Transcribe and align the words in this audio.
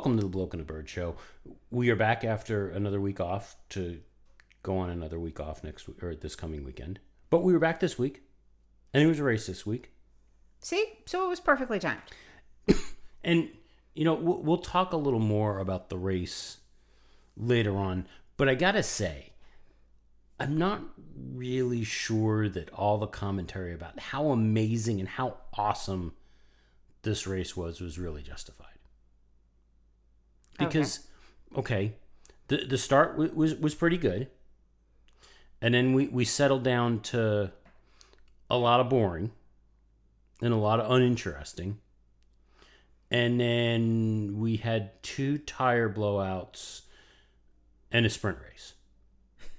Hello, 0.00 0.12
everyone, 0.12 0.24
and 0.24 0.32
welcome 0.32 0.32
to 0.32 0.32
the 0.32 0.38
Bloke 0.38 0.54
and 0.54 0.62
a 0.62 0.64
Bird 0.64 0.88
Show. 0.88 1.16
We 1.70 1.90
are 1.90 1.96
back 1.96 2.24
after 2.24 2.70
another 2.70 3.02
week 3.02 3.20
off 3.20 3.56
to 3.70 4.00
go 4.62 4.78
on 4.78 4.88
another 4.88 5.20
week 5.20 5.38
off 5.38 5.62
next 5.62 5.86
week 5.86 6.02
or 6.02 6.14
this 6.14 6.34
coming 6.34 6.64
weekend. 6.64 7.00
But 7.28 7.42
we 7.42 7.52
were 7.52 7.58
back 7.58 7.80
this 7.80 7.98
week, 7.98 8.22
and 8.94 9.02
it 9.02 9.06
was 9.06 9.18
a 9.18 9.24
race 9.24 9.46
this 9.46 9.66
week. 9.66 9.90
See, 10.60 10.86
so 11.04 11.26
it 11.26 11.28
was 11.28 11.40
perfectly 11.40 11.78
timed. 11.78 12.00
And 13.22 13.50
you 13.94 14.06
know, 14.06 14.14
we'll, 14.14 14.42
we'll 14.42 14.56
talk 14.56 14.94
a 14.94 14.96
little 14.96 15.20
more 15.20 15.58
about 15.58 15.90
the 15.90 15.98
race 15.98 16.60
later 17.36 17.76
on. 17.76 18.06
But 18.38 18.48
I 18.48 18.54
gotta 18.54 18.82
say, 18.82 19.34
I'm 20.38 20.56
not 20.56 20.80
really 21.14 21.84
sure 21.84 22.48
that 22.48 22.72
all 22.72 22.96
the 22.96 23.06
commentary 23.06 23.74
about 23.74 24.00
how 24.00 24.30
amazing 24.30 24.98
and 24.98 25.08
how 25.10 25.36
awesome 25.58 26.14
this 27.02 27.26
race 27.26 27.54
was 27.54 27.82
was 27.82 27.98
really 27.98 28.22
justified. 28.22 28.69
Because, 30.68 31.00
okay, 31.56 31.94
the 32.48 32.64
the 32.66 32.78
start 32.78 33.12
w- 33.12 33.32
was 33.34 33.54
was 33.54 33.74
pretty 33.74 33.96
good, 33.98 34.28
and 35.60 35.74
then 35.74 35.92
we 35.92 36.08
we 36.08 36.24
settled 36.24 36.62
down 36.64 37.00
to 37.00 37.52
a 38.48 38.56
lot 38.58 38.80
of 38.80 38.88
boring 38.88 39.30
and 40.42 40.52
a 40.52 40.56
lot 40.56 40.80
of 40.80 40.90
uninteresting. 40.90 41.78
And 43.12 43.40
then 43.40 44.38
we 44.38 44.56
had 44.56 45.02
two 45.02 45.38
tire 45.38 45.92
blowouts 45.92 46.82
and 47.90 48.06
a 48.06 48.10
sprint 48.10 48.38
race. 48.48 48.74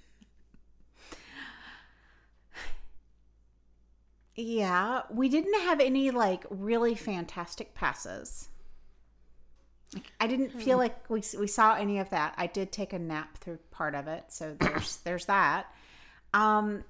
Yeah, 4.35 5.01
we 5.11 5.27
didn't 5.29 5.59
have 5.61 5.79
any 5.81 6.09
like 6.09 6.45
really 6.49 6.95
fantastic 6.95 7.75
passes. 7.75 8.47
I 10.19 10.27
didn't 10.27 10.51
feel 10.51 10.77
like 10.77 11.09
we 11.09 11.21
we 11.37 11.47
saw 11.47 11.75
any 11.75 11.99
of 11.99 12.09
that. 12.11 12.33
I 12.37 12.47
did 12.47 12.71
take 12.71 12.93
a 12.93 12.99
nap 12.99 13.37
through 13.37 13.59
part 13.71 13.93
of 13.93 14.07
it, 14.07 14.25
so 14.29 14.55
there's 14.59 14.97
there's 15.03 15.25
that. 15.25 15.67
Um, 16.33 16.85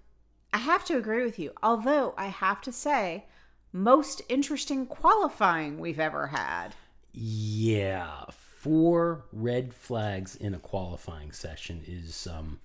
I 0.53 0.59
have 0.59 0.85
to 0.85 0.97
agree 0.97 1.23
with 1.23 1.39
you. 1.39 1.51
Although 1.63 2.13
I 2.17 2.27
have 2.27 2.61
to 2.61 2.71
say, 2.71 3.25
most 3.73 4.21
interesting 4.29 4.85
qualifying 4.85 5.79
we've 5.79 5.99
ever 5.99 6.27
had. 6.27 6.75
Yeah, 7.13 8.25
four 8.29 9.25
red 9.33 9.73
flags 9.73 10.35
in 10.35 10.53
a 10.53 10.59
qualifying 10.59 11.31
session 11.31 11.81
is 11.87 12.27
um, 12.27 12.59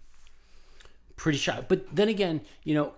pretty 1.16 1.38
shot. 1.38 1.68
But 1.68 1.94
then 1.94 2.08
again, 2.08 2.42
you 2.62 2.74
know, 2.74 2.94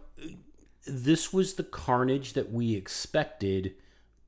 this 0.87 1.33
was 1.33 1.55
the 1.55 1.63
carnage 1.63 2.33
that 2.33 2.51
we 2.51 2.75
expected 2.75 3.75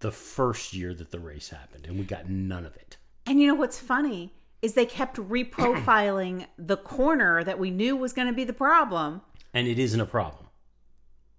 the 0.01 0.13
first 0.13 0.73
year 0.73 0.95
that 0.95 1.11
the 1.11 1.19
race 1.19 1.49
happened, 1.51 1.87
and 1.87 1.99
we 1.99 2.05
got 2.05 2.29
none 2.29 2.65
of 2.65 2.77
it. 2.77 2.97
And 3.27 3.41
you 3.41 3.47
know 3.47 3.55
what's 3.55 3.79
funny 3.79 4.33
is 4.63 4.75
they 4.75 4.87
kept 4.87 5.17
reprofiling 5.17 6.47
the 6.59 6.77
corner 6.77 7.43
that 7.45 7.59
we 7.59 7.71
knew 7.71 7.97
was 7.97 8.13
going 8.13 8.27
to 8.29 8.35
be 8.35 8.45
the 8.45 8.53
problem. 8.53 9.23
And 9.55 9.67
it 9.67 9.79
isn't 9.79 10.01
a 10.01 10.07
problem. 10.07 10.47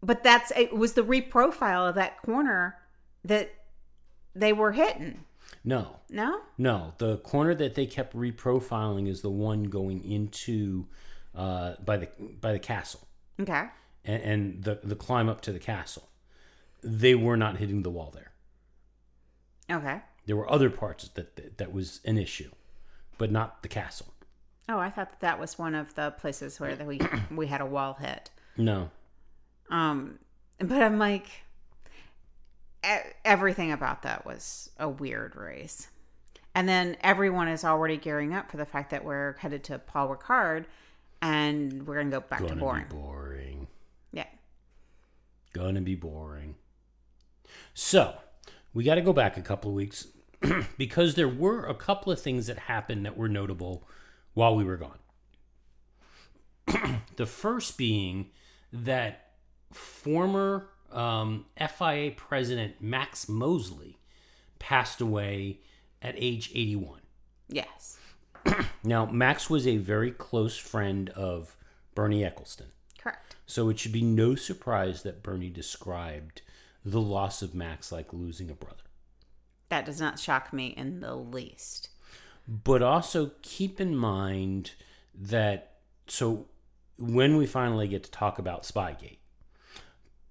but 0.01 0.23
that's 0.23 0.51
it 0.55 0.73
was 0.75 0.93
the 0.93 1.03
reprofile 1.03 1.87
of 1.89 1.95
that 1.95 2.21
corner 2.21 2.77
that 3.23 3.53
they 4.35 4.51
were 4.53 4.71
hitting 4.71 5.23
No, 5.63 5.99
no 6.09 6.41
no. 6.57 6.93
The 6.97 7.17
corner 7.17 7.53
that 7.55 7.75
they 7.75 7.85
kept 7.85 8.15
reprofiling 8.15 9.07
is 9.07 9.21
the 9.21 9.29
one 9.29 9.65
going 9.65 10.03
into 10.03 10.87
uh, 11.35 11.75
by 11.85 11.97
the 11.97 12.07
by 12.39 12.51
the 12.53 12.59
castle. 12.59 13.07
okay 13.39 13.65
and, 14.03 14.23
and 14.23 14.63
the 14.63 14.79
the 14.83 14.95
climb 14.95 15.29
up 15.29 15.41
to 15.41 15.51
the 15.51 15.59
castle. 15.59 16.09
They 16.83 17.13
were 17.13 17.37
not 17.37 17.57
hitting 17.57 17.83
the 17.83 17.91
wall 17.91 18.11
there. 18.13 18.31
okay 19.77 20.01
There 20.25 20.35
were 20.37 20.51
other 20.51 20.69
parts 20.69 21.07
that 21.09 21.35
that, 21.35 21.57
that 21.57 21.73
was 21.73 21.99
an 22.05 22.17
issue, 22.17 22.51
but 23.17 23.31
not 23.31 23.61
the 23.63 23.67
castle. 23.69 24.13
oh 24.69 24.77
i 24.79 24.89
thought 24.89 25.09
that, 25.11 25.19
that 25.21 25.39
was 25.39 25.57
one 25.59 25.75
of 25.75 25.93
the 25.95 26.11
places 26.11 26.59
where 26.59 26.75
that 26.75 26.87
we 26.87 26.99
we 27.31 27.47
had 27.47 27.61
a 27.61 27.65
wall 27.65 27.93
hit 27.95 28.29
No, 28.57 28.89
um 29.69 30.19
but 30.59 30.81
i'm 30.81 30.97
like 30.99 31.27
e- 32.85 33.11
everything 33.25 33.71
about 33.71 34.03
that 34.03 34.25
was 34.25 34.69
a 34.79 34.87
weird 34.87 35.35
race 35.35 35.87
and 36.55 36.67
then 36.69 36.95
everyone 37.01 37.47
is 37.47 37.63
already 37.65 37.97
gearing 37.97 38.33
up 38.33 38.49
for 38.51 38.57
the 38.57 38.65
fact 38.65 38.91
that 38.91 39.03
we're 39.03 39.35
headed 39.39 39.63
to 39.65 39.79
paul 39.79 40.07
ricard 40.15 40.65
and 41.21 41.85
we're 41.87 41.97
gonna 41.97 42.09
go 42.09 42.19
back 42.21 42.39
to 42.41 42.47
gonna 42.47 42.59
boring 42.59 42.85
be 42.87 42.95
boring. 42.95 43.67
yeah 44.13 44.25
Gonna 45.53 45.81
be 45.81 45.95
boring. 45.95 46.55
So 47.73 48.15
we 48.73 48.83
got 48.83 48.95
to 48.95 49.01
go 49.01 49.13
back 49.13 49.37
a 49.37 49.41
couple 49.41 49.71
of 49.71 49.75
weeks 49.75 50.07
because 50.77 51.15
there 51.15 51.27
were 51.27 51.65
a 51.65 51.73
couple 51.73 52.11
of 52.11 52.21
things 52.21 52.47
that 52.47 52.57
happened 52.57 53.05
that 53.05 53.17
were 53.17 53.29
notable 53.29 53.87
while 54.33 54.55
we 54.55 54.63
were 54.63 54.77
gone. 54.77 54.99
the 57.15 57.25
first 57.25 57.77
being 57.77 58.29
that 58.71 59.31
former 59.71 60.69
um, 60.91 61.45
FIA 61.57 62.11
president 62.15 62.81
Max 62.81 63.27
Mosley 63.27 63.97
passed 64.59 65.01
away 65.01 65.59
at 66.01 66.15
age 66.17 66.51
81. 66.53 67.01
yes 67.49 67.97
Now, 68.83 69.05
Max 69.05 69.49
was 69.49 69.67
a 69.67 69.77
very 69.77 70.11
close 70.11 70.57
friend 70.57 71.09
of 71.11 71.55
Bernie 71.93 72.23
Ecclestone. 72.23 72.71
correct 72.97 73.35
So 73.45 73.69
it 73.69 73.79
should 73.79 73.91
be 73.91 74.01
no 74.01 74.35
surprise 74.35 75.03
that 75.03 75.21
Bernie 75.23 75.49
described 75.49 76.41
the 76.83 77.01
loss 77.01 77.41
of 77.41 77.53
Max 77.55 77.91
like 77.91 78.11
losing 78.13 78.49
a 78.49 78.53
brother. 78.55 78.83
that 79.69 79.85
does 79.85 79.99
not 80.01 80.19
shock 80.19 80.51
me 80.53 80.67
in 80.67 80.99
the 80.99 81.15
least 81.15 81.89
But 82.47 82.81
also 82.81 83.31
keep 83.41 83.79
in 83.79 83.95
mind 83.95 84.71
that 85.13 85.77
so 86.07 86.47
when 86.97 87.37
we 87.37 87.45
finally 87.45 87.87
get 87.87 88.03
to 88.03 88.11
talk 88.11 88.37
about 88.39 88.63
Spygate, 88.63 89.17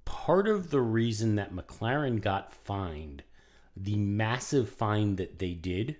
part 0.04 0.46
of 0.48 0.70
the 0.70 0.80
reason 0.80 1.34
that 1.36 1.52
McLaren 1.54 2.20
got 2.20 2.52
fined, 2.52 3.22
the 3.76 3.96
massive 3.96 4.68
fine 4.68 5.16
that 5.16 5.38
they 5.38 5.54
did, 5.54 5.96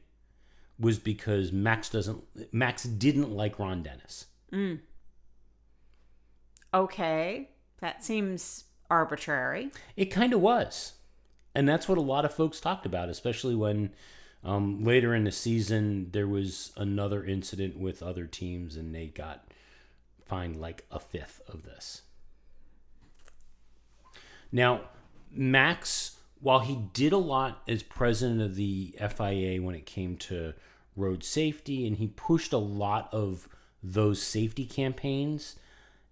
was 0.79 0.99
because 0.99 1.53
Max 1.53 1.89
doesn't 1.89 2.23
Max 2.53 2.85
didn't 2.85 3.31
like 3.31 3.59
Ron 3.59 3.83
Dennis. 3.83 4.27
Mm. 4.53 4.81
Okay, 6.73 7.51
that 7.81 8.05
seems 8.05 8.65
arbitrary. 8.91 9.71
It 9.97 10.07
kind 10.07 10.33
of 10.33 10.41
was. 10.41 10.95
And 11.55 11.69
that's 11.69 11.89
what 11.89 11.99
a 11.99 12.03
lot 12.03 12.25
of 12.25 12.35
folks 12.35 12.61
talked 12.61 12.87
about, 12.87 13.09
especially 13.09 13.55
when 13.55 13.91
um, 14.45 14.85
later 14.85 15.15
in 15.15 15.25
the 15.25 15.33
season 15.33 16.09
there 16.13 16.27
was 16.27 16.73
another 16.77 17.25
incident 17.25 17.79
with 17.79 18.03
other 18.03 18.27
teams 18.27 18.77
and 18.77 18.95
they 18.95 19.07
got 19.07 19.47
fined 20.27 20.61
like 20.61 20.85
a 20.91 21.01
fifth 21.01 21.43
of 21.49 21.65
this. 21.65 22.03
Now, 24.53 24.83
Max, 25.31 26.17
while 26.41 26.61
he 26.61 26.77
did 26.93 27.13
a 27.13 27.19
lot 27.19 27.63
as 27.69 27.83
president 27.83 28.41
of 28.41 28.55
the 28.55 28.95
FIA 28.99 29.61
when 29.61 29.75
it 29.75 29.87
came 29.87 30.17
to 30.17 30.55
road 30.97 31.23
safety 31.23 31.87
and 31.87 31.97
he 31.97 32.07
pushed 32.09 32.53
a 32.53 32.59
lot 32.59 33.09
of 33.13 33.49
those 33.83 34.23
safety 34.23 34.65
campaigns, 34.65 35.57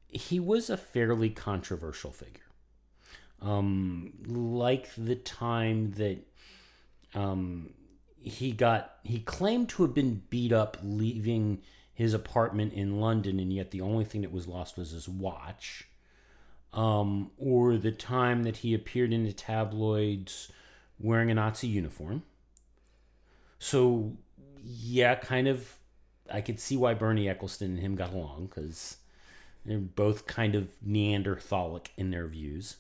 he 0.09 0.41
was 0.41 0.71
a 0.71 0.77
fairly 0.77 1.31
controversial 1.31 2.11
figure 2.11 2.48
um, 3.41 4.13
like 4.27 4.89
the 4.97 5.17
time 5.17 5.93
that 5.93 6.19
um, 7.15 7.71
he 8.21 8.53
got 8.53 8.97
he 9.05 9.21
claimed 9.21 9.69
to 9.71 9.83
have 9.83 9.95
been 9.95 10.23
beat 10.31 10.53
up 10.53 10.77
leaving 10.83 11.63
his 11.95 12.15
apartment 12.15 12.73
in 12.73 13.01
London, 13.01 13.41
and 13.41 13.53
yet 13.53 13.71
the 13.71 13.81
only 13.81 14.05
thing 14.05 14.23
that 14.23 14.33
was 14.33 14.47
lost 14.47 14.77
was 14.77 14.93
his 14.93 15.09
watch. 15.09 15.89
Um, 16.73 17.31
or 17.39 17.77
the 17.77 17.91
time 17.93 18.43
that 18.45 18.59
he 18.59 18.75
appeared 18.75 19.13
in 19.13 19.25
the 19.25 19.33
tabloids 19.33 20.53
wearing 21.01 21.31
a 21.31 21.35
Nazi 21.35 21.67
uniform. 21.67 22.23
So, 23.59 24.13
yeah, 24.63 25.15
kind 25.15 25.49
of, 25.49 25.77
I 26.31 26.41
could 26.41 26.61
see 26.61 26.77
why 26.77 26.95
Bernie 26.95 27.25
Ecclestone 27.25 27.63
and 27.63 27.81
him 27.81 27.97
got 27.97 28.13
along 28.13 28.47
because 28.47 28.99
they're 29.65 29.79
both 29.79 30.27
kind 30.27 30.55
of 30.55 30.69
Neanderthalic 30.83 31.91
in 31.97 32.11
their 32.11 32.27
views. 32.27 32.77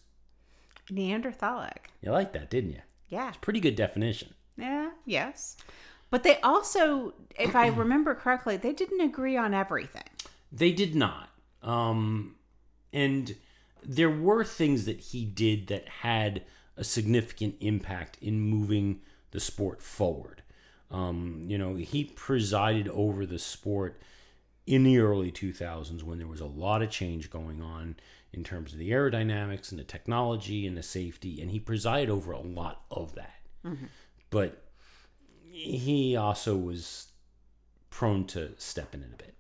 Neanderthalic. 0.90 1.90
You 2.00 2.12
like 2.12 2.32
that, 2.32 2.50
didn't 2.50 2.73
you? 2.73 2.82
Yeah. 3.08 3.32
Pretty 3.40 3.61
good 3.61 3.76
definition. 3.76 4.35
Yeah, 4.56 4.90
yes. 5.06 5.56
But 6.11 6.23
they 6.23 6.40
also, 6.40 7.14
if 7.38 7.55
I 7.55 7.67
remember 7.69 8.14
correctly, 8.14 8.56
they 8.56 8.73
didn't 8.73 9.00
agree 9.00 9.37
on 9.37 9.55
everything. 9.55 10.08
They 10.50 10.73
did 10.73 10.94
not. 10.94 11.31
Um, 11.62 12.37
and 12.93 13.35
there 13.85 14.11
were 14.11 14.44
things 14.44 14.85
that 14.87 15.00
he 15.00 15.25
did 15.25 15.69
that 15.69 15.88
had 15.88 16.43
a 16.76 16.85
significant 16.85 17.56
impact 17.61 18.19
in 18.20 18.40
moving 18.40 19.00
the 19.31 19.40
sport 19.40 19.82
forward. 19.82 20.43
Um, 20.90 21.44
you 21.46 21.58
know, 21.58 21.75
he 21.75 22.05
presided 22.05 22.88
over 22.88 23.26
the 23.26 23.38
sport 23.38 24.00
in 24.67 24.85
the 24.85 24.99
early 24.99 25.31
2000s 25.31 26.02
when 26.02 26.19
there 26.19 26.26
was 26.26 26.40
a 26.40 26.46
lot 26.46 26.82
of 26.82 26.90
change 26.90 27.31
going 27.31 27.61
on 27.62 27.96
in 28.33 28.45
terms 28.45 28.73
of 28.73 28.79
the 28.79 28.91
aerodynamics 28.91 29.71
and 29.71 29.79
the 29.79 29.85
technology 29.85 30.67
and 30.67 30.77
the 30.77 30.83
safety, 30.83 31.41
and 31.41 31.51
he 31.51 31.59
presided 31.59 32.11
over 32.11 32.33
a 32.33 32.41
lot 32.41 32.83
of 32.91 33.15
that. 33.15 33.41
But 34.31 34.63
he 35.51 36.17
also 36.17 36.57
was 36.57 37.09
prone 37.91 38.25
to 38.27 38.51
stepping 38.59 39.03
in 39.03 39.13
a 39.13 39.17
bit. 39.17 39.35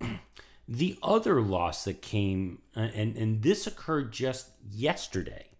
Yeah. 0.00 0.16
The 0.66 0.96
other 1.02 1.42
loss 1.42 1.84
that 1.84 2.00
came, 2.00 2.62
uh, 2.74 2.88
and 2.94 3.18
and 3.18 3.42
this 3.42 3.66
occurred 3.66 4.12
just 4.14 4.48
yesterday, 4.66 5.50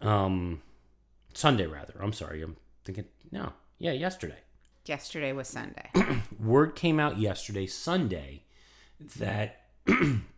um, 0.00 0.62
Sunday 1.34 1.66
rather. 1.66 1.92
I'm 2.00 2.14
sorry, 2.14 2.40
I'm 2.40 2.56
thinking 2.86 3.04
no, 3.30 3.52
yeah, 3.78 3.92
yesterday. 3.92 4.38
Yesterday 4.86 5.34
was 5.34 5.46
Sunday. 5.48 5.90
Word 6.40 6.74
came 6.74 6.98
out 6.98 7.18
yesterday, 7.18 7.66
Sunday, 7.66 8.44
that 9.16 9.66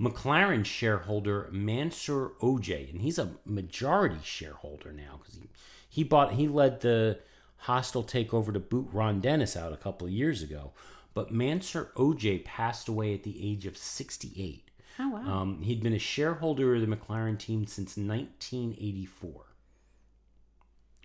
McLaren 0.00 0.64
shareholder 0.64 1.48
Mansour 1.50 2.32
Ojjeh, 2.42 2.90
and 2.90 3.00
he's 3.00 3.18
a 3.18 3.36
majority 3.44 4.18
shareholder 4.22 4.92
now 4.92 5.18
because 5.18 5.36
he 5.36 5.48
he 5.88 6.04
bought 6.04 6.34
he 6.34 6.46
led 6.48 6.80
the 6.80 7.18
hostile 7.60 8.04
takeover 8.04 8.52
to 8.52 8.60
boot 8.60 8.88
Ron 8.92 9.20
Dennis 9.20 9.56
out 9.56 9.72
a 9.72 9.78
couple 9.78 10.06
of 10.06 10.12
years 10.12 10.42
ago. 10.42 10.72
But 11.14 11.32
Mansour 11.32 11.92
Ojjeh 11.96 12.44
passed 12.44 12.88
away 12.88 13.14
at 13.14 13.22
the 13.22 13.50
age 13.50 13.64
of 13.64 13.78
68. 13.78 14.70
Oh 14.98 15.08
wow. 15.08 15.40
Um, 15.40 15.62
he'd 15.62 15.82
been 15.82 15.94
a 15.94 15.98
shareholder 15.98 16.74
of 16.74 16.82
the 16.82 16.86
McLaren 16.86 17.38
team 17.38 17.66
since 17.66 17.96
1984. 17.96 19.46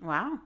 Wow. 0.03 0.39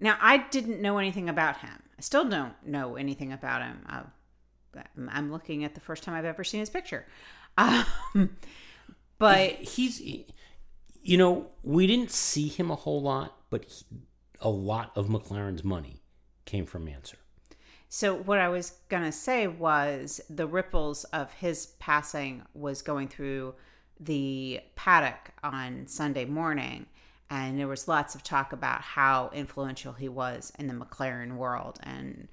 Now, 0.00 0.16
I 0.20 0.38
didn't 0.38 0.80
know 0.80 0.98
anything 0.98 1.28
about 1.28 1.58
him. 1.58 1.82
I 1.98 2.00
still 2.00 2.28
don't 2.28 2.54
know 2.64 2.96
anything 2.96 3.32
about 3.32 3.62
him. 3.62 3.84
Uh, 3.88 4.02
I'm 5.10 5.32
looking 5.32 5.64
at 5.64 5.74
the 5.74 5.80
first 5.80 6.02
time 6.02 6.14
I've 6.14 6.24
ever 6.24 6.44
seen 6.44 6.60
his 6.60 6.70
picture. 6.70 7.06
Um, 8.14 8.36
but 9.18 9.50
he's, 9.54 10.00
you 10.00 11.16
know, 11.16 11.48
we 11.64 11.88
didn't 11.88 12.12
see 12.12 12.46
him 12.46 12.70
a 12.70 12.76
whole 12.76 13.02
lot, 13.02 13.36
but 13.50 13.64
he, 13.64 13.84
a 14.40 14.48
lot 14.48 14.92
of 14.94 15.08
McLaren's 15.08 15.64
money 15.64 16.00
came 16.44 16.66
from 16.66 16.84
Mansour. 16.84 17.18
so 17.88 18.14
what 18.14 18.38
I 18.38 18.48
was 18.48 18.74
going 18.88 19.02
to 19.02 19.10
say 19.10 19.48
was 19.48 20.20
the 20.30 20.46
ripples 20.46 21.02
of 21.04 21.32
his 21.32 21.66
passing 21.80 22.42
was 22.54 22.80
going 22.80 23.08
through 23.08 23.54
the 24.00 24.60
paddock 24.76 25.30
on 25.42 25.86
Sunday 25.86 26.24
morning. 26.24 26.86
And 27.30 27.58
there 27.58 27.68
was 27.68 27.88
lots 27.88 28.14
of 28.14 28.22
talk 28.22 28.52
about 28.52 28.80
how 28.80 29.30
influential 29.34 29.92
he 29.92 30.08
was 30.08 30.52
in 30.58 30.66
the 30.66 30.74
McLaren 30.74 31.36
world 31.36 31.78
and 31.82 32.28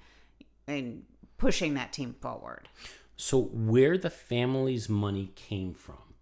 and 0.68 1.04
pushing 1.38 1.74
that 1.74 1.92
team 1.92 2.14
forward. 2.20 2.68
So, 3.16 3.40
where 3.40 3.96
the 3.96 4.10
family's 4.10 4.88
money 4.88 5.32
came 5.34 5.72
from 5.72 6.14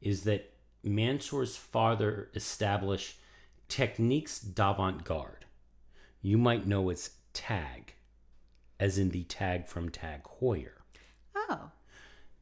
is 0.00 0.24
that 0.24 0.52
Mansour's 0.84 1.56
father 1.56 2.28
established 2.34 3.16
Techniques 3.68 4.38
d'Avant 4.38 5.04
Garde. 5.04 5.46
You 6.20 6.36
might 6.36 6.66
know 6.66 6.90
as 6.90 7.10
TAG, 7.32 7.94
as 8.78 8.98
in 8.98 9.10
the 9.10 9.24
tag 9.24 9.66
from 9.66 9.88
Tag 9.88 10.22
Heuer. 10.40 10.72
Oh, 11.34 11.70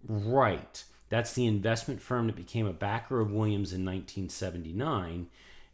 Right. 0.07 0.85
That's 1.09 1.33
the 1.35 1.47
investment 1.47 2.01
firm 2.01 2.29
that 2.29 2.37
became 2.37 2.67
a 2.67 2.73
backer 2.73 3.21
of 3.21 3.33
Williams 3.33 3.73
in 3.73 3.85
1979. 3.85 5.29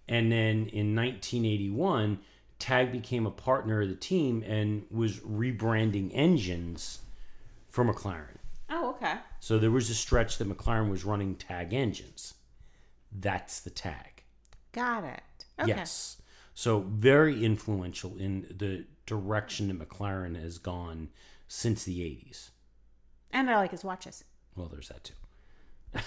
And 0.09 0.33
then 0.33 0.67
in 0.69 0.95
1981, 0.95 2.21
Tag 2.59 2.91
became 2.93 3.27
a 3.27 3.31
partner 3.31 3.83
of 3.83 3.89
the 3.89 3.95
team 3.95 4.43
and 4.47 4.85
was 4.91 5.19
rebranding 5.21 6.11
engines 6.15 7.01
for 7.69 7.85
McLaren. 7.85 8.39
oh, 8.71 8.91
okay. 8.91 9.17
So 9.41 9.59
there 9.59 9.71
was 9.71 9.91
a 9.91 9.95
stretch 9.95 10.39
that 10.39 10.49
McLaren 10.49 10.91
was 10.91 11.05
running 11.05 11.35
Tag 11.37 11.73
engines. 11.75 12.35
That's 13.13 13.61
the 13.61 13.71
Tag. 13.71 14.25
Got 14.73 15.05
it. 15.05 15.23
Okay. 15.61 15.69
Yes. 15.69 16.21
So 16.55 16.81
very 16.81 17.45
influential 17.45 18.17
in 18.17 18.47
the 18.51 18.87
direction 19.05 19.69
that 19.69 19.79
McLaren 19.79 20.41
has 20.41 20.59
gone 20.59 21.11
since 21.49 21.85
the 21.85 22.01
80s. 22.01 22.51
And 23.31 23.51
I 23.51 23.57
like 23.57 23.71
his 23.71 23.85
watches. 23.85 24.25
Well, 24.57 24.69
there's 24.69 24.89
that 24.89 25.05
too. 25.05 25.15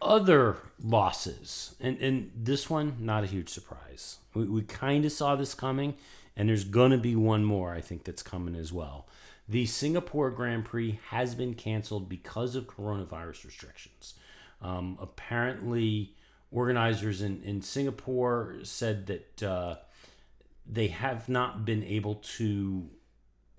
Other 0.00 0.58
losses, 0.82 1.74
and 1.80 1.98
and 1.98 2.30
this 2.34 2.70
one 2.70 2.96
not 3.00 3.24
a 3.24 3.26
huge 3.26 3.48
surprise. 3.48 4.18
We, 4.34 4.44
we 4.44 4.62
kind 4.62 5.04
of 5.04 5.12
saw 5.12 5.36
this 5.36 5.54
coming, 5.54 5.94
and 6.36 6.48
there's 6.48 6.64
gonna 6.64 6.98
be 6.98 7.16
one 7.16 7.44
more 7.44 7.74
I 7.74 7.80
think 7.80 8.04
that's 8.04 8.22
coming 8.22 8.54
as 8.54 8.72
well. 8.72 9.08
The 9.48 9.66
Singapore 9.66 10.30
Grand 10.30 10.64
Prix 10.66 11.00
has 11.08 11.34
been 11.34 11.54
canceled 11.54 12.08
because 12.08 12.54
of 12.54 12.66
coronavirus 12.66 13.46
restrictions. 13.46 14.14
Um, 14.60 14.98
apparently, 15.00 16.14
organizers 16.50 17.22
in, 17.22 17.42
in 17.42 17.62
Singapore 17.62 18.56
said 18.62 19.06
that 19.06 19.42
uh, 19.42 19.76
they 20.66 20.88
have 20.88 21.28
not 21.28 21.64
been 21.64 21.82
able 21.82 22.16
to 22.36 22.90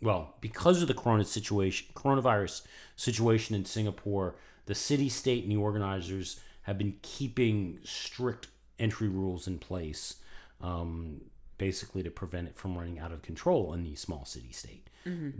well, 0.02 0.36
because 0.40 0.82
of 0.82 0.88
the 0.88 0.94
corona 0.94 1.26
situation, 1.26 1.88
coronavirus 1.94 2.62
situation 2.96 3.56
in 3.56 3.66
Singapore, 3.66 4.36
the 4.70 4.76
city, 4.76 5.10
state, 5.10 5.42
and 5.42 5.52
the 5.52 5.58
organizers 5.58 6.40
have 6.62 6.78
been 6.78 6.96
keeping 7.02 7.80
strict 7.84 8.50
entry 8.78 9.08
rules 9.10 9.48
in 9.48 9.58
place, 9.58 10.18
um, 10.62 11.22
basically 11.58 12.04
to 12.04 12.12
prevent 12.12 12.48
it 12.48 12.56
from 12.56 12.78
running 12.78 13.00
out 13.00 13.12
of 13.12 13.24
control 13.24 13.74
in 13.74 13.84
the 13.84 13.96
small 13.96 14.26
city 14.26 14.52
state. 14.52 14.88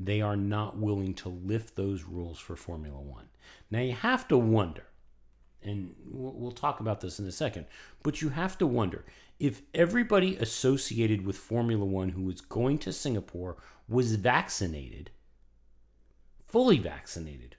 They 0.04 0.20
are 0.20 0.36
not 0.36 0.78
willing 0.78 1.14
to 1.14 1.30
lift 1.30 1.76
those 1.76 2.06
rules 2.06 2.40
for 2.40 2.56
Formula 2.56 3.00
One. 3.00 3.28
Now 3.70 3.82
you 3.82 3.94
have 3.94 4.28
to 4.30 4.38
wonder, 4.38 4.88
and 5.62 5.94
we'll 6.10 6.52
talk 6.52 6.80
about 6.80 7.02
this 7.02 7.20
in 7.20 7.28
a 7.28 7.32
second, 7.32 7.68
but 8.02 8.24
you 8.24 8.30
have 8.30 8.58
to 8.58 8.66
wonder 8.66 9.06
if 9.40 9.62
everybody 9.76 10.38
associated 10.38 11.24
with 11.24 11.38
Formula 11.38 11.86
One 11.86 12.10
who 12.10 12.24
was 12.24 12.42
going 12.42 12.80
to 12.80 12.92
Singapore 12.92 13.58
was 13.88 14.16
vaccinated, 14.16 15.12
fully 16.48 16.80
vaccinated, 16.80 17.58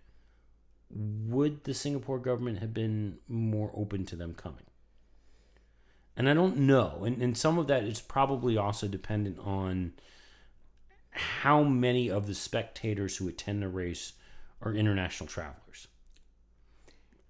would 0.91 1.65
the 1.65 1.75
Singapore 1.75 2.19
government 2.19 2.59
have 2.59 2.75
been 2.75 3.19
more 3.29 3.71
open 3.75 4.05
to 4.07 4.17
them 4.17 4.35
coming? 4.35 4.65
And 6.17 6.29
I 6.29 6.35
don't 6.35 6.59
know. 6.59 7.05
And, 7.05 7.23
and 7.23 7.37
some 7.37 7.59
of 7.59 7.67
that 7.69 7.85
is 7.85 8.01
probably 8.01 8.57
also 8.57 8.89
dependent 8.89 9.39
on 9.39 9.93
how 11.11 11.63
many 11.63 12.11
of 12.11 12.27
the 12.27 12.35
spectators 12.35 13.17
who 13.17 13.29
attend 13.29 13.63
the 13.63 13.69
race 13.69 14.15
are 14.61 14.75
international 14.75 15.29
travelers. 15.29 15.89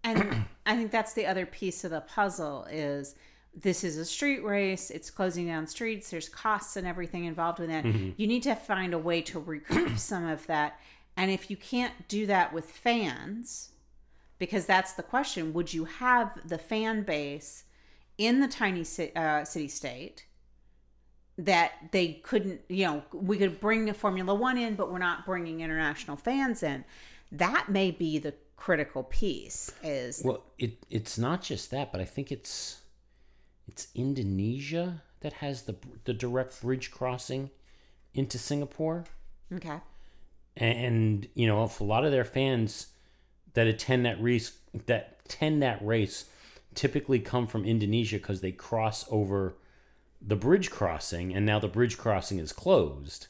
And 0.03 0.47
I 0.67 0.77
think 0.77 0.91
that's 0.91 1.13
the 1.13 1.27
other 1.27 1.47
piece 1.47 1.85
of 1.85 1.91
the 1.91 2.01
puzzle 2.01 2.67
is 2.71 3.15
this 3.55 3.85
is 3.85 3.97
a 3.97 4.05
street 4.05 4.45
race. 4.45 4.91
It's 4.91 5.11
closing 5.11 5.47
down 5.47 5.67
streets. 5.67 6.11
There's 6.11 6.29
costs 6.29 6.77
and 6.77 6.87
everything 6.87 7.25
involved 7.25 7.59
with 7.59 7.69
that. 7.69 7.85
Mm-hmm. 7.85 8.11
You 8.17 8.27
need 8.27 8.43
to 8.45 8.55
find 8.55 8.95
a 8.95 8.99
way 8.99 9.23
to 9.23 9.39
recoup 9.39 9.99
some 9.99 10.27
of 10.27 10.47
that. 10.47 10.79
And 11.17 11.31
if 11.31 11.51
you 11.51 11.57
can't 11.57 12.09
do 12.09 12.27
that 12.27 12.53
with 12.53 12.71
fans, 12.71 13.71
because 14.39 14.67
that's 14.67 14.95
the 14.95 15.03
question, 15.03 15.53
would 15.53 15.73
you 15.73 15.85
have 15.85 16.49
the 16.49 16.59
fan 16.59 17.03
base 17.03 17.65
in 18.17 18.41
the 18.41 18.49
tiny 18.49 18.85
uh, 19.15 19.45
city 19.45 19.69
state 19.69 20.25
that 21.37 21.73
they 21.93 22.15
couldn't, 22.25 22.63
you 22.69 22.87
know, 22.87 23.03
we 23.13 23.39
could 23.39 23.61
bring 23.61 23.85
the 23.85 23.95
Formula 23.95 24.35
One 24.35 24.59
in, 24.59 24.75
but 24.75 24.91
we're 24.91 24.99
not 24.99 25.27
bringing 25.27 25.61
international 25.61 26.17
fans 26.17 26.63
in? 26.63 26.85
That 27.33 27.69
may 27.69 27.91
be 27.91 28.19
the 28.19 28.35
critical 28.57 29.05
piece. 29.05 29.73
Is 29.83 30.23
Well, 30.25 30.45
it 30.59 30.85
it's 30.91 31.19
not 31.19 31.43
just 31.43 31.71
that, 31.71 31.93
but 31.93 32.01
I 32.01 32.05
think 32.05 32.31
it's 32.33 32.81
it's 33.69 33.89
Indonesia 33.95 35.03
that 35.21 35.35
has 35.35 35.63
the 35.63 35.77
the 36.05 36.13
direct 36.13 36.61
bridge 36.61 36.91
crossing 36.91 37.51
into 38.15 38.39
Singapore. 38.39 39.05
okay. 39.55 39.81
And 40.57 41.29
you 41.35 41.47
know 41.47 41.65
if 41.65 41.81
a 41.81 41.85
lot 41.85 42.05
of 42.05 42.13
their 42.13 42.25
fans 42.25 42.89
that 43.55 43.67
attend 43.67 44.05
that 44.05 44.21
race 44.23 44.59
that 44.87 45.21
attend 45.25 45.63
that 45.63 45.85
race 45.85 46.27
typically 46.75 47.19
come 47.19 47.47
from 47.47 47.65
Indonesia 47.65 48.17
because 48.17 48.41
they 48.41 48.53
cross 48.53 49.05
over 49.11 49.57
the 50.21 50.37
bridge 50.37 50.71
crossing 50.71 51.35
and 51.35 51.47
now 51.47 51.59
the 51.59 51.69
bridge 51.69 51.97
crossing 51.99 52.39
is 52.39 52.53
closed 52.53 53.29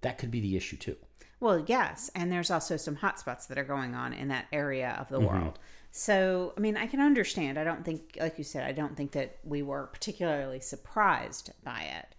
that 0.00 0.18
could 0.18 0.30
be 0.30 0.40
the 0.40 0.56
issue 0.56 0.76
too 0.76 0.96
Well, 1.40 1.62
yes, 1.66 2.10
and 2.14 2.32
there's 2.32 2.50
also 2.50 2.78
some 2.78 2.96
hotspots 2.96 3.48
that 3.48 3.58
are 3.58 3.64
going 3.64 3.94
on 3.94 4.14
in 4.14 4.28
that 4.28 4.46
area 4.50 4.96
of 4.98 5.10
the 5.10 5.18
mm-hmm. 5.18 5.26
world. 5.26 5.58
So, 5.90 6.54
I 6.56 6.60
mean, 6.60 6.76
I 6.76 6.86
can 6.86 7.00
understand. 7.00 7.58
I 7.58 7.64
don't 7.64 7.84
think, 7.84 8.16
like 8.18 8.38
you 8.38 8.44
said, 8.44 8.64
I 8.64 8.72
don't 8.72 8.96
think 8.96 9.12
that 9.12 9.40
we 9.44 9.62
were 9.62 9.88
particularly 9.88 10.60
surprised 10.60 11.52
by 11.62 11.82
it. 11.82 12.13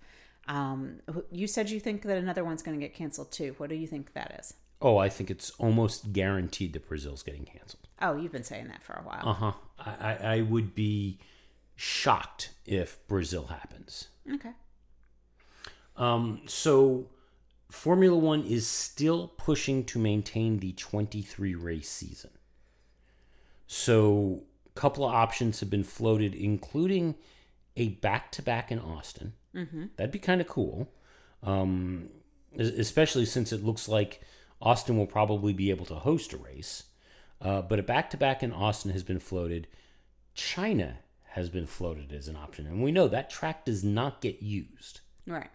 Um, 0.48 1.00
you 1.32 1.48
said 1.48 1.70
you 1.70 1.80
think 1.80 2.04
that 2.04 2.18
another 2.18 2.44
one's 2.44 2.62
going 2.62 2.80
to 2.80 2.86
get 2.86 2.94
canceled 2.94 3.32
too. 3.32 3.56
What 3.58 3.70
do 3.70 3.76
you 3.76 3.88
think 3.88 4.14
that 4.14 4.36
is? 4.40 4.54
oh 4.82 4.98
i 4.98 5.08
think 5.08 5.32
it's 5.32 5.52
almost 5.52 6.12
guaranteed 6.12 6.74
that 6.74 6.86
brazil's 6.86 7.24
getting 7.24 7.46
canceled 7.46 7.88
Oh, 8.02 8.18
you've 8.18 8.34
been 8.34 8.44
saying 8.44 8.68
that 8.68 8.84
for 8.84 8.92
a 8.92 9.04
while. 9.04 9.24
uh-huh 9.26 9.52
I, 9.80 9.92
I, 10.12 10.36
I 10.36 10.42
would 10.42 10.76
be 10.76 11.18
shocked 11.78 12.52
if 12.66 13.00
brazil 13.08 13.48
happens 13.48 14.10
Okay. 14.34 14.52
Um, 15.96 16.42
so 16.46 17.08
Formula 17.70 18.18
One 18.18 18.44
is 18.44 18.68
still 18.68 19.30
pushing 19.38 19.86
to 19.86 19.98
maintain 20.00 20.60
the 20.60 20.74
23 20.74 21.56
race 21.56 21.90
season. 21.90 22.32
So 23.68 24.44
a 24.76 24.80
couple 24.80 25.06
of 25.06 25.14
options 25.14 25.60
have 25.62 25.70
been 25.70 25.84
floated, 25.84 26.36
including 26.36 27.16
a 27.78 27.90
back 27.90 28.32
to 28.34 28.42
back 28.42 28.72
in 28.72 28.80
Austin. 28.80 29.34
Mm-hmm. 29.56 29.86
That'd 29.96 30.12
be 30.12 30.20
kind 30.20 30.42
of 30.42 30.48
cool, 30.48 30.92
um, 31.42 32.10
especially 32.58 33.26
since 33.26 33.52
it 33.52 33.64
looks 33.64 33.88
like 33.88 34.22
Austin 34.62 34.98
will 34.98 35.08
probably 35.08 35.54
be 35.54 35.70
able 35.70 35.86
to 35.86 35.96
host 35.96 36.34
a 36.34 36.38
race. 36.38 36.84
Uh, 37.42 37.62
but 37.62 37.80
a 37.80 37.84
back 37.84 38.10
to 38.10 38.18
back 38.18 38.44
in 38.44 38.52
Austin 38.52 38.92
has 38.92 39.04
been 39.04 39.20
floated. 39.20 39.68
China 40.34 41.00
has 41.30 41.50
been 41.50 41.68
floated 41.68 42.12
as 42.14 42.28
an 42.28 42.36
option, 42.36 42.66
and 42.66 42.84
we 42.84 42.92
know 42.92 43.08
that 43.08 43.30
track 43.30 43.66
does 43.66 43.84
not 43.84 44.22
get 44.22 44.42
used. 44.42 45.02
Right. 45.28 45.50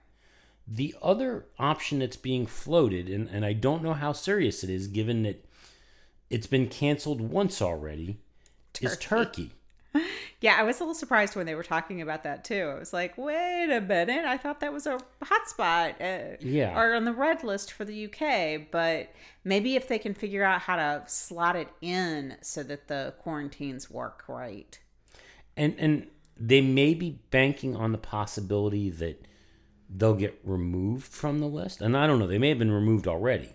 The 0.66 0.94
other 1.02 1.46
option 1.58 1.98
that's 1.98 2.16
being 2.16 2.46
floated, 2.46 3.08
and, 3.08 3.28
and 3.28 3.44
I 3.44 3.54
don't 3.54 3.82
know 3.82 3.94
how 3.94 4.12
serious 4.12 4.62
it 4.62 4.70
is 4.70 4.86
given 4.86 5.22
that 5.24 5.44
it's 6.28 6.46
been 6.46 6.68
canceled 6.68 7.20
once 7.20 7.60
already, 7.60 8.18
is 8.80 8.96
Turkey. 8.98 9.52
Yeah, 10.40 10.56
I 10.58 10.62
was 10.62 10.78
a 10.78 10.84
little 10.84 10.94
surprised 10.94 11.36
when 11.36 11.44
they 11.46 11.54
were 11.54 11.62
talking 11.62 12.00
about 12.00 12.22
that 12.22 12.44
too. 12.44 12.72
I 12.74 12.78
was 12.78 12.92
like, 12.92 13.18
wait 13.18 13.70
a 13.70 13.80
minute, 13.80 14.24
I 14.24 14.38
thought 14.38 14.60
that 14.60 14.72
was 14.72 14.86
a 14.86 14.98
hotspot. 15.22 16.00
Uh, 16.00 16.36
Yeah. 16.40 16.78
Or 16.78 16.94
on 16.94 17.04
the 17.04 17.12
red 17.12 17.44
list 17.44 17.72
for 17.72 17.84
the 17.84 18.06
UK, 18.06 18.70
but 18.70 19.12
maybe 19.44 19.76
if 19.76 19.86
they 19.88 19.98
can 19.98 20.14
figure 20.14 20.42
out 20.42 20.62
how 20.62 20.76
to 20.76 21.02
slot 21.06 21.56
it 21.56 21.68
in 21.82 22.36
so 22.40 22.62
that 22.62 22.88
the 22.88 23.14
quarantines 23.18 23.90
work 23.90 24.24
right. 24.28 24.78
And 25.56 25.74
and 25.78 26.06
they 26.38 26.62
may 26.62 26.94
be 26.94 27.20
banking 27.30 27.76
on 27.76 27.92
the 27.92 27.98
possibility 27.98 28.88
that 28.88 29.26
they'll 29.90 30.14
get 30.14 30.40
removed 30.44 31.06
from 31.12 31.40
the 31.40 31.48
list. 31.48 31.82
And 31.82 31.96
I 31.96 32.06
don't 32.06 32.18
know, 32.18 32.26
they 32.26 32.38
may 32.38 32.48
have 32.48 32.58
been 32.58 32.72
removed 32.72 33.06
already. 33.06 33.50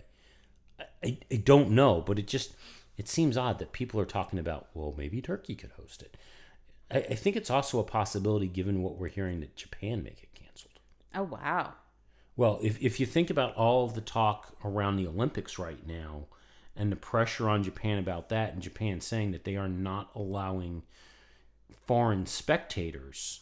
I, 0.78 0.84
I, 1.02 1.18
I 1.32 1.36
don't 1.36 1.70
know, 1.70 2.00
but 2.00 2.18
it 2.18 2.28
just 2.28 2.54
it 2.96 3.08
seems 3.08 3.36
odd 3.36 3.58
that 3.58 3.72
people 3.72 4.00
are 4.00 4.06
talking 4.06 4.38
about, 4.38 4.68
well, 4.72 4.94
maybe 4.96 5.20
Turkey 5.20 5.54
could 5.54 5.72
host 5.72 6.02
it. 6.02 6.16
I, 6.90 6.98
I 6.98 7.14
think 7.14 7.36
it's 7.36 7.50
also 7.50 7.78
a 7.78 7.84
possibility 7.84 8.48
given 8.48 8.82
what 8.82 8.98
we're 8.98 9.08
hearing 9.08 9.40
that 9.40 9.56
Japan 9.56 10.02
may 10.02 10.10
get 10.10 10.34
canceled. 10.34 10.80
Oh, 11.14 11.24
wow. 11.24 11.74
Well, 12.36 12.60
if, 12.62 12.80
if 12.82 13.00
you 13.00 13.06
think 13.06 13.30
about 13.30 13.54
all 13.54 13.84
of 13.84 13.94
the 13.94 14.00
talk 14.00 14.56
around 14.64 14.96
the 14.96 15.06
Olympics 15.06 15.58
right 15.58 15.86
now 15.86 16.26
and 16.74 16.92
the 16.92 16.96
pressure 16.96 17.48
on 17.48 17.62
Japan 17.62 17.98
about 17.98 18.28
that, 18.28 18.52
and 18.52 18.62
Japan 18.62 19.00
saying 19.00 19.32
that 19.32 19.44
they 19.44 19.56
are 19.56 19.68
not 19.68 20.10
allowing 20.14 20.82
foreign 21.86 22.26
spectators 22.26 23.40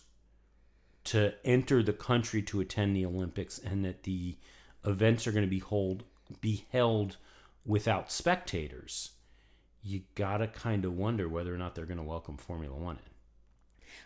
to 1.04 1.34
enter 1.44 1.82
the 1.82 1.92
country 1.92 2.40
to 2.42 2.60
attend 2.60 2.96
the 2.96 3.04
Olympics, 3.04 3.58
and 3.58 3.84
that 3.84 4.04
the 4.04 4.36
events 4.86 5.26
are 5.26 5.32
going 5.32 5.44
to 5.44 5.50
be 5.50 5.58
hold 5.58 6.04
be 6.40 6.64
held 6.72 7.16
without 7.66 8.10
spectators, 8.10 9.10
you 9.82 10.02
gotta 10.14 10.46
kind 10.46 10.84
of 10.84 10.96
wonder 10.96 11.28
whether 11.28 11.54
or 11.54 11.58
not 11.58 11.74
they're 11.74 11.84
going 11.84 11.98
to 11.98 12.02
welcome 12.02 12.36
Formula 12.36 12.74
One 12.74 12.96
in. 12.96 13.13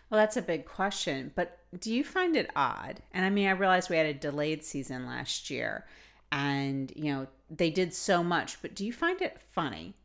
Well, 0.09 0.19
that's 0.19 0.37
a 0.37 0.41
big 0.41 0.65
question. 0.65 1.31
But 1.35 1.59
do 1.79 1.93
you 1.93 2.03
find 2.03 2.35
it 2.35 2.49
odd? 2.55 3.01
And 3.13 3.25
I 3.25 3.29
mean, 3.29 3.47
I 3.47 3.51
realized 3.51 3.89
we 3.89 3.97
had 3.97 4.05
a 4.05 4.13
delayed 4.13 4.63
season 4.63 5.05
last 5.05 5.49
year 5.49 5.85
and, 6.31 6.91
you 6.95 7.11
know, 7.11 7.27
they 7.49 7.69
did 7.69 7.93
so 7.93 8.23
much, 8.23 8.61
but 8.61 8.75
do 8.75 8.85
you 8.85 8.93
find 8.93 9.21
it 9.21 9.39
funny? 9.51 9.95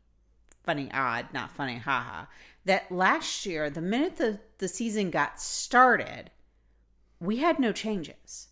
Funny, 0.63 0.89
odd, 0.93 1.27
not 1.33 1.51
funny, 1.51 1.77
haha. 1.77 2.25
That 2.65 2.91
last 2.91 3.45
year, 3.45 3.69
the 3.69 3.81
minute 3.81 4.17
the, 4.17 4.39
the 4.57 4.67
season 4.67 5.11
got 5.11 5.39
started, 5.39 6.31
we 7.19 7.37
had 7.37 7.59
no 7.59 7.71
changes. 7.71 8.47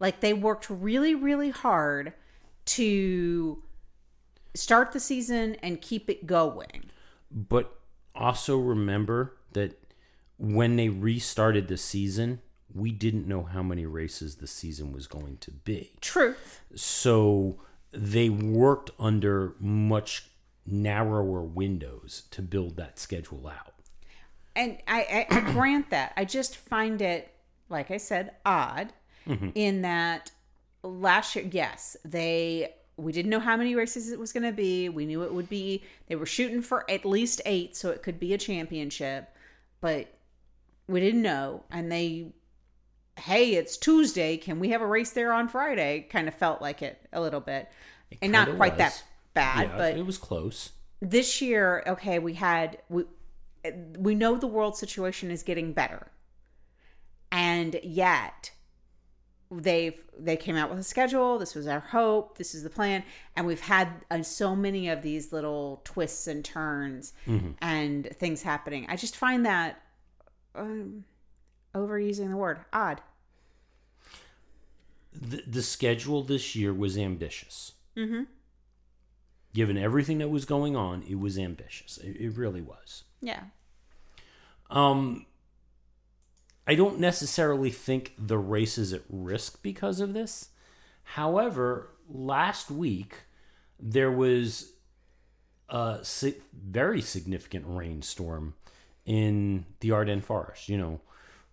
Like 0.00 0.20
they 0.20 0.32
worked 0.32 0.68
really, 0.68 1.14
really 1.14 1.50
hard 1.50 2.12
to 2.64 3.62
start 4.54 4.92
the 4.92 5.00
season 5.00 5.56
and 5.62 5.80
keep 5.80 6.10
it 6.10 6.26
going. 6.26 6.90
But 7.30 7.78
also 8.14 8.58
remember 8.58 9.36
that 9.52 9.78
when 10.42 10.74
they 10.74 10.88
restarted 10.88 11.68
the 11.68 11.76
season, 11.76 12.40
we 12.74 12.90
didn't 12.90 13.28
know 13.28 13.44
how 13.44 13.62
many 13.62 13.86
races 13.86 14.36
the 14.36 14.48
season 14.48 14.92
was 14.92 15.06
going 15.06 15.36
to 15.36 15.52
be. 15.52 15.92
Truth. 16.00 16.60
So 16.74 17.60
they 17.92 18.28
worked 18.28 18.90
under 18.98 19.54
much 19.60 20.24
narrower 20.66 21.42
windows 21.42 22.24
to 22.32 22.42
build 22.42 22.76
that 22.76 22.98
schedule 22.98 23.46
out. 23.46 23.72
and 24.56 24.78
I, 24.88 25.26
I, 25.30 25.36
I 25.36 25.40
grant 25.52 25.90
that. 25.90 26.12
I 26.16 26.24
just 26.24 26.56
find 26.56 27.00
it, 27.00 27.32
like 27.68 27.92
I 27.92 27.98
said, 27.98 28.32
odd 28.44 28.92
mm-hmm. 29.28 29.50
in 29.54 29.82
that 29.82 30.32
last 30.82 31.36
year, 31.36 31.48
yes, 31.52 31.96
they 32.04 32.74
we 32.96 33.12
didn't 33.12 33.30
know 33.30 33.40
how 33.40 33.56
many 33.56 33.76
races 33.76 34.10
it 34.10 34.18
was 34.18 34.32
going 34.32 34.42
to 34.42 34.52
be. 34.52 34.88
We 34.88 35.06
knew 35.06 35.22
it 35.22 35.32
would 35.32 35.48
be. 35.48 35.84
They 36.08 36.16
were 36.16 36.26
shooting 36.26 36.62
for 36.62 36.88
at 36.90 37.04
least 37.04 37.40
eight, 37.46 37.76
so 37.76 37.90
it 37.90 38.02
could 38.02 38.18
be 38.18 38.34
a 38.34 38.38
championship, 38.38 39.34
but 39.80 40.11
we 40.92 41.00
didn't 41.00 41.22
know. 41.22 41.64
And 41.70 41.90
they, 41.90 42.32
hey, 43.18 43.54
it's 43.54 43.76
Tuesday. 43.76 44.36
Can 44.36 44.60
we 44.60 44.70
have 44.70 44.80
a 44.82 44.86
race 44.86 45.10
there 45.10 45.32
on 45.32 45.48
Friday? 45.48 46.06
Kind 46.10 46.28
of 46.28 46.34
felt 46.34 46.62
like 46.62 46.82
it 46.82 47.04
a 47.12 47.20
little 47.20 47.40
bit, 47.40 47.68
and 48.20 48.30
not 48.32 48.54
quite 48.56 48.72
was. 48.72 48.78
that 48.78 49.04
bad, 49.34 49.70
yeah, 49.70 49.76
but 49.76 49.96
it 49.96 50.06
was 50.06 50.18
close. 50.18 50.70
this 51.00 51.40
year 51.42 51.82
okay 51.86 52.18
we 52.20 52.34
had 52.34 52.78
we 52.88 53.04
we 53.98 54.14
know 54.14 54.36
the 54.36 54.46
world 54.46 54.76
situation 54.76 55.30
is 55.30 55.42
getting 55.42 55.72
better 55.72 56.08
and 57.30 57.78
yet 57.82 58.50
they've 59.50 60.02
they 60.18 60.36
came 60.36 60.56
out 60.56 60.70
with 60.70 60.78
a 60.78 60.82
schedule 60.82 61.38
this 61.38 61.54
was 61.54 61.66
our 61.66 61.80
hope 61.80 62.38
this 62.38 62.54
is 62.54 62.62
the 62.62 62.70
plan 62.70 63.02
and 63.36 63.46
we've 63.46 63.60
had 63.60 63.88
uh, 64.10 64.22
so 64.22 64.54
many 64.56 64.88
of 64.88 65.02
these 65.02 65.32
little 65.32 65.80
twists 65.84 66.26
and 66.26 66.44
turns 66.44 67.12
and 67.60 68.08
things 68.16 68.42
happening 68.42 68.86
i 68.88 68.96
just 68.96 69.16
find 69.16 69.44
that 69.44 69.81
um, 70.54 71.04
overusing 71.74 72.30
the 72.30 72.36
word 72.36 72.60
odd 72.72 73.00
The, 75.12 75.42
the 75.46 75.62
schedule 75.62 76.22
this 76.22 76.56
year 76.56 76.72
was 76.72 76.96
ambitious. 76.96 77.72
Mm-hmm. 77.96 78.22
Given 79.54 79.76
everything 79.76 80.18
that 80.18 80.28
was 80.30 80.46
going 80.46 80.74
on, 80.76 81.02
it 81.08 81.18
was 81.18 81.38
ambitious. 81.38 81.98
It, 81.98 82.16
it 82.18 82.36
really 82.36 82.62
was. 82.62 83.04
yeah 83.20 83.42
Um, 84.70 85.26
I 86.66 86.74
don't 86.74 86.98
necessarily 86.98 87.70
think 87.70 88.14
the 88.18 88.38
race 88.38 88.78
is 88.78 88.92
at 88.92 89.02
risk 89.10 89.62
because 89.62 90.00
of 90.00 90.14
this. 90.14 90.48
However, 91.02 91.90
last 92.08 92.70
week 92.70 93.24
there 93.78 94.10
was 94.10 94.72
a 95.68 95.98
si- 96.02 96.40
very 96.52 97.02
significant 97.02 97.64
rainstorm 97.66 98.54
in 99.04 99.66
the 99.80 99.92
Ardennes 99.92 100.24
Forest. 100.24 100.68
You 100.68 100.78
know, 100.78 101.00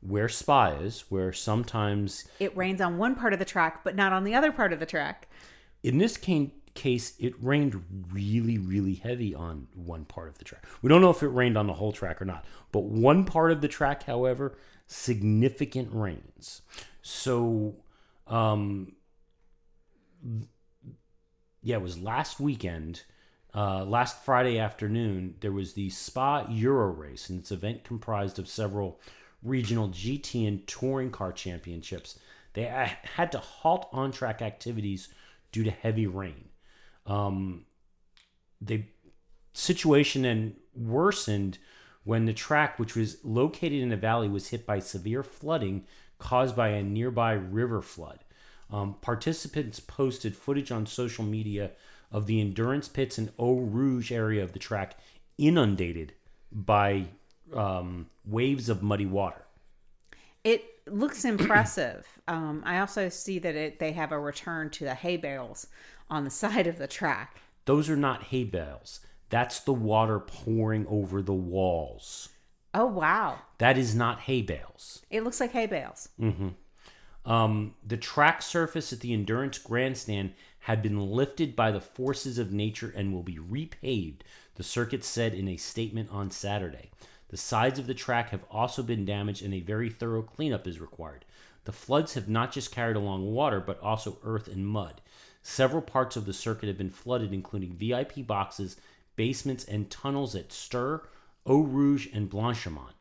where 0.01 0.29
Spa 0.29 0.68
is, 0.68 1.06
where 1.10 1.34
sometimes 1.34 2.27
it 2.39 2.56
rains 2.56 2.82
on 2.82 2.98
one 2.98 3.15
part 3.15 3.34
of 3.34 3.39
the 3.39 3.46
track 3.46 3.84
but 3.84 3.96
not 3.96 4.13
on 4.13 4.24
the 4.24 4.36
other 4.36 4.51
part 4.51 4.74
of 4.74 4.79
the 4.79 4.86
track 4.86 5.27
in 5.84 5.98
this 5.98 6.18
ca- 6.18 6.51
case, 6.74 7.13
it 7.20 7.34
rained 7.41 7.84
really, 8.12 8.58
really 8.58 8.96
heavy 8.96 9.34
on 9.34 9.68
one 9.74 10.06
part 10.06 10.29
of 10.29 10.38
the 10.38 10.44
track. 10.44 10.65
We 10.82 10.89
don't 10.89 11.01
know 11.01 11.10
if 11.10 11.24
it 11.24 11.29
rained 11.29 11.58
on 11.58 11.68
the 11.68 11.74
whole 11.74 11.91
track 11.91 12.22
or 12.22 12.25
not, 12.25 12.46
but 12.72 12.84
one 12.84 13.25
part 13.25 13.51
of 13.51 13.62
the 13.62 13.68
track, 13.68 14.03
however, 14.03 14.58
significant 14.88 15.89
rains. 15.94 16.62
So, 17.01 17.75
um, 18.27 18.94
yeah, 21.62 21.77
it 21.77 21.82
was 21.82 22.00
last 22.00 22.39
weekend, 22.39 23.03
uh, 23.60 23.84
last 23.84 24.24
Friday 24.24 24.58
afternoon, 24.58 25.36
there 25.42 25.51
was 25.51 25.74
the 25.74 25.89
Spa 25.89 26.48
Euro 26.50 26.94
race, 26.94 27.30
and 27.30 27.42
its 27.42 27.51
event 27.51 27.84
comprised 27.84 28.39
of 28.39 28.48
several 28.48 29.01
regional 29.44 29.89
GT 29.89 30.48
and 30.48 30.66
touring 30.66 31.12
car 31.12 31.34
championships. 31.34 32.18
They 32.54 32.63
had 32.63 33.34
to 33.34 33.39
halt 33.39 33.89
on 33.92 34.13
track 34.13 34.42
activities 34.42 35.10
due 35.51 35.66
to 35.66 35.72
heavy 35.72 36.08
rain. 36.08 36.46
Um, 37.06 37.66
the 38.62 38.86
situation 39.51 40.22
then 40.22 40.56
worsened 40.74 41.58
when 42.06 42.24
the 42.28 42.34
track, 42.34 42.80
which 42.80 42.96
was 42.96 43.18
located 43.25 43.82
in 43.82 43.92
a 43.92 43.98
valley, 43.98 44.30
was 44.30 44.48
hit 44.48 44.66
by 44.66 44.80
severe 44.80 45.22
flooding 45.22 45.86
caused 46.18 46.56
by 46.56 46.70
a 46.70 46.82
nearby 46.82 47.34
river 47.34 47.82
flood. 47.82 48.24
Um, 48.72 48.96
participants 49.01 49.82
posted 49.82 50.34
footage 50.34 50.72
on 50.72 50.86
social 50.86 51.25
media 51.25 51.72
of 52.12 52.25
the 52.25 52.42
endurance 52.42 52.88
pits 52.88 53.18
and 53.18 53.32
Eau 53.38 53.60
Rouge 53.60 54.12
area 54.12 54.44
of 54.44 54.54
the 54.54 54.60
track 54.60 54.98
inundated 55.38 56.13
by 56.51 57.06
um, 57.54 58.08
waves 58.25 58.70
of 58.70 58.82
muddy 58.84 59.06
water. 59.06 59.46
It 60.44 60.63
looks 60.88 61.25
impressive. 61.25 62.08
um, 62.28 62.63
I 62.66 62.80
also 62.80 63.10
see 63.10 63.39
that 63.39 63.56
it, 63.56 63.80
they 63.80 63.92
have 63.94 64.12
a 64.12 64.20
return 64.20 64.70
to 64.72 64.84
the 64.84 64.96
hay 64.96 65.18
bales 65.18 65.68
on 66.10 66.24
the 66.24 66.30
side 66.30 66.68
of 66.68 66.78
the 66.78 66.88
track. 66.88 67.38
Those 67.66 67.89
are 67.89 67.98
not 67.98 68.25
hay 68.25 68.44
bales. 68.44 69.00
That's 69.30 69.60
the 69.60 69.74
water 69.74 70.20
pouring 70.20 70.88
over 70.88 71.22
the 71.22 71.34
walls. 71.34 72.30
Oh 72.74 72.86
wow! 72.86 73.39
That 73.60 73.78
is 73.78 73.96
not 73.96 74.22
hay 74.22 74.42
bales. 74.42 75.04
It 75.10 75.24
looks 75.24 75.39
like 75.39 75.51
hay 75.51 75.66
bales. 75.66 76.10
Um, 77.25 77.75
the 77.86 77.98
track 77.98 78.42
surface 78.42 78.92
at 78.94 79.01
the 79.01 79.13
Endurance 79.13 79.58
Grandstand 79.58 80.34
had 80.62 80.82
been 80.82 81.12
lifted 81.12 81.56
by 81.56 81.72
the 81.72 81.82
forces 81.82 82.38
of 82.38 82.51
nature 82.51 82.94
and 82.96 83.13
will 83.13 83.24
be 83.24 83.38
repaved, 83.38 84.22
the 84.56 84.63
circuit 84.63 85.04
said 85.04 85.34
in 85.34 85.48
a 85.48 85.58
statement 85.58 86.10
on 86.12 86.30
Saturday. 86.30 86.92
The 87.30 87.38
sides 87.38 87.80
of 87.80 87.88
the 87.88 87.94
track 87.94 88.30
have 88.30 88.44
also 88.51 88.84
been 88.84 89.06
damaged, 89.06 89.44
and 89.44 89.54
a 89.54 89.62
very 89.62 89.89
thorough 89.89 90.24
cleanup 90.24 90.68
is 90.68 90.80
required. 90.80 91.25
The 91.66 91.72
floods 91.72 92.16
have 92.16 92.28
not 92.28 92.51
just 92.51 92.72
carried 92.72 92.96
along 92.96 93.32
water, 93.32 93.60
but 93.60 93.80
also 93.82 94.18
earth 94.24 94.48
and 94.48 94.68
mud. 94.68 95.01
Several 95.42 95.82
parts 95.82 96.16
of 96.16 96.25
the 96.25 96.34
circuit 96.34 96.68
have 96.68 96.78
been 96.78 96.89
flooded, 96.89 97.32
including 97.32 97.74
VIP 97.74 98.25
boxes, 98.25 98.78
basements, 99.16 99.63
and 99.63 99.89
tunnels 99.89 100.36
at 100.36 100.50
Stur, 100.50 101.01
Eau 101.46 101.62
Rouge, 101.62 102.08
and 102.13 102.30
Blanchimont. 102.30 102.94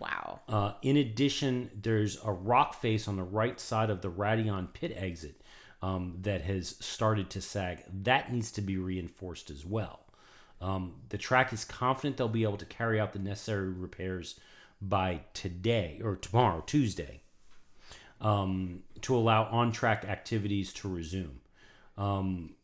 Wow. 0.00 0.40
Uh, 0.48 0.72
in 0.82 0.96
addition, 0.96 1.70
there's 1.74 2.18
a 2.24 2.32
rock 2.32 2.74
face 2.74 3.06
on 3.06 3.16
the 3.16 3.22
right 3.22 3.60
side 3.60 3.90
of 3.90 4.00
the 4.00 4.10
Raidillon 4.10 4.72
pit 4.72 4.92
exit 4.96 5.40
um, 5.86 6.16
that 6.22 6.42
has 6.42 6.74
started 6.80 7.30
to 7.30 7.40
sag. 7.40 7.84
That 8.02 8.32
needs 8.32 8.50
to 8.52 8.60
be 8.60 8.76
reinforced 8.76 9.50
as 9.50 9.64
well. 9.64 10.00
Um, 10.60 10.94
the 11.10 11.18
track 11.18 11.52
is 11.52 11.64
confident 11.64 12.16
they'll 12.16 12.28
be 12.28 12.42
able 12.42 12.56
to 12.56 12.64
carry 12.64 12.98
out 12.98 13.12
the 13.12 13.20
necessary 13.20 13.68
repairs 13.68 14.40
by 14.82 15.20
today 15.32 16.00
or 16.02 16.16
tomorrow, 16.16 16.64
Tuesday, 16.66 17.22
um, 18.20 18.82
to 19.02 19.14
allow 19.14 19.44
on 19.44 19.70
track 19.70 20.04
activities 20.04 20.72
to 20.72 20.88
resume. 20.88 21.40
Um, 21.96 22.56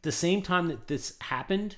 the 0.00 0.12
same 0.12 0.40
time 0.40 0.68
that 0.68 0.86
this 0.86 1.14
happened, 1.20 1.76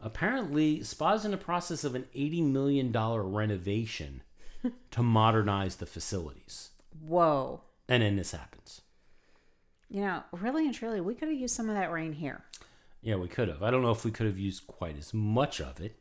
apparently 0.00 0.82
Spa's 0.82 1.24
in 1.24 1.30
the 1.30 1.36
process 1.36 1.84
of 1.84 1.94
an 1.94 2.06
$80 2.16 2.50
million 2.50 2.90
renovation 2.92 4.22
to 4.90 5.02
modernize 5.04 5.76
the 5.76 5.86
facilities. 5.86 6.70
Whoa. 7.00 7.60
And 7.88 8.02
then 8.02 8.16
this 8.16 8.32
happens. 8.32 8.80
You 9.94 10.00
know, 10.00 10.24
really 10.32 10.64
and 10.64 10.74
truly, 10.74 11.00
we 11.00 11.14
could 11.14 11.28
have 11.28 11.38
used 11.38 11.54
some 11.54 11.68
of 11.68 11.76
that 11.76 11.92
rain 11.92 12.14
here. 12.14 12.42
Yeah, 13.00 13.14
we 13.14 13.28
could 13.28 13.46
have. 13.46 13.62
I 13.62 13.70
don't 13.70 13.82
know 13.82 13.92
if 13.92 14.04
we 14.04 14.10
could 14.10 14.26
have 14.26 14.36
used 14.36 14.66
quite 14.66 14.98
as 14.98 15.14
much 15.14 15.60
of 15.60 15.80
it. 15.80 15.94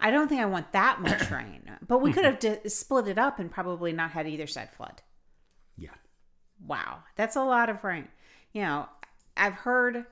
I 0.00 0.10
don't 0.10 0.26
think 0.26 0.40
I 0.40 0.46
want 0.46 0.72
that 0.72 1.00
much 1.00 1.30
rain, 1.30 1.62
but 1.86 1.98
we 1.98 2.12
could 2.12 2.24
have 2.24 2.40
di- 2.40 2.68
split 2.68 3.06
it 3.06 3.18
up 3.18 3.38
and 3.38 3.48
probably 3.48 3.92
not 3.92 4.10
had 4.10 4.26
either 4.26 4.48
side 4.48 4.70
flood. 4.72 5.00
Yeah. 5.76 5.94
Wow, 6.66 7.04
that's 7.14 7.36
a 7.36 7.44
lot 7.44 7.70
of 7.70 7.84
rain. 7.84 8.08
You 8.52 8.62
know, 8.62 8.88
I've 9.36 9.54
heard 9.54 10.06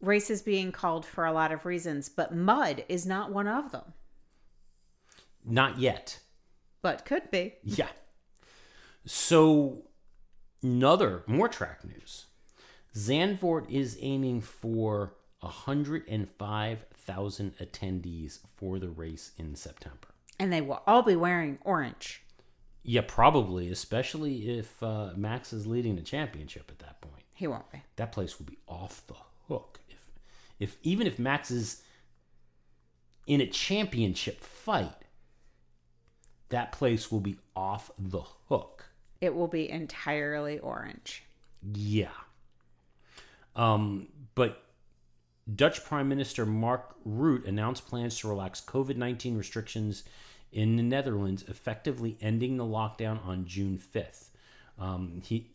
races 0.00 0.40
being 0.40 0.72
called 0.72 1.04
for 1.04 1.26
a 1.26 1.32
lot 1.32 1.52
of 1.52 1.66
reasons, 1.66 2.08
but 2.08 2.34
mud 2.34 2.86
is 2.88 3.04
not 3.04 3.30
one 3.30 3.48
of 3.48 3.70
them. 3.70 3.92
Not 5.44 5.78
yet. 5.78 6.20
But 6.80 7.04
could 7.04 7.30
be. 7.30 7.56
Yeah. 7.62 7.88
So, 9.04 9.82
another 10.62 11.22
more 11.26 11.48
track 11.48 11.84
news. 11.84 12.24
Zandvoort 12.98 13.70
is 13.70 13.96
aiming 14.00 14.40
for 14.40 15.14
105,000 15.40 17.56
attendees 17.58 18.40
for 18.56 18.80
the 18.80 18.88
race 18.88 19.30
in 19.38 19.54
September. 19.54 20.08
And 20.38 20.52
they 20.52 20.60
will 20.60 20.82
all 20.86 21.02
be 21.02 21.14
wearing 21.14 21.58
orange. 21.62 22.22
Yeah, 22.82 23.02
probably, 23.06 23.70
especially 23.70 24.58
if 24.58 24.82
uh, 24.82 25.10
Max 25.16 25.52
is 25.52 25.64
leading 25.66 25.94
the 25.94 26.02
championship 26.02 26.70
at 26.70 26.80
that 26.80 27.00
point. 27.00 27.22
He 27.34 27.46
won't 27.46 27.70
be. 27.70 27.82
That 27.96 28.10
place 28.10 28.38
will 28.38 28.46
be 28.46 28.58
off 28.66 29.06
the 29.06 29.14
hook. 29.46 29.78
If, 29.88 30.10
if 30.58 30.76
even 30.82 31.06
if 31.06 31.20
Max 31.20 31.52
is 31.52 31.82
in 33.28 33.40
a 33.40 33.46
championship 33.46 34.40
fight, 34.40 35.04
that 36.48 36.72
place 36.72 37.12
will 37.12 37.20
be 37.20 37.38
off 37.54 37.92
the 37.96 38.22
hook. 38.48 38.86
It 39.20 39.34
will 39.34 39.48
be 39.48 39.70
entirely 39.70 40.58
orange. 40.58 41.22
Yeah. 41.62 42.08
Um, 43.58 44.06
but 44.34 44.62
Dutch 45.54 45.84
Prime 45.84 46.08
Minister 46.08 46.46
Mark 46.46 46.94
Rutte 47.06 47.46
announced 47.46 47.86
plans 47.86 48.18
to 48.20 48.28
relax 48.28 48.62
COVID 48.62 48.96
19 48.96 49.36
restrictions 49.36 50.04
in 50.52 50.76
the 50.76 50.82
Netherlands, 50.82 51.44
effectively 51.48 52.16
ending 52.22 52.56
the 52.56 52.64
lockdown 52.64 53.24
on 53.26 53.44
June 53.46 53.78
5th. 53.78 54.28
Um, 54.78 55.20
he, 55.24 55.50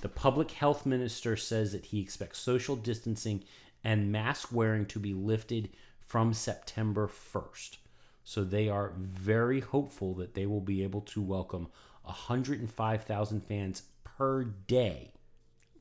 the 0.00 0.08
public 0.08 0.50
health 0.52 0.86
minister 0.86 1.36
says 1.36 1.72
that 1.72 1.86
he 1.86 2.00
expects 2.00 2.38
social 2.38 2.74
distancing 2.74 3.44
and 3.84 4.10
mask 4.10 4.48
wearing 4.50 4.86
to 4.86 4.98
be 4.98 5.12
lifted 5.12 5.68
from 6.00 6.32
September 6.32 7.06
1st. 7.06 7.76
So 8.24 8.42
they 8.42 8.68
are 8.68 8.94
very 8.96 9.60
hopeful 9.60 10.14
that 10.14 10.34
they 10.34 10.46
will 10.46 10.62
be 10.62 10.82
able 10.82 11.02
to 11.02 11.20
welcome 11.20 11.68
105,000 12.04 13.40
fans 13.42 13.82
per 14.02 14.44
day. 14.44 15.12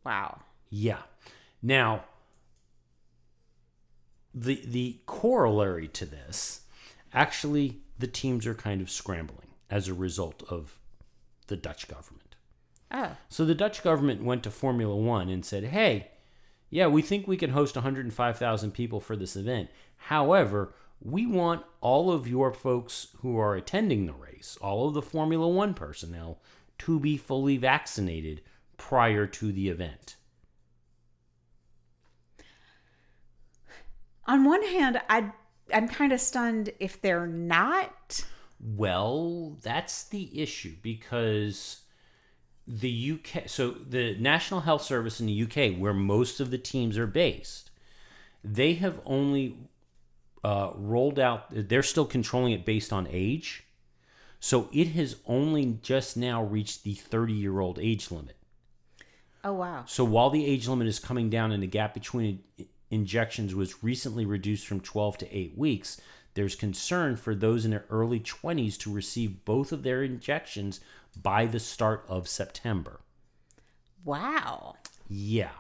Wow. 0.04 0.41
Yeah. 0.69 1.04
Now, 1.65 2.04
the 4.36 4.62
the 4.65 4.99
corollary 5.06 5.88
to 5.88 6.06
this, 6.06 6.62
actually, 7.13 7.80
the 7.97 8.08
teams 8.08 8.45
are 8.45 8.54
kind 8.54 8.82
of 8.82 8.91
scrambling 8.91 9.47
as 9.69 9.88
a 9.88 9.93
result 9.93 10.43
of 10.49 10.78
the 11.47 11.56
Dutch 11.56 11.88
government. 11.88 12.36
Oh. 12.91 13.15
So 13.30 13.45
the 13.45 13.56
Dutch 13.56 13.82
government 13.82 14.23
went 14.23 14.43
to 14.43 14.52
Formula 14.52 14.95
One 14.95 15.30
and 15.30 15.45
said, 15.45 15.63
"Hey, 15.63 16.10
yeah, 16.69 16.88
we 16.88 17.02
think 17.02 17.28
we 17.28 17.38
can 17.38 17.52
host 17.52 17.76
105,000 17.76 18.71
people 18.71 18.99
for 18.99 19.15
this 19.15 19.38
event. 19.38 19.69
However, 19.95 20.76
we 20.99 21.26
want 21.26 21.65
all 21.80 22.12
of 22.12 22.28
your 22.28 22.52
folks 22.52 23.08
who 23.21 23.38
are 23.38 23.56
attending 23.56 24.06
the 24.06 24.13
race, 24.13 24.58
all 24.62 24.89
of 24.89 24.93
the 24.93 25.02
Formula 25.02 25.47
One 25.47 25.73
personnel, 25.73 26.41
to 26.80 26.99
be 26.99 27.15
fully 27.15 27.56
vaccinated 27.56 28.41
prior 28.76 29.26
to 29.28 29.54
the 29.54 29.69
event." 29.69 30.17
On 34.25 34.43
one 34.45 34.63
hand, 34.63 35.01
I 35.09 35.31
I'm 35.73 35.88
kind 35.88 36.12
of 36.12 36.19
stunned 36.19 36.71
if 36.79 37.01
they're 37.01 37.27
not. 37.27 38.25
Well, 38.59 39.57
that's 39.62 40.03
the 40.05 40.41
issue 40.41 40.75
because 40.81 41.81
the 42.67 43.19
UK, 43.19 43.49
so 43.49 43.71
the 43.71 44.15
National 44.15 44.62
Health 44.62 44.83
Service 44.83 45.19
in 45.19 45.27
the 45.27 45.43
UK, 45.43 45.77
where 45.77 45.93
most 45.93 46.39
of 46.39 46.51
the 46.51 46.57
teams 46.57 46.97
are 46.97 47.07
based, 47.07 47.71
they 48.43 48.75
have 48.75 49.01
only 49.05 49.57
uh, 50.43 50.71
rolled 50.75 51.19
out, 51.19 51.45
they're 51.49 51.83
still 51.83 52.05
controlling 52.05 52.53
it 52.53 52.65
based 52.65 52.93
on 52.93 53.07
age. 53.09 53.63
So 54.39 54.69
it 54.73 54.89
has 54.89 55.17
only 55.25 55.79
just 55.81 56.17
now 56.17 56.43
reached 56.43 56.83
the 56.83 56.95
30 56.95 57.33
year 57.33 57.59
old 57.59 57.79
age 57.79 58.12
limit. 58.12 58.36
Oh 59.43 59.53
wow. 59.53 59.83
So 59.88 60.05
while 60.05 60.29
the 60.29 60.45
age 60.45 60.67
limit 60.67 60.88
is 60.88 60.99
coming 60.99 61.29
down 61.29 61.51
and 61.51 61.62
the 61.62 61.67
gap 61.67 61.93
between 61.93 62.43
injections 62.93 63.56
was 63.56 63.84
recently 63.84 64.25
reduced 64.25 64.67
from 64.67 64.79
12 64.79 65.17
to 65.19 65.38
8 65.38 65.58
weeks, 65.58 65.99
there's 66.36 66.56
concern 66.56 67.15
for 67.15 67.36
those 67.36 67.65
in 67.65 67.71
their 67.71 67.86
early 67.89 68.19
20s 68.19 68.77
to 68.79 68.93
receive 68.93 69.45
both 69.45 69.71
of 69.71 69.84
their 69.84 70.03
injections 70.03 70.79
by 71.21 71.45
the 71.45 71.60
start 71.60 72.03
of 72.08 72.27
September. 72.27 72.99
Wow. 74.03 74.75
Yeah. 75.08 75.51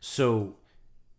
So, 0.00 0.56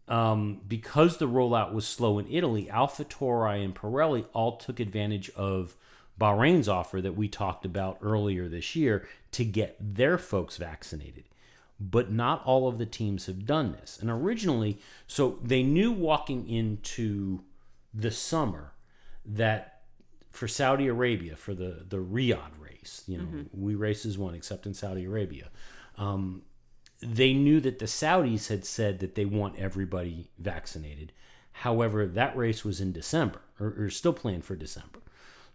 um, 0.08 0.62
because 0.68 1.18
the 1.18 1.28
rollout 1.28 1.74
was 1.74 1.88
slow 1.88 2.20
in 2.20 2.28
Italy, 2.30 2.70
AlphaTauri 2.72 3.64
and 3.64 3.76
Pirelli 3.76 4.26
all 4.34 4.58
took 4.58 4.80
advantage 4.80 5.30
of 5.32 5.76
Bahrain's 6.20 6.70
offer 6.70 7.02
that 7.02 7.16
we 7.16 7.28
talked 7.28 7.66
about 7.66 7.98
earlier 8.02 8.48
this 8.48 8.76
year 8.76 9.08
to 9.32 9.44
get 9.44 9.76
their 9.80 10.18
folks 10.18 10.58
vaccinated 10.58 11.26
but 11.80 12.12
not 12.12 12.44
all 12.46 12.68
of 12.68 12.78
the 12.78 12.86
teams 12.86 13.28
have 13.28 13.46
done 13.46 13.72
this. 13.74 13.98
And 14.02 14.10
originally, 14.10 14.80
so 15.06 15.40
they 15.44 15.64
knew 15.64 15.92
walking 15.92 16.50
into 16.50 17.44
the 17.94 18.12
summer 18.12 18.74
that 19.26 19.82
for 20.32 20.48
Saudi 20.48 20.88
Arabia, 20.88 21.36
for 21.36 21.54
the, 21.54 21.86
the 21.88 21.98
Riyadh 21.98 22.60
race, 22.60 23.04
you 23.08 23.18
know, 23.18 23.24
mm-hmm. 23.24 23.62
we 23.62 23.76
race 23.76 24.06
as 24.06 24.18
one 24.18 24.36
except 24.36 24.66
in 24.66 24.74
Saudi 24.74 25.06
Arabia, 25.06 25.50
um, 25.98 26.44
they 27.02 27.34
knew 27.34 27.60
that 27.60 27.80
the 27.80 27.86
Saudis 27.86 28.48
had 28.48 28.66
said 28.66 29.00
that 29.00 29.16
they 29.16 29.26
want 29.26 29.58
everybody 29.58 30.30
vaccinated. 30.40 31.14
However, 31.52 32.06
that 32.06 32.36
race 32.38 32.64
was 32.64 32.82
in 32.82 32.92
December, 32.92 33.42
or, 33.60 33.74
or 33.78 33.90
still 33.90 34.14
planned 34.14 34.46
for 34.46 34.56
December. 34.56 35.00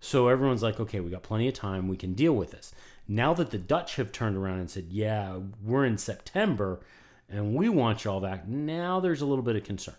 So 0.01 0.27
everyone's 0.27 0.63
like, 0.63 0.81
okay, 0.81 0.99
we 0.99 1.11
got 1.11 1.23
plenty 1.23 1.47
of 1.47 1.55
time. 1.55 1.87
We 1.87 1.97
can 1.97 2.15
deal 2.15 2.35
with 2.35 2.51
this. 2.51 2.73
Now 3.12 3.35
that 3.35 3.51
the 3.51 3.59
Dutch 3.59 3.96
have 3.96 4.11
turned 4.11 4.38
around 4.38 4.61
and 4.61 4.70
said, 4.70 4.87
yeah, 4.88 5.38
we're 5.62 5.85
in 5.85 5.98
September 5.98 6.81
and 7.29 7.55
we 7.55 7.68
want 7.68 8.05
y'all 8.05 8.20
back, 8.20 8.48
now 8.48 9.01
there's 9.01 9.20
a 9.20 9.27
little 9.27 9.44
bit 9.44 9.55
of 9.55 9.64
concern. 9.64 9.96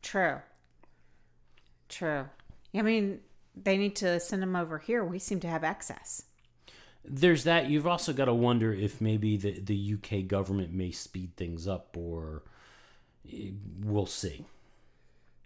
True. 0.00 0.36
True. 1.88 2.26
I 2.72 2.82
mean, 2.82 3.18
they 3.60 3.76
need 3.76 3.96
to 3.96 4.20
send 4.20 4.42
them 4.42 4.54
over 4.54 4.78
here. 4.78 5.04
We 5.04 5.18
seem 5.18 5.40
to 5.40 5.48
have 5.48 5.64
access. 5.64 6.22
There's 7.04 7.42
that. 7.42 7.68
You've 7.68 7.86
also 7.86 8.12
got 8.12 8.26
to 8.26 8.34
wonder 8.34 8.72
if 8.72 9.00
maybe 9.00 9.36
the, 9.36 9.58
the 9.58 9.94
UK 9.94 10.28
government 10.28 10.72
may 10.72 10.92
speed 10.92 11.34
things 11.36 11.66
up 11.66 11.96
or 11.96 12.44
eh, 13.28 13.50
we'll 13.82 14.06
see. 14.06 14.46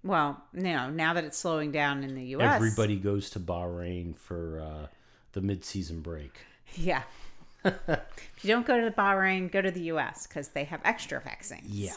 Well, 0.05 0.43
know, 0.53 0.91
now 0.91 1.15
that 1.15 1.25
it's 1.25 1.39
slowing 1.39 1.73
down 1.73 2.05
in 2.05 2.15
the 2.15 2.25
U.S., 2.25 2.57
everybody 2.57 2.97
goes 2.97 3.31
to 3.31 3.41
Bahrain 3.41 4.15
for 4.15 4.61
uh, 4.61 4.87
the 5.33 5.41
mid-season 5.41 6.01
break. 6.01 6.41
Yeah. 6.75 7.03
if 7.65 8.39
you 8.43 8.49
don't 8.49 8.67
go 8.67 8.79
to 8.79 8.85
the 8.85 8.91
Bahrain, 8.91 9.51
go 9.51 9.61
to 9.61 9.71
the 9.71 9.83
U.S. 9.83 10.27
because 10.27 10.49
they 10.49 10.65
have 10.65 10.81
extra 10.85 11.21
vaccines. 11.21 11.69
Yeah. 11.69 11.93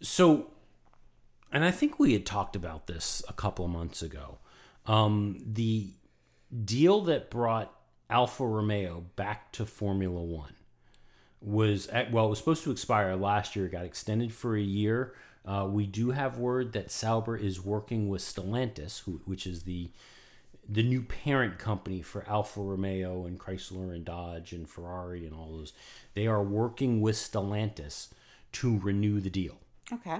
So, 0.00 0.48
and 1.52 1.64
I 1.64 1.70
think 1.70 1.98
we 1.98 2.12
had 2.12 2.26
talked 2.26 2.54
about 2.54 2.86
this 2.86 3.22
a 3.28 3.32
couple 3.32 3.64
of 3.64 3.70
months 3.70 4.02
ago. 4.02 4.38
Um, 4.86 5.40
the 5.44 5.94
deal 6.64 7.00
that 7.02 7.30
brought 7.30 7.72
Alfa 8.08 8.46
Romeo 8.46 9.04
back 9.16 9.52
to 9.52 9.66
Formula 9.66 10.22
One 10.22 10.54
was 11.40 11.86
at, 11.88 12.12
well, 12.12 12.26
it 12.26 12.30
was 12.30 12.38
supposed 12.38 12.64
to 12.64 12.70
expire 12.70 13.14
last 13.16 13.56
year. 13.56 13.66
It 13.66 13.72
got 13.72 13.84
extended 13.84 14.32
for 14.32 14.56
a 14.56 14.62
year. 14.62 15.14
Uh, 15.44 15.66
we 15.70 15.86
do 15.86 16.10
have 16.10 16.38
word 16.38 16.72
that 16.72 16.90
Sauber 16.90 17.36
is 17.36 17.64
working 17.64 18.08
with 18.08 18.20
Stellantis, 18.20 19.02
who, 19.02 19.20
which 19.24 19.46
is 19.46 19.62
the 19.62 19.90
the 20.68 20.82
new 20.82 21.02
parent 21.02 21.58
company 21.58 22.02
for 22.02 22.28
Alfa 22.28 22.60
Romeo 22.60 23.26
and 23.26 23.38
Chrysler 23.38 23.94
and 23.94 24.04
Dodge 24.04 24.52
and 24.52 24.68
Ferrari 24.68 25.24
and 25.26 25.34
all 25.34 25.52
those. 25.52 25.72
They 26.14 26.26
are 26.26 26.42
working 26.42 27.00
with 27.00 27.16
Stellantis 27.16 28.08
to 28.52 28.78
renew 28.78 29.20
the 29.20 29.30
deal. 29.30 29.58
Okay. 29.92 30.18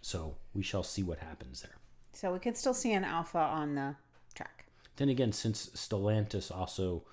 So 0.00 0.36
we 0.54 0.62
shall 0.62 0.82
see 0.82 1.02
what 1.02 1.18
happens 1.18 1.62
there. 1.62 1.76
So 2.12 2.32
we 2.32 2.38
could 2.38 2.56
still 2.56 2.74
see 2.74 2.92
an 2.92 3.04
alpha 3.04 3.38
on 3.38 3.74
the 3.74 3.96
track. 4.34 4.66
Then 4.96 5.08
again, 5.08 5.32
since 5.32 5.66
Stellantis 5.74 6.54
also 6.54 7.04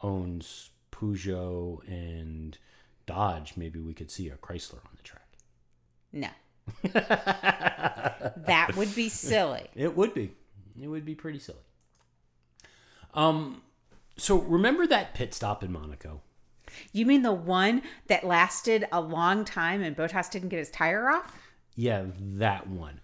owns 0.00 0.70
Peugeot 0.92 1.86
and 1.88 2.56
Dodge, 3.06 3.54
maybe 3.56 3.80
we 3.80 3.94
could 3.94 4.10
see 4.10 4.28
a 4.28 4.36
Chrysler 4.36 4.84
on 4.84 4.96
the 4.96 5.02
track. 5.02 5.26
No. 6.12 6.28
that 6.92 8.76
would 8.76 8.94
be 8.94 9.08
silly. 9.08 9.68
It 9.74 9.96
would 9.96 10.14
be. 10.14 10.32
It 10.80 10.86
would 10.86 11.04
be 11.04 11.14
pretty 11.14 11.38
silly. 11.38 11.58
Um, 13.14 13.62
so 14.16 14.38
remember 14.38 14.86
that 14.86 15.14
pit 15.14 15.34
stop 15.34 15.62
in 15.62 15.72
Monaco? 15.72 16.20
You 16.92 17.06
mean 17.06 17.22
the 17.22 17.32
one 17.32 17.82
that 18.08 18.24
lasted 18.24 18.86
a 18.92 19.00
long 19.00 19.44
time 19.44 19.82
and 19.82 19.96
Bottas 19.96 20.30
didn't 20.30 20.50
get 20.50 20.58
his 20.58 20.70
tire 20.70 21.08
off? 21.08 21.34
Yeah, 21.74 22.06
that 22.18 22.68
one. 22.68 23.00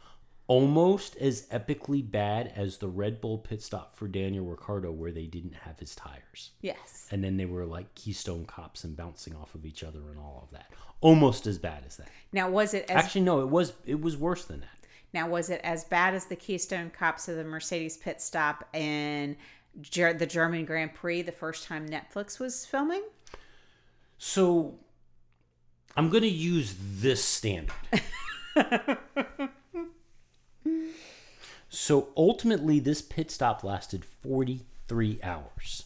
Almost 0.46 1.16
as 1.16 1.46
epically 1.46 2.08
bad 2.08 2.52
as 2.54 2.76
the 2.76 2.88
Red 2.88 3.20
Bull 3.22 3.38
pit 3.38 3.62
stop 3.62 3.96
for 3.96 4.06
Daniel 4.06 4.44
Ricciardo, 4.44 4.92
where 4.92 5.10
they 5.10 5.24
didn't 5.24 5.54
have 5.54 5.78
his 5.78 5.94
tires. 5.94 6.50
Yes. 6.60 7.08
And 7.10 7.24
then 7.24 7.38
they 7.38 7.46
were 7.46 7.64
like 7.64 7.94
Keystone 7.94 8.44
cops 8.44 8.84
and 8.84 8.94
bouncing 8.94 9.34
off 9.34 9.54
of 9.54 9.64
each 9.64 9.82
other 9.82 10.00
and 10.10 10.18
all 10.18 10.42
of 10.44 10.50
that. 10.50 10.70
Almost 11.00 11.46
as 11.46 11.58
bad 11.58 11.84
as 11.86 11.96
that. 11.96 12.08
Now 12.32 12.50
was 12.50 12.74
it 12.74 12.84
as 12.90 13.04
Actually, 13.04 13.22
no, 13.22 13.40
it 13.40 13.48
was 13.48 13.72
it 13.86 14.00
was 14.02 14.18
worse 14.18 14.44
than 14.44 14.60
that. 14.60 14.68
now 15.14 15.28
was 15.28 15.48
it 15.48 15.62
as 15.64 15.84
bad 15.84 16.12
as 16.14 16.26
the 16.26 16.36
Keystone 16.36 16.90
Cops 16.90 17.26
of 17.28 17.36
the 17.36 17.44
Mercedes 17.44 17.96
pit 17.96 18.20
stop 18.20 18.68
in 18.74 19.36
Ger- 19.80 20.14
the 20.14 20.26
German 20.26 20.64
Grand 20.64 20.94
Prix 20.94 21.22
the 21.22 21.32
first 21.32 21.64
time 21.64 21.88
Netflix 21.88 22.38
was 22.38 22.64
filming? 22.66 23.02
So 24.18 24.78
I'm 25.96 26.10
going 26.10 26.22
to 26.22 26.28
use 26.28 26.76
this 26.78 27.24
standard. 27.24 27.74
so 31.68 32.08
ultimately, 32.16 32.80
this 32.80 33.02
pit 33.02 33.30
stop 33.30 33.62
lasted 33.64 34.04
43 34.04 35.20
hours. 35.22 35.84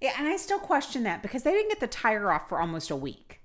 Yeah, 0.00 0.12
and 0.18 0.28
I 0.28 0.36
still 0.36 0.58
question 0.58 1.04
that 1.04 1.22
because 1.22 1.42
they 1.42 1.52
didn't 1.52 1.70
get 1.70 1.80
the 1.80 1.86
tire 1.86 2.30
off 2.30 2.48
for 2.48 2.60
almost 2.60 2.90
a 2.90 2.96
week. 2.96 3.40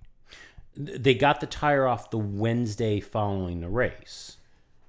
They 0.75 1.13
got 1.13 1.39
the 1.39 1.47
tire 1.47 1.87
off 1.87 2.11
the 2.11 2.17
Wednesday 2.17 2.99
following 2.99 3.61
the 3.61 3.69
race. 3.69 4.37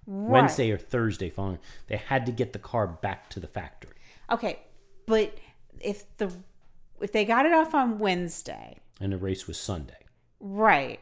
Right. 0.06 0.30
Wednesday 0.30 0.70
or 0.70 0.78
Thursday 0.78 1.30
following. 1.30 1.58
They 1.86 1.96
had 1.96 2.26
to 2.26 2.32
get 2.32 2.52
the 2.52 2.58
car 2.58 2.86
back 2.86 3.30
to 3.30 3.40
the 3.40 3.46
factory. 3.46 3.96
Okay, 4.30 4.60
but 5.12 5.36
if 5.78 6.16
the 6.16 6.32
if 7.02 7.12
they 7.12 7.26
got 7.26 7.44
it 7.44 7.52
off 7.52 7.74
on 7.74 7.98
Wednesday, 7.98 8.78
And 8.98 9.12
the 9.12 9.18
race 9.18 9.46
was 9.46 9.58
Sunday. 9.58 10.06
right, 10.40 11.00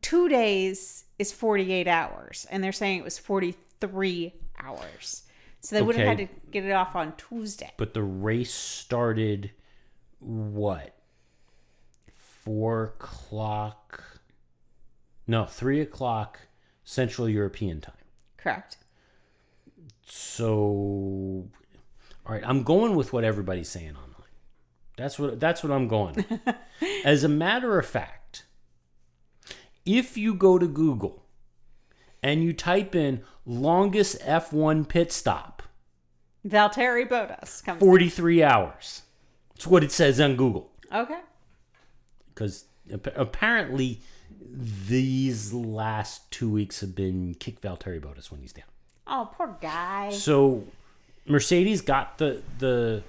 two 0.00 0.28
days 0.28 1.06
is 1.18 1.32
forty 1.32 1.72
eight 1.72 1.88
hours, 1.88 2.46
and 2.52 2.62
they're 2.62 2.70
saying 2.70 3.00
it 3.00 3.04
was 3.04 3.18
forty 3.18 3.56
three 3.80 4.32
hours. 4.62 5.24
So 5.60 5.74
they 5.74 5.82
would 5.82 5.96
have 5.96 6.06
had 6.06 6.18
to 6.18 6.28
get 6.52 6.64
it 6.64 6.70
off 6.70 6.94
on 6.94 7.14
Tuesday. 7.16 7.72
But 7.76 7.94
the 7.94 8.04
race 8.04 8.54
started 8.54 9.50
what? 10.20 10.94
Four 12.44 12.84
o'clock? 12.84 14.20
No, 15.26 15.46
three 15.46 15.80
o'clock 15.80 16.42
Central 16.84 17.28
European 17.28 17.80
time. 17.80 17.94
Correct. 18.36 18.76
So, 20.08 21.48
all 22.26 22.34
right, 22.34 22.42
I'm 22.44 22.64
going 22.64 22.96
with 22.96 23.12
what 23.12 23.22
everybody's 23.24 23.68
saying 23.68 23.90
online. 23.90 24.12
That's 24.96 25.18
what 25.18 25.38
that's 25.38 25.62
what 25.62 25.72
I'm 25.72 25.88
going. 25.88 26.16
with. 26.16 26.54
As 27.04 27.22
a 27.22 27.28
matter 27.28 27.78
of 27.78 27.86
fact, 27.86 28.44
if 29.84 30.16
you 30.16 30.34
go 30.34 30.58
to 30.58 30.66
Google 30.66 31.22
and 32.22 32.42
you 32.42 32.52
type 32.52 32.94
in 32.94 33.22
longest 33.44 34.20
F1 34.20 34.88
pit 34.88 35.12
stop, 35.12 35.62
Valtteri 36.46 37.08
Bottas 37.08 37.64
comes. 37.64 37.78
43 37.78 38.42
hours. 38.42 39.02
That's 39.54 39.66
what 39.66 39.84
it 39.84 39.92
says 39.92 40.20
on 40.20 40.36
Google. 40.36 40.72
Okay. 40.92 41.20
Because 42.34 42.64
apparently 43.14 44.00
these 44.40 45.52
last 45.52 46.30
two 46.30 46.50
weeks 46.50 46.80
have 46.80 46.94
been 46.94 47.34
kick 47.34 47.60
Valtteri 47.60 48.00
Bottas 48.00 48.30
when 48.30 48.40
he's 48.40 48.52
down. 48.52 48.66
Oh, 49.06 49.30
poor 49.36 49.56
guy. 49.60 50.10
So 50.10 50.64
Mercedes 51.28 51.80
got 51.80 52.18
the 52.18 52.42
the 52.58 53.02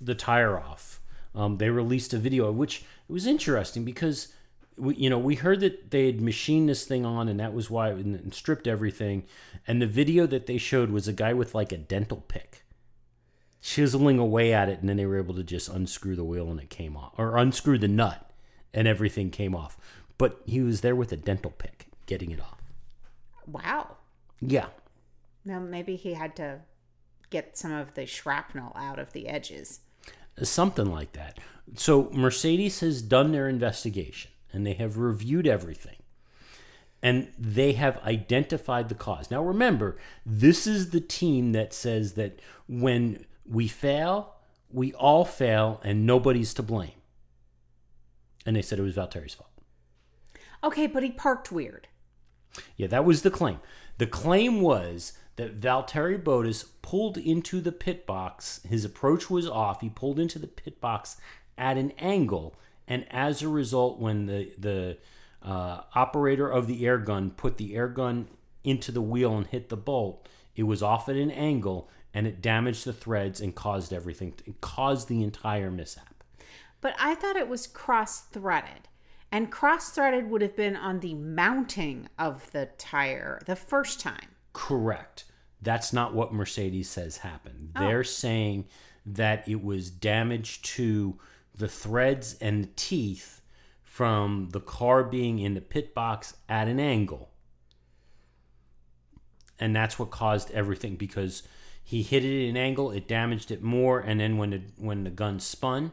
the 0.00 0.14
tire 0.14 0.58
off. 0.58 1.00
Um, 1.34 1.58
they 1.58 1.70
released 1.70 2.12
a 2.12 2.18
video, 2.18 2.50
which 2.50 2.84
it 3.08 3.12
was 3.12 3.26
interesting 3.26 3.84
because 3.84 4.28
we, 4.76 4.94
you 4.96 5.10
know 5.10 5.18
we 5.18 5.36
heard 5.36 5.60
that 5.60 5.90
they 5.90 6.06
had 6.06 6.20
machined 6.20 6.68
this 6.68 6.84
thing 6.84 7.04
on, 7.04 7.28
and 7.28 7.38
that 7.40 7.52
was 7.52 7.70
why 7.70 7.90
and, 7.90 8.14
and 8.16 8.34
stripped 8.34 8.66
everything. 8.66 9.24
And 9.66 9.80
the 9.80 9.86
video 9.86 10.26
that 10.26 10.46
they 10.46 10.58
showed 10.58 10.90
was 10.90 11.08
a 11.08 11.12
guy 11.12 11.32
with 11.32 11.54
like 11.54 11.72
a 11.72 11.78
dental 11.78 12.24
pick, 12.28 12.64
chiseling 13.62 14.18
away 14.18 14.52
at 14.52 14.68
it, 14.68 14.80
and 14.80 14.88
then 14.88 14.96
they 14.96 15.06
were 15.06 15.18
able 15.18 15.34
to 15.34 15.44
just 15.44 15.68
unscrew 15.68 16.16
the 16.16 16.24
wheel 16.24 16.50
and 16.50 16.60
it 16.60 16.70
came 16.70 16.96
off, 16.96 17.12
or 17.18 17.36
unscrew 17.36 17.78
the 17.78 17.88
nut, 17.88 18.30
and 18.74 18.88
everything 18.88 19.30
came 19.30 19.54
off. 19.54 19.76
But 20.18 20.40
he 20.46 20.60
was 20.60 20.80
there 20.82 20.96
with 20.96 21.12
a 21.12 21.16
dental 21.16 21.50
pick, 21.50 21.86
getting 22.06 22.30
it 22.30 22.40
off. 22.40 22.60
Wow. 23.46 23.96
Yeah, 24.40 24.66
Now 25.44 25.60
maybe 25.60 25.96
he 25.96 26.14
had 26.14 26.34
to 26.36 26.60
get 27.30 27.56
some 27.56 27.72
of 27.72 27.94
the 27.94 28.06
shrapnel 28.06 28.72
out 28.76 28.98
of 28.98 29.12
the 29.12 29.28
edges. 29.28 29.80
something 30.42 30.90
like 30.90 31.12
that. 31.12 31.38
So 31.76 32.10
Mercedes 32.12 32.80
has 32.80 33.02
done 33.02 33.32
their 33.32 33.48
investigation 33.48 34.30
and 34.52 34.66
they 34.66 34.74
have 34.74 34.98
reviewed 34.98 35.46
everything. 35.46 35.96
And 37.02 37.32
they 37.38 37.72
have 37.72 37.98
identified 38.04 38.88
the 38.90 38.94
cause. 38.94 39.30
Now 39.30 39.42
remember, 39.42 39.96
this 40.26 40.66
is 40.66 40.90
the 40.90 41.00
team 41.00 41.52
that 41.52 41.72
says 41.72 42.14
that 42.14 42.40
when 42.68 43.24
we 43.46 43.68
fail, 43.68 44.34
we 44.70 44.92
all 44.92 45.24
fail 45.24 45.80
and 45.82 46.04
nobody's 46.04 46.52
to 46.54 46.62
blame. 46.62 46.92
And 48.44 48.54
they 48.54 48.62
said 48.62 48.78
it 48.78 48.82
was 48.82 48.94
Valtteri's 48.94 49.34
fault. 49.34 49.50
Okay, 50.62 50.86
but 50.86 51.02
he 51.02 51.10
parked 51.10 51.50
weird. 51.50 51.88
Yeah, 52.76 52.88
that 52.88 53.04
was 53.04 53.22
the 53.22 53.30
claim. 53.30 53.60
The 53.98 54.06
claim 54.06 54.60
was 54.60 55.14
that 55.40 55.58
Valtteri 55.58 56.22
Bottas 56.22 56.66
pulled 56.82 57.16
into 57.16 57.62
the 57.62 57.72
pit 57.72 58.06
box. 58.06 58.60
His 58.68 58.84
approach 58.84 59.30
was 59.30 59.48
off. 59.48 59.80
He 59.80 59.88
pulled 59.88 60.18
into 60.18 60.38
the 60.38 60.46
pit 60.46 60.82
box 60.82 61.16
at 61.56 61.78
an 61.78 61.92
angle, 61.92 62.54
and 62.86 63.06
as 63.10 63.40
a 63.40 63.48
result, 63.48 63.98
when 63.98 64.26
the 64.26 64.52
the 64.58 64.98
uh, 65.42 65.80
operator 65.94 66.46
of 66.46 66.66
the 66.66 66.86
air 66.86 66.98
gun 66.98 67.30
put 67.30 67.56
the 67.56 67.74
air 67.74 67.88
gun 67.88 68.28
into 68.64 68.92
the 68.92 69.00
wheel 69.00 69.34
and 69.34 69.46
hit 69.46 69.70
the 69.70 69.78
bolt, 69.78 70.28
it 70.54 70.64
was 70.64 70.82
off 70.82 71.08
at 71.08 71.16
an 71.16 71.30
angle, 71.30 71.88
and 72.12 72.26
it 72.26 72.42
damaged 72.42 72.84
the 72.84 72.92
threads 72.92 73.40
and 73.40 73.54
caused 73.54 73.94
everything. 73.94 74.34
It 74.44 74.60
caused 74.60 75.08
the 75.08 75.22
entire 75.22 75.70
mishap. 75.70 76.22
But 76.82 76.94
I 76.98 77.14
thought 77.14 77.36
it 77.36 77.48
was 77.48 77.66
cross 77.66 78.20
threaded. 78.20 78.88
And 79.32 79.50
cross 79.50 79.90
threaded 79.90 80.28
would 80.28 80.42
have 80.42 80.56
been 80.56 80.76
on 80.76 81.00
the 81.00 81.14
mounting 81.14 82.08
of 82.18 82.50
the 82.52 82.68
tire 82.76 83.40
the 83.46 83.56
first 83.56 84.00
time. 84.00 84.28
Correct. 84.52 85.24
That's 85.62 85.92
not 85.92 86.14
what 86.14 86.32
Mercedes 86.32 86.88
says 86.88 87.18
happened. 87.18 87.72
Oh. 87.76 87.80
They're 87.80 88.04
saying 88.04 88.66
that 89.06 89.48
it 89.48 89.62
was 89.62 89.90
damage 89.90 90.62
to 90.62 91.18
the 91.54 91.68
threads 91.68 92.36
and 92.40 92.64
the 92.64 92.70
teeth 92.76 93.40
from 93.82 94.48
the 94.52 94.60
car 94.60 95.04
being 95.04 95.38
in 95.38 95.54
the 95.54 95.60
pit 95.60 95.94
box 95.94 96.34
at 96.48 96.68
an 96.68 96.80
angle. 96.80 97.30
And 99.58 99.76
that's 99.76 99.98
what 99.98 100.10
caused 100.10 100.50
everything 100.52 100.96
because 100.96 101.42
he 101.82 102.02
hit 102.02 102.24
it 102.24 102.46
at 102.46 102.50
an 102.50 102.56
angle, 102.56 102.92
it 102.92 103.08
damaged 103.08 103.50
it 103.50 103.62
more, 103.62 103.98
and 104.00 104.20
then 104.20 104.38
when 104.38 104.50
the 104.50 104.62
when 104.76 105.04
the 105.04 105.10
gun 105.10 105.40
spun, 105.40 105.92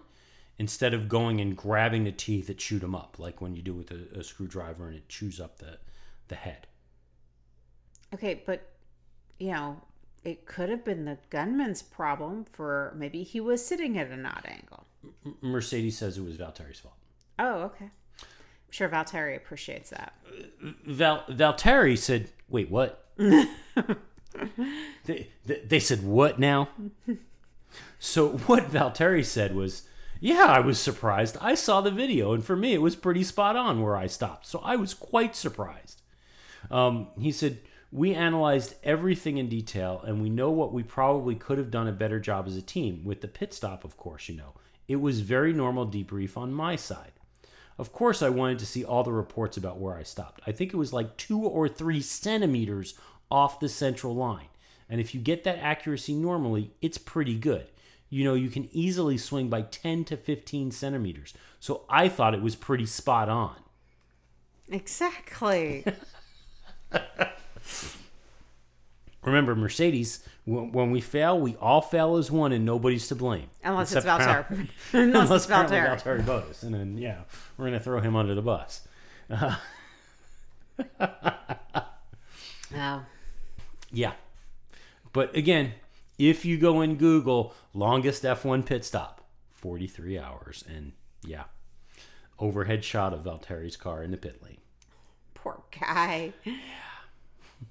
instead 0.58 0.94
of 0.94 1.10
going 1.10 1.42
and 1.42 1.58
grabbing 1.58 2.04
the 2.04 2.12
teeth, 2.12 2.50
it 2.50 2.60
chewed 2.60 2.82
them 2.82 2.96
up, 2.96 3.18
like 3.18 3.42
when 3.42 3.56
you 3.56 3.62
do 3.62 3.74
with 3.74 3.92
a, 3.92 4.20
a 4.20 4.24
screwdriver 4.24 4.88
and 4.88 4.96
it 4.96 5.10
chews 5.10 5.40
up 5.40 5.58
the 5.58 5.80
the 6.28 6.36
head. 6.36 6.68
Okay, 8.14 8.44
but 8.46 8.77
you 9.40 9.52
know, 9.52 9.82
it 10.24 10.46
could 10.46 10.70
have 10.70 10.84
been 10.84 11.06
the 11.06 11.18
gunman's 11.30 11.82
problem 11.82 12.46
for 12.52 12.94
maybe 12.96 13.24
he 13.24 13.40
was 13.40 13.66
sitting 13.66 13.98
at 13.98 14.10
an 14.10 14.26
odd 14.26 14.46
angle. 14.46 14.86
Mercedes 15.42 15.98
says 15.98 16.18
it 16.18 16.26
was 16.26 16.36
Valtteri's 16.38 16.80
fault. 16.80 16.96
Oh, 17.40 17.62
okay. 17.62 17.86
I'm 17.86 18.72
sure 18.72 18.90
Valtteri 18.90 19.38
appreciates 19.38 19.92
that. 19.92 20.14
Val 20.86 21.24
Valtteri 21.30 21.98
said, 21.98 22.30
"Wait, 22.50 22.70
what?" 22.70 23.06
they, 23.18 23.48
they, 25.06 25.62
they 25.66 25.80
said, 25.80 26.04
"What 26.04 26.40
now?" 26.40 26.70
so 28.00 28.32
what 28.32 28.70
Valtteri 28.70 29.24
said 29.24 29.56
was, 29.56 29.84
"Yeah, 30.20 30.46
I 30.48 30.60
was 30.60 30.80
surprised. 30.80 31.38
I 31.40 31.56
saw 31.56 31.80
the 31.80 31.92
video, 31.92 32.34
and 32.34 32.44
for 32.44 32.58
me, 32.58 32.74
it 32.74 32.82
was 32.82 32.98
pretty 32.98 33.24
spot 33.24 33.56
on 33.56 33.82
where 33.82 33.96
I 33.96 34.08
stopped. 34.08 34.48
So 34.48 34.60
I 34.60 34.76
was 34.76 34.94
quite 34.94 35.36
surprised." 35.36 36.02
Um, 36.70 37.08
he 37.18 37.32
said, 37.32 37.60
"We 37.92 38.14
analyzed 38.14 38.76
everything 38.84 39.38
in 39.38 39.50
detail, 39.50 40.04
and 40.06 40.22
we 40.22 40.30
know 40.30 40.52
what 40.52 40.74
we 40.74 40.84
probably 40.84 41.36
could 41.36 41.58
have 41.58 41.72
done 41.72 41.88
a 41.88 41.94
better 41.94 42.20
job 42.20 42.48
as 42.48 42.56
a 42.56 42.62
team 42.62 43.04
with 43.04 43.22
the 43.22 43.28
pit 43.28 43.54
stop. 43.54 43.84
Of 43.84 43.98
course, 43.98 44.28
you 44.28 44.36
know, 44.36 44.54
it 44.88 44.98
was 44.98 45.22
very 45.22 45.54
normal 45.54 45.88
debrief 45.88 46.38
on 46.38 46.54
my 46.54 46.76
side." 46.76 47.14
Of 47.78 47.94
course, 47.94 48.24
I 48.24 48.30
wanted 48.30 48.60
to 48.60 48.66
see 48.66 48.84
all 48.84 49.04
the 49.04 49.12
reports 49.12 49.56
about 49.56 49.78
where 49.78 49.96
I 49.96 50.04
stopped. 50.04 50.42
I 50.48 50.52
think 50.52 50.74
it 50.74 50.78
was 50.78 50.94
like 50.94 51.16
two 51.16 51.42
or 51.42 51.68
three 51.68 52.02
centimeters 52.02 52.96
off 53.30 53.60
the 53.60 53.70
central 53.70 54.16
line. 54.16 54.48
And 54.90 55.00
if 55.00 55.14
you 55.14 55.22
get 55.22 55.44
that 55.44 55.60
accuracy 55.60 56.16
normally, 56.16 56.72
it's 56.82 56.98
pretty 56.98 57.36
good. 57.38 57.68
You 58.10 58.24
know, 58.24 58.34
you 58.34 58.50
can 58.50 58.70
easily 58.72 59.18
swing 59.18 59.50
by 59.50 59.64
10 59.64 60.06
to 60.06 60.18
15 60.18 60.72
centimeters. 60.72 61.34
So 61.60 61.84
I 61.90 62.08
thought 62.08 62.34
it 62.34 62.42
was 62.42 62.56
pretty 62.56 62.86
spot 62.86 63.30
on. 63.30 63.58
Exactly. 64.70 65.86
Remember, 69.24 69.56
Mercedes, 69.56 70.24
when, 70.46 70.72
when 70.72 70.92
we 70.92 71.02
fail, 71.02 71.38
we 71.40 71.56
all 71.58 71.82
fail 71.82 72.16
as 72.16 72.32
one 72.32 72.52
and 72.54 72.64
nobody's 72.66 73.08
to 73.10 73.16
blame. 73.16 73.50
Unless 73.64 73.94
it's 73.94 74.06
Valtteri. 74.06 74.22
apparently- 74.40 74.70
Unless 74.94 75.16
Unless 75.30 75.32
it's 75.44 75.52
Valtteri. 75.52 76.02
Valtteri 76.02 76.24
Bottas. 76.24 76.64
And 76.64 76.74
then, 76.74 76.98
yeah, 76.98 77.22
we're 77.58 77.66
going 77.66 77.78
to 77.78 77.84
throw 77.84 78.00
him 78.00 78.16
under 78.16 78.36
the 78.36 78.42
bus. 78.42 78.88
Oh. 82.76 83.04
Yeah. 83.92 84.14
But 85.14 85.36
again, 85.36 85.74
if 86.18 86.44
you 86.46 86.58
go 86.58 86.82
in 86.82 86.96
Google, 86.98 87.54
longest 87.74 88.24
F1 88.24 88.66
pit 88.66 88.84
stop, 88.84 89.22
43 89.54 90.20
hours. 90.20 90.64
And 90.68 90.92
yeah, 91.26 91.44
overhead 92.40 92.84
shot 92.84 93.14
of 93.14 93.24
Valtteri's 93.24 93.78
car 93.78 94.04
in 94.04 94.12
the 94.12 94.18
pit 94.18 94.42
lane. 94.44 94.58
Poor 95.34 95.62
guy. 95.80 96.34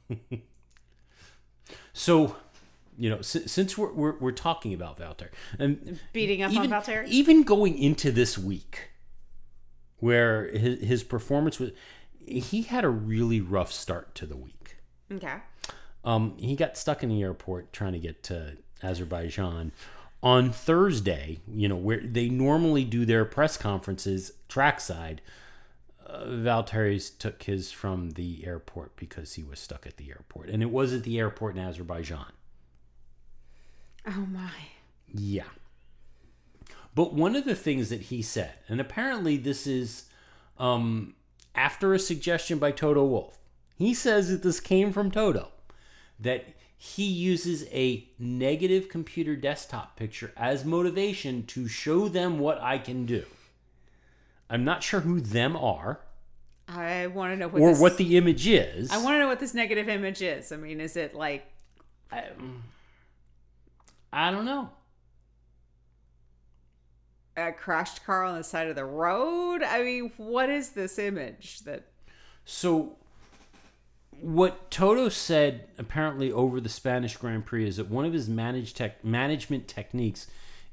So, 1.93 2.37
you 2.99 3.09
know, 3.09 3.23
si- 3.23 3.49
since 3.49 3.79
we're, 3.79 3.93
we're, 3.93 4.19
we're 4.19 4.31
talking 4.31 4.75
about 4.75 4.99
Valter 4.99 5.29
and 5.59 5.99
Beating 6.13 6.43
up 6.43 6.53
even, 6.53 6.71
on 6.73 6.83
Valtteri. 6.83 7.09
even 7.09 7.43
going 7.43 7.79
into 7.79 8.11
this 8.13 8.37
week, 8.37 8.91
where 9.99 10.49
his, 10.49 10.81
his 10.81 11.03
performance 11.03 11.59
was, 11.59 11.71
he 12.27 12.63
had 12.63 12.85
a 12.85 12.91
really 12.91 13.41
rough 13.41 13.73
start 13.73 14.15
to 14.17 14.27
the 14.27 14.37
week. 14.37 14.77
Okay. 15.11 15.37
Um, 16.05 16.37
he 16.39 16.55
got 16.55 16.77
stuck 16.77 17.03
in 17.03 17.09
the 17.09 17.23
airport 17.23 17.73
trying 17.73 17.95
to 17.95 17.99
get 17.99 18.23
to 18.25 18.59
Azerbaijan 18.83 19.73
on 20.23 20.53
Thursday. 20.53 21.41
You 21.49 21.69
know 21.69 21.77
where 21.77 22.01
they 22.01 22.29
normally 22.29 22.85
do 22.85 23.07
their 23.07 23.25
press 23.25 23.57
conferences 23.57 24.33
trackside. 24.49 25.23
Uh, 26.09 26.25
Valtteri's 26.27 27.11
took 27.11 27.43
his 27.43 27.73
from 27.73 28.11
the 28.11 28.47
airport 28.47 28.95
because 28.97 29.35
he 29.35 29.43
was 29.43 29.59
stuck 29.59 29.87
at 29.87 29.97
the 29.97 30.11
airport, 30.11 30.51
and 30.51 30.63
it 30.63 30.71
was 30.71 30.93
at 30.93 31.03
the 31.03 31.19
airport 31.19 31.57
in 31.57 31.63
Azerbaijan. 31.63 32.33
Oh 34.07 34.27
my. 34.31 34.53
Yeah. 35.13 35.49
But 36.95 37.13
one 37.13 37.35
of 37.35 37.45
the 37.45 37.57
things 37.57 37.89
that 37.91 38.03
he 38.03 38.23
said, 38.23 38.55
and 38.69 38.81
apparently 38.81 39.37
this 39.37 39.67
is 39.67 40.05
um, 40.59 41.15
after 41.55 41.93
a 41.93 41.99
suggestion 41.99 42.59
by 42.59 42.71
Toto 42.71 43.05
Wolff, 43.05 43.39
he 43.77 43.93
says 43.93 44.31
that 44.31 44.43
this 44.43 44.61
came 44.61 44.93
from 44.93 45.11
Toto, 45.11 45.49
that 46.21 46.47
he 46.79 47.05
uses 47.05 47.67
a 47.71 48.07
negative 48.19 48.89
computer 48.89 49.35
desktop 49.35 49.97
picture 49.97 50.33
as 50.37 50.65
motivation 50.65 51.45
to 51.47 51.67
show 51.67 52.09
them 52.09 52.39
what 52.39 52.61
I 52.61 52.79
can 52.79 53.07
do. 53.07 53.25
I'm 54.49 54.65
not 54.65 54.83
sure 54.83 55.01
who 55.01 55.21
them 55.21 55.57
are 55.57 56.01
I 56.69 57.07
want 57.07 57.33
to 57.33 57.37
know 57.37 57.49
what 57.49 57.61
or 57.61 57.71
this, 57.71 57.81
what 57.81 57.97
the 57.97 58.17
image 58.17 58.47
is. 58.47 58.91
I 58.91 58.99
want 58.99 59.15
to 59.15 59.19
know 59.21 59.29
what 59.29 59.39
this 59.39 59.55
negative 59.55 59.89
image 59.89 60.21
is. 60.21 60.51
I 60.51 60.57
mean, 60.57 60.81
is 60.81 60.97
it 60.97 61.15
like 61.15 61.47
I 64.13 64.31
don't 64.31 64.45
know. 64.45 64.71
a 67.37 67.53
crashed 67.53 68.05
car 68.05 68.25
on 68.25 68.37
the 68.37 68.45
side 68.45 68.69
of 68.69 68.75
the 68.75 68.85
road? 68.85 69.63
I 69.63 69.83
mean, 69.83 70.13
what 70.17 70.49
is 70.49 70.71
this 70.71 70.99
image 70.99 71.61
that 71.61 71.85
So, 72.45 72.97
what 74.11 74.71
Toto 74.71 75.09
said 75.09 75.69
apparently 75.79 76.33
over 76.33 76.61
the 76.61 76.69
Spanish 76.69 77.17
Grand 77.17 77.47
Prix 77.47 77.69
is 77.69 77.77
that 77.77 77.91
one 77.91 78.05
of 78.05 78.13
his 78.13 78.29
manage 78.29 78.75
tech, 78.75 79.05
management 79.05 79.69
techniques 79.69 80.27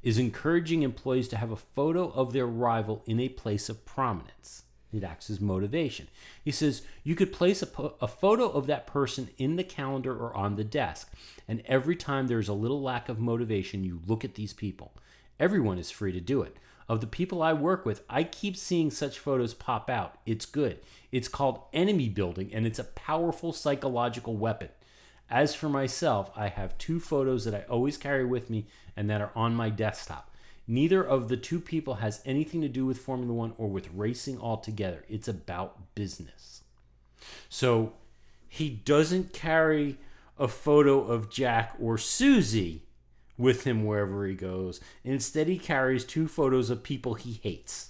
is 0.04 0.18
encouraging 0.18 0.84
employees 0.84 1.28
to 1.30 1.38
have 1.38 1.52
a 1.52 1.56
photo 1.56 2.10
of 2.10 2.34
their 2.34 2.46
rival 2.46 3.02
in 3.08 3.20
a 3.20 3.30
place 3.30 3.70
of 3.70 3.86
prominence. 3.86 4.64
It 4.94 5.04
acts 5.04 5.30
as 5.30 5.42
motivation. 5.42 6.08
He 6.44 6.52
says 6.52 6.84
you 7.04 7.16
could 7.16 7.34
place 7.34 7.64
a, 7.64 7.68
po- 7.68 7.96
a 8.00 8.08
photo 8.08 8.48
of 8.50 8.68
that 8.68 8.86
person 8.86 9.30
in 9.38 9.56
the 9.56 9.64
calendar 9.64 10.16
or 10.16 10.36
on 10.36 10.56
the 10.56 10.64
desk, 10.64 11.12
and 11.48 11.64
every 11.66 11.96
time 11.96 12.28
there's 12.28 12.50
a 12.50 12.54
little 12.54 12.82
lack 12.82 13.10
of 13.10 13.20
motivation, 13.20 13.84
you 13.84 14.02
look 14.06 14.24
at 14.24 14.36
these 14.36 14.54
people. 14.54 14.94
Everyone 15.40 15.80
is 15.80 15.90
free 15.90 16.12
to 16.12 16.22
do 16.22 16.44
it. 16.44 16.58
Of 16.88 17.02
the 17.02 17.08
people 17.08 17.42
I 17.42 17.54
work 17.54 17.86
with, 17.86 18.04
I 18.10 18.24
keep 18.24 18.58
seeing 18.58 18.92
such 18.92 19.18
photos 19.18 19.54
pop 19.54 19.90
out. 19.90 20.20
It's 20.26 20.46
good. 20.46 20.80
It's 21.12 21.28
called 21.28 21.62
enemy 21.72 22.10
building, 22.10 22.54
and 22.54 22.68
it's 22.68 22.80
a 22.80 22.84
powerful 22.84 23.54
psychological 23.54 24.36
weapon. 24.36 24.70
As 25.34 25.56
for 25.56 25.68
myself, 25.68 26.30
I 26.36 26.50
have 26.50 26.78
two 26.78 27.00
photos 27.00 27.44
that 27.46 27.56
I 27.56 27.64
always 27.68 27.98
carry 27.98 28.24
with 28.24 28.52
me 28.52 28.68
and 28.96 29.10
that 29.10 29.20
are 29.20 29.32
on 29.36 29.56
my 29.56 29.72
desktop. 29.72 30.30
Neither 30.68 31.04
of 31.04 31.28
the 31.28 31.38
two 31.38 31.60
people 31.60 31.96
has 31.96 32.22
anything 32.24 32.62
to 32.62 32.70
do 32.70 32.86
with 32.86 33.00
Formula 33.00 33.34
One 33.34 33.56
or 33.58 33.68
with 33.68 33.90
racing 33.96 34.40
altogether. 34.40 35.04
It's 35.10 35.28
about 35.28 35.96
business. 35.96 36.62
So 37.50 37.94
he 38.48 38.70
doesn't 38.70 39.34
carry 39.34 39.98
a 40.38 40.48
photo 40.48 41.02
of 41.02 41.32
Jack 41.32 41.78
or 41.80 41.98
Susie 41.98 42.84
with 43.36 43.64
him 43.64 43.86
wherever 43.86 44.28
he 44.28 44.36
goes. 44.36 44.82
Instead, 45.04 45.48
he 45.48 45.58
carries 45.58 46.06
two 46.06 46.28
photos 46.28 46.70
of 46.70 46.84
people 46.84 47.16
he 47.16 47.40
hates. 47.42 47.90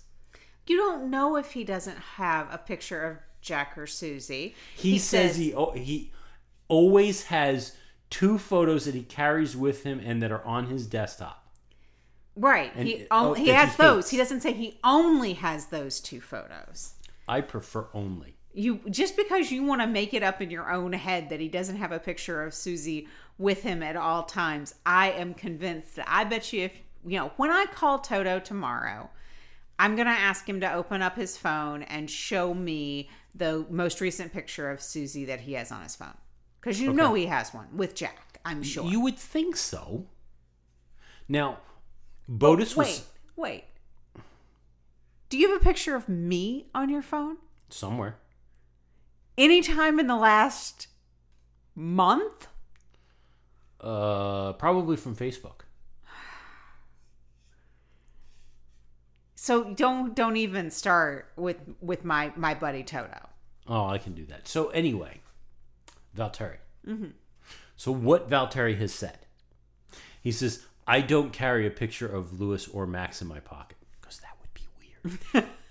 you 0.66 0.78
don't 0.78 1.10
know 1.10 1.36
if 1.36 1.52
he 1.52 1.66
doesn't 1.66 1.98
have 1.98 2.48
a 2.54 2.58
picture 2.58 3.04
of 3.04 3.18
Jack 3.42 3.78
or 3.78 3.86
Susie? 3.86 4.56
He, 4.74 4.98
says, 4.98 5.36
he 5.36 5.54
oh, 5.54 5.72
he 5.72 6.14
always 6.74 7.26
has 7.26 7.78
two 8.10 8.40
photos 8.40 8.86
that 8.86 8.96
he 8.96 9.04
carries 9.04 9.56
with 9.56 9.84
him 9.84 10.02
and 10.04 10.24
that 10.24 10.32
are 10.32 10.44
on 10.44 10.66
his 10.66 10.88
desktop. 10.88 11.48
right. 12.36 12.72
And- 12.76 12.88
he 12.88 13.06
oh, 13.12 13.36
he 13.36 13.50
has 13.50 13.76
those. 13.76 14.10
He 14.10 14.18
doesn't 14.18 14.42
say 14.42 14.54
he 14.54 14.80
only 14.84 15.34
has 15.34 15.68
those 15.68 16.00
two 16.00 16.20
photos. 16.20 16.96
I 17.28 17.42
prefer 17.42 17.86
only. 17.94 18.38
you 18.56 18.82
just 18.90 19.16
because 19.16 19.52
you 19.52 19.64
want 19.64 19.82
to 19.82 19.88
make 19.88 20.16
it 20.16 20.24
up 20.24 20.42
in 20.42 20.50
your 20.50 20.72
own 20.72 20.94
head 20.94 21.30
that 21.30 21.40
he 21.40 21.48
doesn't 21.48 21.76
have 21.76 21.92
a 21.92 22.00
picture 22.00 22.44
of 22.44 22.56
Susie 22.56 23.08
with 23.38 23.62
him 23.62 23.84
at 23.84 23.96
all 23.96 24.24
times, 24.24 24.74
I 24.84 25.12
am 25.12 25.36
convinced 25.36 25.96
that 25.98 26.08
I 26.10 26.24
bet 26.24 26.52
you 26.54 26.64
if 26.64 26.74
you 27.06 27.20
know 27.20 27.32
when 27.38 27.52
I 27.52 27.66
call 27.66 28.00
Toto 28.00 28.40
tomorrow, 28.40 29.12
I'm 29.78 29.96
gonna 29.96 30.10
ask 30.10 30.50
him 30.50 30.60
to 30.62 30.74
open 30.74 31.04
up 31.04 31.18
his 31.18 31.38
phone 31.38 31.84
and 31.84 32.10
show 32.10 32.56
me 32.56 33.10
the 33.36 33.64
most 33.70 34.02
recent 34.02 34.34
picture 34.34 34.72
of 34.72 34.82
Susie 34.82 35.26
that 35.26 35.42
he 35.42 35.54
has 35.54 35.72
on 35.72 35.84
his 35.84 35.96
phone 35.96 36.18
because 36.64 36.80
you 36.80 36.94
know 36.94 37.14
he 37.14 37.26
has 37.26 37.54
one 37.54 37.68
with 37.76 37.94
Jack. 37.94 38.40
I'm 38.46 38.64
sure. 38.64 38.86
You 38.86 39.02
would 39.02 39.18
think 39.18 39.58
so. 39.58 40.06
Now, 41.28 41.58
Bottas 42.30 42.76
was 42.76 42.76
wait, 42.78 43.04
wait. 43.36 44.24
Do 45.28 45.38
you 45.38 45.52
have 45.52 45.62
a 45.62 45.64
picture 45.64 45.96
of 45.96 46.08
me 46.08 46.68
on 46.74 46.90
your 46.90 47.02
phone? 47.02 47.38
somewhere. 47.70 48.18
Anytime 49.38 50.00
in 50.00 50.06
the 50.06 50.16
last 50.16 50.88
month? 51.76 52.48
Uh, 53.82 54.54
probably 54.54 54.96
from 54.96 55.16
Facebook. 55.16 55.62
So 59.36 59.74
don't 59.74 60.16
don't 60.16 60.38
even 60.38 60.72
start 60.72 61.34
with 61.36 61.58
with 61.82 62.06
my 62.06 62.32
my 62.38 62.54
buddy 62.54 62.84
Toto. 62.84 63.28
Oh, 63.68 63.88
I 63.88 63.98
can 63.98 64.14
do 64.14 64.26
that. 64.28 64.48
So 64.48 64.70
anyway, 64.70 65.23
Valtteri. 66.16 66.58
Mm-hmm. 66.88 67.10
So 67.76 67.92
what 67.92 68.30
Valtteri 68.30 68.78
has 68.78 68.94
said, 68.94 69.20
he 70.22 70.32
says, 70.32 70.66
"I 70.88 71.02
don't 71.02 71.34
carry 71.34 71.66
a 71.66 71.72
picture 71.72 72.08
of 72.08 72.40
Lewis 72.40 72.68
or 72.68 72.86
Max 72.86 73.22
in 73.22 73.28
my 73.28 73.40
pocket 73.40 73.78
because 74.00 74.20
that 74.20 74.38
would 74.42 74.54
be 74.54 74.68
weird." 75.34 75.48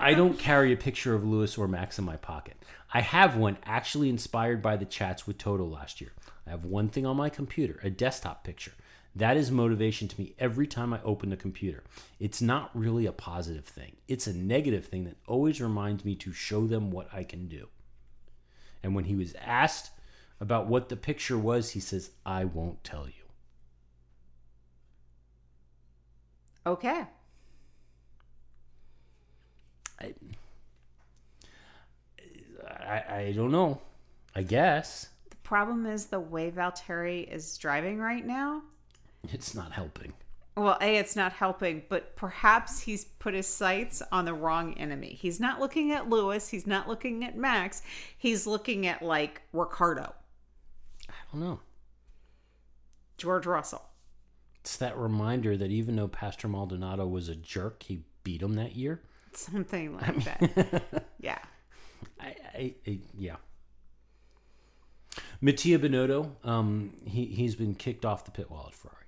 I 0.00 0.14
don't 0.14 0.38
carry 0.38 0.72
a 0.72 0.76
picture 0.76 1.14
of 1.14 1.24
Lewis 1.24 1.56
or 1.56 1.68
Max 1.68 1.98
in 1.98 2.04
my 2.04 2.16
pocket. 2.16 2.56
I 2.92 3.00
have 3.00 3.36
one 3.36 3.58
actually 3.64 4.08
inspired 4.08 4.62
by 4.62 4.76
the 4.76 4.84
chats 4.84 5.26
with 5.26 5.38
Toto 5.38 5.64
last 5.64 6.00
year. 6.00 6.12
I 6.46 6.50
have 6.50 6.64
one 6.64 6.88
thing 6.88 7.06
on 7.06 7.16
my 7.16 7.28
computer, 7.28 7.78
a 7.82 7.90
desktop 7.90 8.44
picture. 8.44 8.72
That 9.14 9.36
is 9.36 9.50
motivation 9.50 10.06
to 10.08 10.20
me 10.20 10.34
every 10.38 10.66
time 10.66 10.92
I 10.92 11.02
open 11.02 11.30
the 11.30 11.36
computer. 11.36 11.82
It's 12.20 12.40
not 12.40 12.70
really 12.74 13.06
a 13.06 13.12
positive 13.12 13.64
thing, 13.64 13.96
it's 14.06 14.26
a 14.26 14.32
negative 14.32 14.86
thing 14.86 15.04
that 15.04 15.16
always 15.26 15.60
reminds 15.60 16.04
me 16.04 16.14
to 16.16 16.32
show 16.32 16.66
them 16.66 16.90
what 16.90 17.12
I 17.12 17.24
can 17.24 17.48
do. 17.48 17.68
And 18.82 18.94
when 18.94 19.04
he 19.04 19.14
was 19.16 19.34
asked 19.40 19.90
about 20.40 20.66
what 20.66 20.88
the 20.88 20.96
picture 20.96 21.38
was, 21.38 21.70
he 21.70 21.80
says, 21.80 22.10
I 22.24 22.44
won't 22.44 22.84
tell 22.84 23.06
you. 23.06 23.12
Okay. 26.66 27.04
I, 30.00 30.14
I, 32.68 33.14
I 33.16 33.32
don't 33.34 33.50
know. 33.50 33.80
I 34.36 34.42
guess 34.42 35.08
The 35.30 35.36
problem 35.38 35.86
is 35.86 36.06
the 36.06 36.20
way 36.20 36.50
Valtteri 36.50 37.26
is 37.32 37.56
driving 37.58 37.98
right 37.98 38.24
now. 38.24 38.62
it's 39.32 39.54
not 39.54 39.72
helping. 39.72 40.12
Well, 40.58 40.76
A, 40.80 40.96
it's 40.96 41.14
not 41.14 41.32
helping, 41.32 41.84
but 41.88 42.16
perhaps 42.16 42.80
he's 42.80 43.04
put 43.04 43.32
his 43.32 43.46
sights 43.46 44.02
on 44.10 44.24
the 44.24 44.34
wrong 44.34 44.74
enemy. 44.74 45.16
He's 45.20 45.38
not 45.38 45.60
looking 45.60 45.92
at 45.92 46.08
Lewis. 46.08 46.48
He's 46.48 46.66
not 46.66 46.88
looking 46.88 47.24
at 47.24 47.36
Max. 47.36 47.82
He's 48.16 48.46
looking 48.46 48.86
at 48.86 49.00
like 49.00 49.42
Ricciardo, 49.52 50.14
I 51.08 51.14
don't 51.30 51.40
know. 51.40 51.60
George 53.16 53.46
Russell. 53.46 53.82
It's 54.60 54.76
that 54.76 54.98
reminder 54.98 55.56
that 55.56 55.70
even 55.70 55.96
though 55.96 56.08
Pastor 56.08 56.48
Maldonado 56.48 57.06
was 57.06 57.28
a 57.28 57.36
jerk, 57.36 57.84
he 57.84 58.02
beat 58.24 58.42
him 58.42 58.54
that 58.54 58.74
year. 58.76 59.00
Something 59.32 59.96
like 59.96 60.24
that. 60.24 61.06
yeah. 61.20 61.38
I, 62.20 62.34
I, 62.54 62.74
I 62.86 62.98
yeah. 63.16 63.36
Mattia 65.40 65.78
Binotto, 65.78 66.30
um, 66.44 66.92
he 67.04 67.26
he's 67.26 67.54
been 67.54 67.74
kicked 67.74 68.04
off 68.04 68.24
the 68.24 68.30
pit 68.30 68.50
wall 68.50 68.66
at 68.68 68.74
Ferrari. 68.74 69.07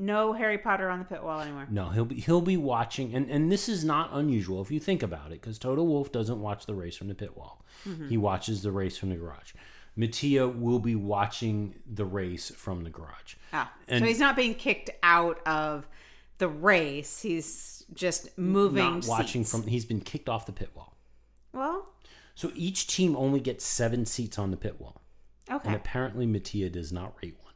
No 0.00 0.32
Harry 0.32 0.56
Potter 0.58 0.88
on 0.88 0.98
the 0.98 1.04
pit 1.04 1.22
wall 1.22 1.40
anymore. 1.40 1.66
No, 1.70 1.90
he'll 1.90 2.06
be 2.06 2.16
he'll 2.16 2.40
be 2.40 2.56
watching, 2.56 3.14
and 3.14 3.30
and 3.30 3.52
this 3.52 3.68
is 3.68 3.84
not 3.84 4.08
unusual 4.12 4.62
if 4.62 4.70
you 4.70 4.80
think 4.80 5.02
about 5.02 5.26
it, 5.30 5.40
because 5.42 5.58
Toto 5.58 5.82
Wolff 5.82 6.10
doesn't 6.10 6.40
watch 6.40 6.64
the 6.64 6.74
race 6.74 6.96
from 6.96 7.08
the 7.08 7.14
pit 7.14 7.36
wall; 7.36 7.64
he 8.08 8.16
watches 8.16 8.62
the 8.62 8.72
race 8.72 8.96
from 8.96 9.10
the 9.10 9.16
garage. 9.16 9.52
Mattia 9.96 10.48
will 10.48 10.78
be 10.78 10.94
watching 10.94 11.74
the 11.86 12.06
race 12.06 12.50
from 12.50 12.82
the 12.84 12.90
garage. 12.90 13.34
Ah, 13.52 13.70
And- 13.88 14.00
so 14.00 14.06
he's 14.06 14.20
not 14.20 14.36
being 14.36 14.54
kicked 14.54 14.88
out 15.02 15.46
of 15.46 15.86
the 16.38 16.48
race. 16.48 17.20
He's 17.20 17.84
just 17.92 18.38
moving. 18.38 18.82
Not 19.00 19.06
watching 19.06 19.44
seats. 19.44 19.50
from. 19.50 19.68
He's 19.70 19.84
been 19.84 20.00
kicked 20.00 20.28
off 20.30 20.46
the 20.46 20.52
pit 20.52 20.70
wall. 20.74 20.96
Well, 21.52 21.92
So 22.34 22.50
each 22.54 22.86
team 22.86 23.14
only 23.16 23.40
gets 23.40 23.66
seven 23.66 24.06
seats 24.06 24.38
on 24.38 24.50
the 24.50 24.56
pit 24.56 24.80
wall, 24.80 25.02
Okay. 25.50 25.66
and 25.66 25.76
apparently 25.76 26.24
Mattia 26.24 26.70
does 26.70 26.90
not 26.90 27.14
rate 27.22 27.36
one. 27.42 27.49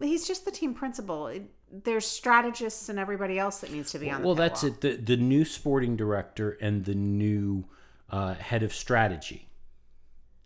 He's 0.00 0.26
just 0.26 0.44
the 0.44 0.50
team 0.50 0.74
principal. 0.74 1.32
There's 1.70 2.06
strategists 2.06 2.88
and 2.88 2.98
everybody 2.98 3.38
else 3.38 3.58
that 3.60 3.72
needs 3.72 3.90
to 3.92 3.98
be 3.98 4.10
on 4.10 4.20
the 4.22 4.26
Well, 4.26 4.36
that's 4.36 4.62
wall. 4.62 4.72
it. 4.72 4.80
The 4.80 4.96
the 4.96 5.16
new 5.16 5.44
sporting 5.44 5.96
director 5.96 6.56
and 6.60 6.84
the 6.84 6.94
new 6.94 7.64
uh, 8.10 8.34
head 8.34 8.62
of 8.62 8.72
strategy 8.72 9.48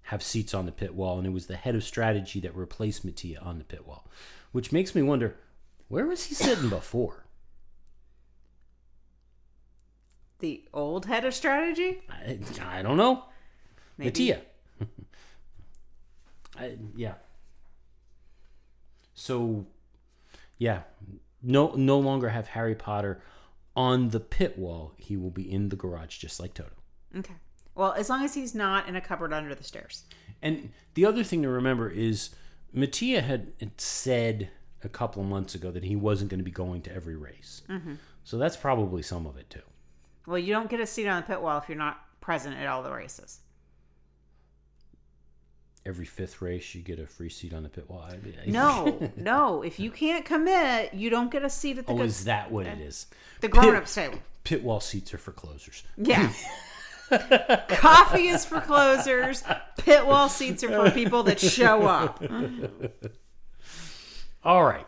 have 0.07 0.23
seats 0.23 0.53
on 0.53 0.67
the 0.67 0.73
pit 0.73 0.95
wall, 0.95 1.19
and 1.19 1.27
it 1.27 1.31
was 1.31 1.47
the 1.47 1.57
head 1.57 1.75
of 1.75 1.85
strategy 1.85 2.41
that 2.41 2.55
replaced 2.57 3.05
Mattia 3.05 3.38
on 3.41 3.59
the 3.59 3.65
pit 3.65 3.87
wall, 3.87 4.09
which 4.53 4.73
makes 4.73 4.95
me 4.95 5.03
wonder 5.03 5.37
where 5.88 6.07
was 6.07 6.25
he 6.25 6.35
sitting 6.35 6.69
before? 6.81 7.25
The 10.41 10.65
old 10.75 11.07
head 11.07 11.25
of 11.25 11.35
strategy? 11.35 12.03
I, 12.11 12.38
I 12.61 12.83
don't 12.83 12.97
know. 12.97 13.25
Maybe. 13.97 14.31
Mattia. 14.31 14.41
I, 16.59 16.77
yeah. 16.97 17.15
So, 19.14 19.66
yeah, 20.59 20.83
no 21.42 21.72
no 21.75 21.98
longer 21.98 22.31
have 22.31 22.48
Harry 22.48 22.75
Potter 22.75 23.22
on 23.75 24.11
the 24.11 24.20
pit 24.20 24.59
wall. 24.59 24.94
He 24.96 25.16
will 25.16 25.31
be 25.31 25.51
in 25.51 25.68
the 25.68 25.77
garage 25.77 26.18
just 26.18 26.40
like 26.40 26.55
Toto. 26.55 26.70
Okay. 27.16 27.35
Well, 27.75 27.92
as 27.92 28.11
long 28.11 28.25
as 28.25 28.35
he's 28.35 28.55
not 28.55 28.88
in 28.88 28.96
a 28.96 29.01
cupboard 29.01 29.33
under 29.33 29.55
the 29.55 29.64
stairs. 29.64 30.05
And 30.42 30.70
the 30.94 31.07
other 31.07 31.25
thing 31.25 31.42
to 31.42 31.48
remember 31.48 31.88
is 31.88 32.31
Mattia 32.72 33.22
had 33.22 33.53
said 33.79 34.51
a 34.85 34.88
couple 34.88 35.22
of 35.22 35.29
months 35.29 35.55
ago 35.55 35.70
that 35.70 35.85
he 35.85 35.96
wasn't 35.96 36.31
going 36.31 36.40
to 36.40 36.44
be 36.44 36.51
going 36.51 36.83
to 36.83 36.94
every 36.94 37.16
race. 37.16 37.62
Mm-hmm. 37.68 37.94
So 38.25 38.38
that's 38.38 38.57
probably 38.57 39.03
some 39.03 39.27
of 39.27 39.37
it 39.37 39.48
too. 39.48 39.62
Well, 40.27 40.38
you 40.38 40.53
don't 40.53 40.70
get 40.70 40.81
a 40.81 40.87
seat 40.87 41.09
on 41.09 41.22
the 41.22 41.27
pit 41.27 41.40
wall 41.40 41.59
if 41.59 41.68
you're 41.68 41.79
not 41.79 42.01
present 42.20 42.57
at 42.57 42.66
all 42.66 42.83
the 42.83 42.92
races. 42.92 43.40
Every 45.85 46.05
fifth 46.05 46.40
race, 46.40 46.75
you 46.77 46.83
get 46.83 47.01
a 47.01 47.07
free 47.07 47.29
seat 47.29 47.53
on 47.53 47.64
the 47.64 47.68
pit 47.68 47.90
wall. 47.90 48.09
No, 48.47 49.11
no. 49.16 49.62
If 49.62 49.81
you 49.81 49.90
can't 49.90 50.25
commit, 50.25 50.95
you 50.95 51.11
don't 51.11 51.31
get 51.31 51.45
a 51.45 51.51
seat 51.51 51.79
at 51.79 51.87
the 51.87 51.92
Oh, 51.92 51.97
good- 51.97 52.07
is 52.07 52.25
that 52.25 52.53
what 52.53 52.66
it 52.66 52.79
is? 52.79 53.07
the 53.40 53.49
grown-ups 53.49 53.92
table. 53.95 54.18
Pit 54.45 54.62
wall 54.62 54.79
seats 54.81 55.12
are 55.12 55.18
for 55.18 55.33
closers. 55.33 55.83
Yeah. 55.97 56.33
Coffee 57.68 58.29
is 58.29 58.45
for 58.45 58.61
closers. 58.61 59.42
Pit 59.79 60.07
wall 60.07 60.29
seats 60.29 60.62
are 60.64 60.68
for 60.68 60.90
people 60.92 61.25
that 61.25 61.40
show 61.40 61.83
up. 61.83 62.23
All 64.45 64.64
right. 64.64 64.87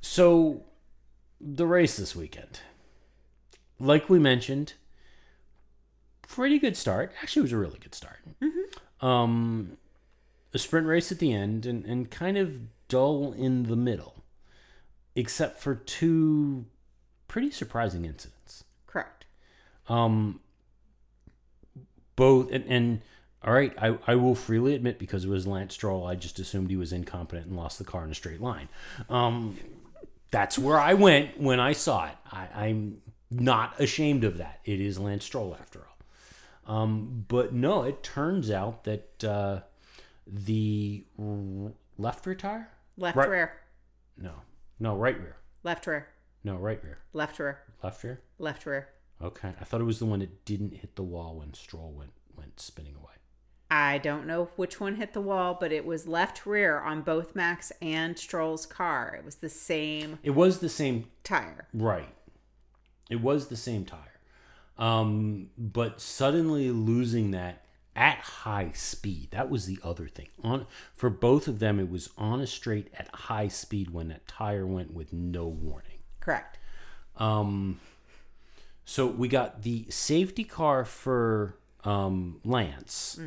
So 0.00 0.64
the 1.40 1.66
race 1.66 1.96
this 1.96 2.14
weekend, 2.14 2.60
like 3.78 4.08
we 4.08 4.18
mentioned, 4.18 4.74
pretty 6.28 6.58
good 6.58 6.76
start. 6.76 7.12
Actually, 7.22 7.40
it 7.40 7.44
was 7.44 7.52
a 7.52 7.56
really 7.58 7.78
good 7.78 7.94
start. 7.94 8.18
Um, 9.00 9.76
a 10.54 10.58
sprint 10.58 10.86
race 10.86 11.10
at 11.12 11.18
the 11.18 11.32
end, 11.32 11.66
and, 11.66 11.84
and 11.84 12.10
kind 12.10 12.36
of 12.36 12.60
dull 12.88 13.32
in 13.32 13.64
the 13.64 13.76
middle, 13.76 14.22
except 15.14 15.58
for 15.60 15.74
two 15.74 16.66
pretty 17.28 17.50
surprising 17.50 18.04
incidents. 18.04 18.64
Correct. 18.86 19.24
Um, 19.88 20.40
both 22.16 22.52
and, 22.52 22.64
and 22.68 23.02
all 23.44 23.52
right, 23.52 23.72
I, 23.80 23.98
I 24.06 24.14
will 24.14 24.34
freely 24.34 24.74
admit 24.74 24.98
because 24.98 25.24
it 25.24 25.28
was 25.28 25.46
Lance 25.46 25.74
Stroll, 25.74 26.06
I 26.06 26.14
just 26.14 26.38
assumed 26.38 26.70
he 26.70 26.76
was 26.76 26.92
incompetent 26.92 27.46
and 27.48 27.56
lost 27.56 27.78
the 27.78 27.84
car 27.84 28.04
in 28.04 28.10
a 28.10 28.14
straight 28.14 28.40
line. 28.40 28.68
Um, 29.08 29.58
that's 30.30 30.58
where 30.58 30.78
I 30.78 30.94
went 30.94 31.40
when 31.40 31.58
I 31.58 31.72
saw 31.72 32.06
it. 32.06 32.16
I, 32.30 32.48
I'm 32.54 33.02
not 33.30 33.80
ashamed 33.80 34.24
of 34.24 34.38
that. 34.38 34.60
It 34.64 34.80
is 34.80 34.98
Lance 34.98 35.24
Stroll 35.24 35.56
after 35.60 35.80
all. 35.80 36.76
Um, 36.76 37.24
but 37.26 37.52
no, 37.52 37.82
it 37.82 38.02
turns 38.04 38.50
out 38.50 38.84
that 38.84 39.24
uh, 39.24 39.60
the 40.32 41.04
left 41.98 42.24
rear 42.26 42.34
tire, 42.34 42.68
Left 42.96 43.16
Right. 43.16 43.28
rear. 43.28 43.52
no, 44.16 44.32
no, 44.80 44.96
right 44.96 45.18
rear, 45.18 45.36
Left 45.62 45.86
rear. 45.86 46.08
no, 46.42 46.56
right 46.56 46.82
rear, 46.82 46.98
Left 47.12 47.38
rear. 47.38 47.58
left 47.82 48.02
rear. 48.02 48.20
Left 48.38 48.64
rear. 48.66 48.88
Okay, 49.20 49.52
I 49.60 49.64
thought 49.64 49.80
it 49.80 49.84
was 49.84 49.98
the 49.98 50.06
one 50.06 50.18
that 50.20 50.44
didn't 50.44 50.74
hit 50.74 50.96
the 50.96 51.02
wall 51.02 51.36
when 51.36 51.54
Stroll 51.54 51.92
went 51.92 52.12
went 52.34 52.58
spinning 52.60 52.96
away. 52.96 53.12
I 53.70 53.98
don't 53.98 54.26
know 54.26 54.50
which 54.56 54.80
one 54.80 54.96
hit 54.96 55.12
the 55.14 55.20
wall, 55.20 55.56
but 55.58 55.70
it 55.72 55.84
was 55.86 56.06
left 56.06 56.44
rear 56.44 56.80
on 56.80 57.02
both 57.02 57.34
Max 57.34 57.70
and 57.80 58.18
Stroll's 58.18 58.66
car. 58.66 59.14
It 59.18 59.24
was 59.24 59.36
the 59.36 59.48
same 59.48 60.18
It 60.22 60.30
was 60.30 60.58
the 60.58 60.68
same, 60.68 61.08
tire. 61.24 61.68
right? 61.72 62.12
It 63.10 63.20
was 63.20 63.48
the 63.48 63.56
same 63.56 63.84
tire, 63.84 64.20
um, 64.78 65.50
but 65.56 66.00
suddenly 66.00 66.70
losing 66.70 67.30
that 67.32 67.61
at 67.94 68.18
high 68.18 68.72
speed. 68.74 69.28
That 69.32 69.50
was 69.50 69.66
the 69.66 69.78
other 69.82 70.08
thing. 70.08 70.28
On 70.42 70.66
for 70.94 71.10
both 71.10 71.48
of 71.48 71.58
them, 71.58 71.78
it 71.78 71.90
was 71.90 72.10
on 72.16 72.40
a 72.40 72.46
straight 72.46 72.88
at 72.98 73.08
high 73.08 73.48
speed 73.48 73.90
when 73.90 74.08
that 74.08 74.26
tire 74.26 74.66
went 74.66 74.92
with 74.92 75.12
no 75.12 75.46
warning. 75.46 75.98
Correct. 76.20 76.58
Um, 77.16 77.80
so 78.84 79.06
we 79.06 79.28
got 79.28 79.62
the 79.62 79.86
safety 79.90 80.44
car 80.44 80.84
for 80.84 81.56
um, 81.84 82.40
Lance, 82.44 83.20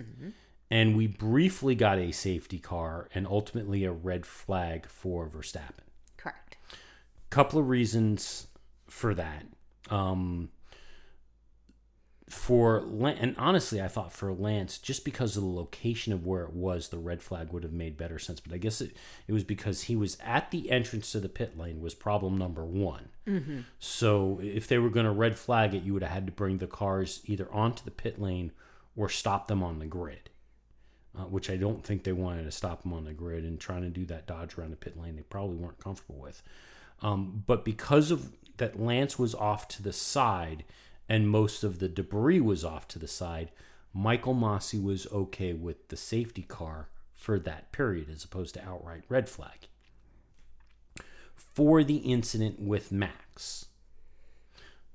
and 0.71 0.97
we 0.97 1.07
briefly 1.07 1.75
got 1.75 1.97
a 1.97 2.11
safety 2.11 2.59
car 2.59 3.07
and 3.13 3.27
ultimately 3.27 3.83
a 3.83 3.91
red 3.91 4.25
flag 4.25 4.87
for 4.87 5.29
Verstappen. 5.29 5.85
Correct. 6.17 6.57
Couple 7.29 7.59
of 7.59 7.69
reasons 7.69 8.47
for 8.87 9.13
that. 9.13 9.45
Um, 9.89 10.49
for 12.29 12.81
Lan- 12.81 13.17
and 13.19 13.35
honestly, 13.37 13.81
I 13.81 13.87
thought 13.87 14.11
for 14.11 14.33
Lance, 14.33 14.79
just 14.79 15.05
because 15.05 15.37
of 15.37 15.43
the 15.43 15.49
location 15.49 16.11
of 16.11 16.25
where 16.25 16.43
it 16.43 16.53
was, 16.53 16.89
the 16.89 16.97
red 16.97 17.21
flag 17.21 17.51
would 17.53 17.63
have 17.63 17.71
made 17.71 17.97
better 17.97 18.17
sense. 18.17 18.39
But 18.39 18.53
I 18.53 18.57
guess 18.57 18.81
it, 18.81 18.95
it 19.27 19.33
was 19.33 19.43
because 19.43 19.83
he 19.83 19.95
was 19.95 20.17
at 20.23 20.49
the 20.49 20.71
entrance 20.71 21.11
to 21.11 21.19
the 21.19 21.29
pit 21.29 21.57
lane 21.57 21.81
was 21.81 21.93
problem 21.93 22.37
number 22.37 22.65
one. 22.65 23.09
So 23.79 24.39
if 24.41 24.67
they 24.67 24.79
were 24.79 24.89
going 24.89 25.05
to 25.05 25.11
red 25.11 25.37
flag 25.37 25.75
it, 25.75 25.83
you 25.83 25.93
would 25.93 26.01
have 26.03 26.11
had 26.11 26.25
to 26.25 26.31
bring 26.31 26.57
the 26.57 26.67
cars 26.67 27.21
either 27.25 27.47
onto 27.51 27.83
the 27.83 27.91
pit 27.91 28.19
lane 28.19 28.51
or 28.95 29.07
stop 29.07 29.47
them 29.47 29.61
on 29.61 29.79
the 29.79 29.85
grid. 29.85 30.29
Uh, 31.17 31.23
which 31.23 31.49
I 31.49 31.55
don't 31.55 31.81
think 31.81 32.03
they 32.03 32.11
wanted 32.11 32.43
to 32.43 32.51
stop 32.51 32.81
them 32.83 32.91
on 32.91 33.05
the 33.05 33.13
grid 33.13 33.45
and 33.45 33.57
trying 33.57 33.83
to 33.83 33.89
do 33.89 34.03
that 34.07 34.27
dodge 34.27 34.57
around 34.57 34.71
the 34.71 34.75
pit 34.75 34.99
lane. 34.99 35.15
They 35.15 35.21
probably 35.21 35.55
weren't 35.55 35.79
comfortable 35.79 36.19
with. 36.19 36.43
Um, 37.01 37.43
but 37.47 37.63
because 37.63 38.11
of 38.11 38.33
that, 38.57 38.77
Lance 38.79 39.17
was 39.17 39.33
off 39.33 39.69
to 39.69 39.81
the 39.83 39.93
side 39.93 40.65
and 41.07 41.29
most 41.29 41.63
of 41.63 41.79
the 41.79 41.87
debris 41.89 42.39
was 42.41 42.63
off 42.65 42.87
to 42.89 42.99
the 42.99 43.07
side. 43.07 43.51
Michael 43.93 44.35
Masi 44.35 44.81
was 44.81 45.07
okay 45.11 45.53
with 45.53 45.87
the 45.89 45.97
safety 45.97 46.41
car 46.41 46.89
for 47.13 47.39
that 47.39 47.71
period 47.71 48.09
as 48.09 48.23
opposed 48.23 48.53
to 48.55 48.65
outright 48.67 49.03
red 49.09 49.29
flag. 49.29 49.67
for 51.35 51.83
the 51.85 51.97
incident 51.97 52.59
with 52.59 52.91
Max. 52.91 53.67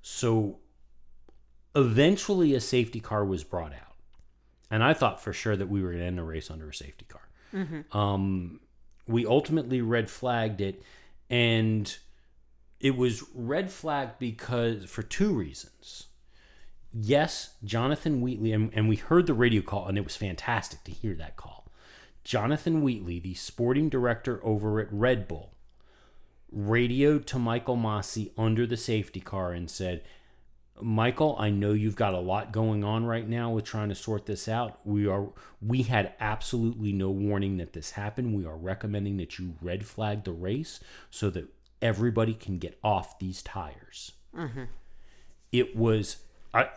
So 0.02 0.58
eventually 1.74 2.54
a 2.54 2.60
safety 2.60 3.00
car 3.00 3.24
was 3.24 3.44
brought 3.44 3.72
out. 3.72 3.96
And 4.70 4.84
I 4.84 4.92
thought 4.94 5.22
for 5.22 5.32
sure 5.32 5.56
that 5.56 5.68
we 5.68 5.82
were 5.82 5.88
going 5.90 6.00
to 6.00 6.06
end 6.06 6.18
the 6.18 6.22
race 6.22 6.50
under 6.50 6.68
a 6.68 6.74
safety 6.74 7.06
car. 7.08 7.22
Um, 7.92 8.60
we 9.06 9.24
ultimately 9.26 9.80
red 9.80 10.08
flagged 10.10 10.60
it, 10.60 10.82
and 11.30 11.96
it 12.80 12.96
was 12.96 13.24
red 13.34 13.70
flagged 13.70 14.18
because 14.18 14.84
for 14.86 15.02
two 15.02 15.32
reasons. 15.32 16.06
Yes, 16.92 17.54
Jonathan 17.62 18.20
Wheatley, 18.20 18.52
and, 18.52 18.70
and 18.74 18.88
we 18.88 18.96
heard 18.96 19.26
the 19.26 19.34
radio 19.34 19.62
call, 19.62 19.86
and 19.86 19.96
it 19.96 20.04
was 20.04 20.16
fantastic 20.16 20.82
to 20.84 20.90
hear 20.90 21.14
that 21.14 21.36
call. 21.36 21.70
Jonathan 22.24 22.82
Wheatley, 22.82 23.20
the 23.20 23.34
sporting 23.34 23.88
director 23.88 24.40
over 24.44 24.80
at 24.80 24.92
Red 24.92 25.28
Bull, 25.28 25.54
radioed 26.50 27.26
to 27.28 27.38
Michael 27.38 27.76
Masi 27.76 28.32
under 28.36 28.66
the 28.66 28.76
safety 28.76 29.20
car 29.20 29.52
and 29.52 29.70
said, 29.70 30.02
Michael, 30.82 31.36
I 31.38 31.50
know 31.50 31.72
you've 31.72 31.96
got 31.96 32.14
a 32.14 32.20
lot 32.20 32.52
going 32.52 32.82
on 32.82 33.04
right 33.04 33.28
now 33.28 33.50
with 33.50 33.64
trying 33.64 33.90
to 33.90 33.94
sort 33.94 34.26
this 34.26 34.48
out. 34.48 34.80
We 34.84 35.06
are 35.06 35.28
we 35.60 35.82
had 35.82 36.14
absolutely 36.18 36.92
no 36.92 37.10
warning 37.10 37.58
that 37.58 37.74
this 37.74 37.90
happened. 37.92 38.34
We 38.34 38.46
are 38.46 38.56
recommending 38.56 39.18
that 39.18 39.38
you 39.38 39.54
red 39.60 39.86
flag 39.86 40.24
the 40.24 40.32
race 40.32 40.80
so 41.10 41.28
that 41.30 41.48
everybody 41.82 42.34
can 42.34 42.58
get 42.58 42.78
off 42.82 43.18
these 43.18 43.42
tires. 43.42 44.12
Mm-hmm. 44.36 44.64
It 45.52 45.76
was 45.76 46.18
I, 46.54 46.68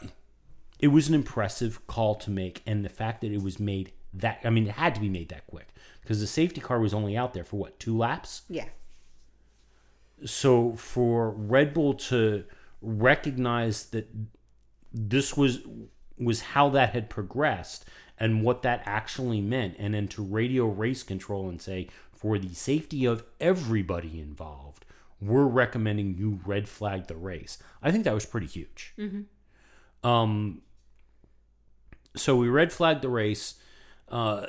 it 0.80 0.88
was 0.88 1.08
an 1.08 1.16
impressive 1.16 1.86
call 1.88 2.16
to 2.16 2.30
make, 2.30 2.62
and 2.66 2.84
the 2.84 2.90
fact 2.90 3.22
that 3.22 3.32
it 3.32 3.42
was 3.42 3.60
made 3.60 3.92
that 4.14 4.40
I 4.44 4.50
mean 4.50 4.68
it 4.68 4.74
had 4.74 4.96
to 4.96 5.02
be 5.02 5.10
made 5.10 5.30
that 5.30 5.48
quick 5.48 5.68
because 6.02 6.20
the 6.20 6.28
safety 6.28 6.62
car 6.62 6.80
was 6.80 6.94
only 6.94 7.16
out 7.18 7.34
there 7.34 7.44
for 7.44 7.58
what 7.58 7.80
two 7.80 7.98
laps 7.98 8.44
Yeah. 8.50 8.66
so 10.26 10.76
for 10.76 11.32
Red 11.32 11.74
Bull 11.74 11.94
to 11.96 12.44
recognize 12.82 13.86
that 13.88 14.08
this 14.92 15.36
was 15.36 15.62
was 16.18 16.42
how 16.42 16.70
that 16.70 16.92
had 16.94 17.10
progressed 17.10 17.86
and 18.20 18.44
what 18.44 18.62
that 18.62 18.82
actually 18.86 19.42
meant 19.42 19.76
and 19.80 19.94
then 19.96 20.08
to 20.08 20.24
radio 20.24 20.66
race 20.68 21.02
control 21.04 21.50
and 21.50 21.60
say 21.62 21.88
for 22.12 22.38
the 22.38 22.54
safety 22.54 23.06
of 23.06 23.24
everybody 23.42 24.20
involved 24.20 24.86
we're 25.26 25.46
recommending 25.46 26.16
you 26.16 26.40
red 26.46 26.68
flag 26.68 27.08
the 27.08 27.16
race 27.16 27.58
i 27.82 27.92
think 27.92 28.04
that 28.04 28.14
was 28.14 28.26
pretty 28.26 28.48
huge 28.48 28.94
um 30.04 30.62
so 32.16 32.36
we 32.36 32.48
red 32.48 32.72
flagged 32.72 33.02
the 33.02 33.10
race 33.10 33.56
uh 34.10 34.48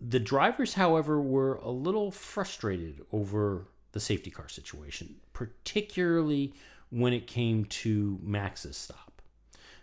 the 0.00 0.18
drivers, 0.20 0.74
however, 0.74 1.20
were 1.20 1.56
a 1.56 1.70
little 1.70 2.10
frustrated 2.10 3.04
over 3.12 3.66
the 3.92 4.00
safety 4.00 4.30
car 4.30 4.48
situation, 4.48 5.16
particularly 5.32 6.54
when 6.90 7.12
it 7.12 7.26
came 7.26 7.66
to 7.66 8.18
Max's 8.22 8.76
stop. 8.76 9.20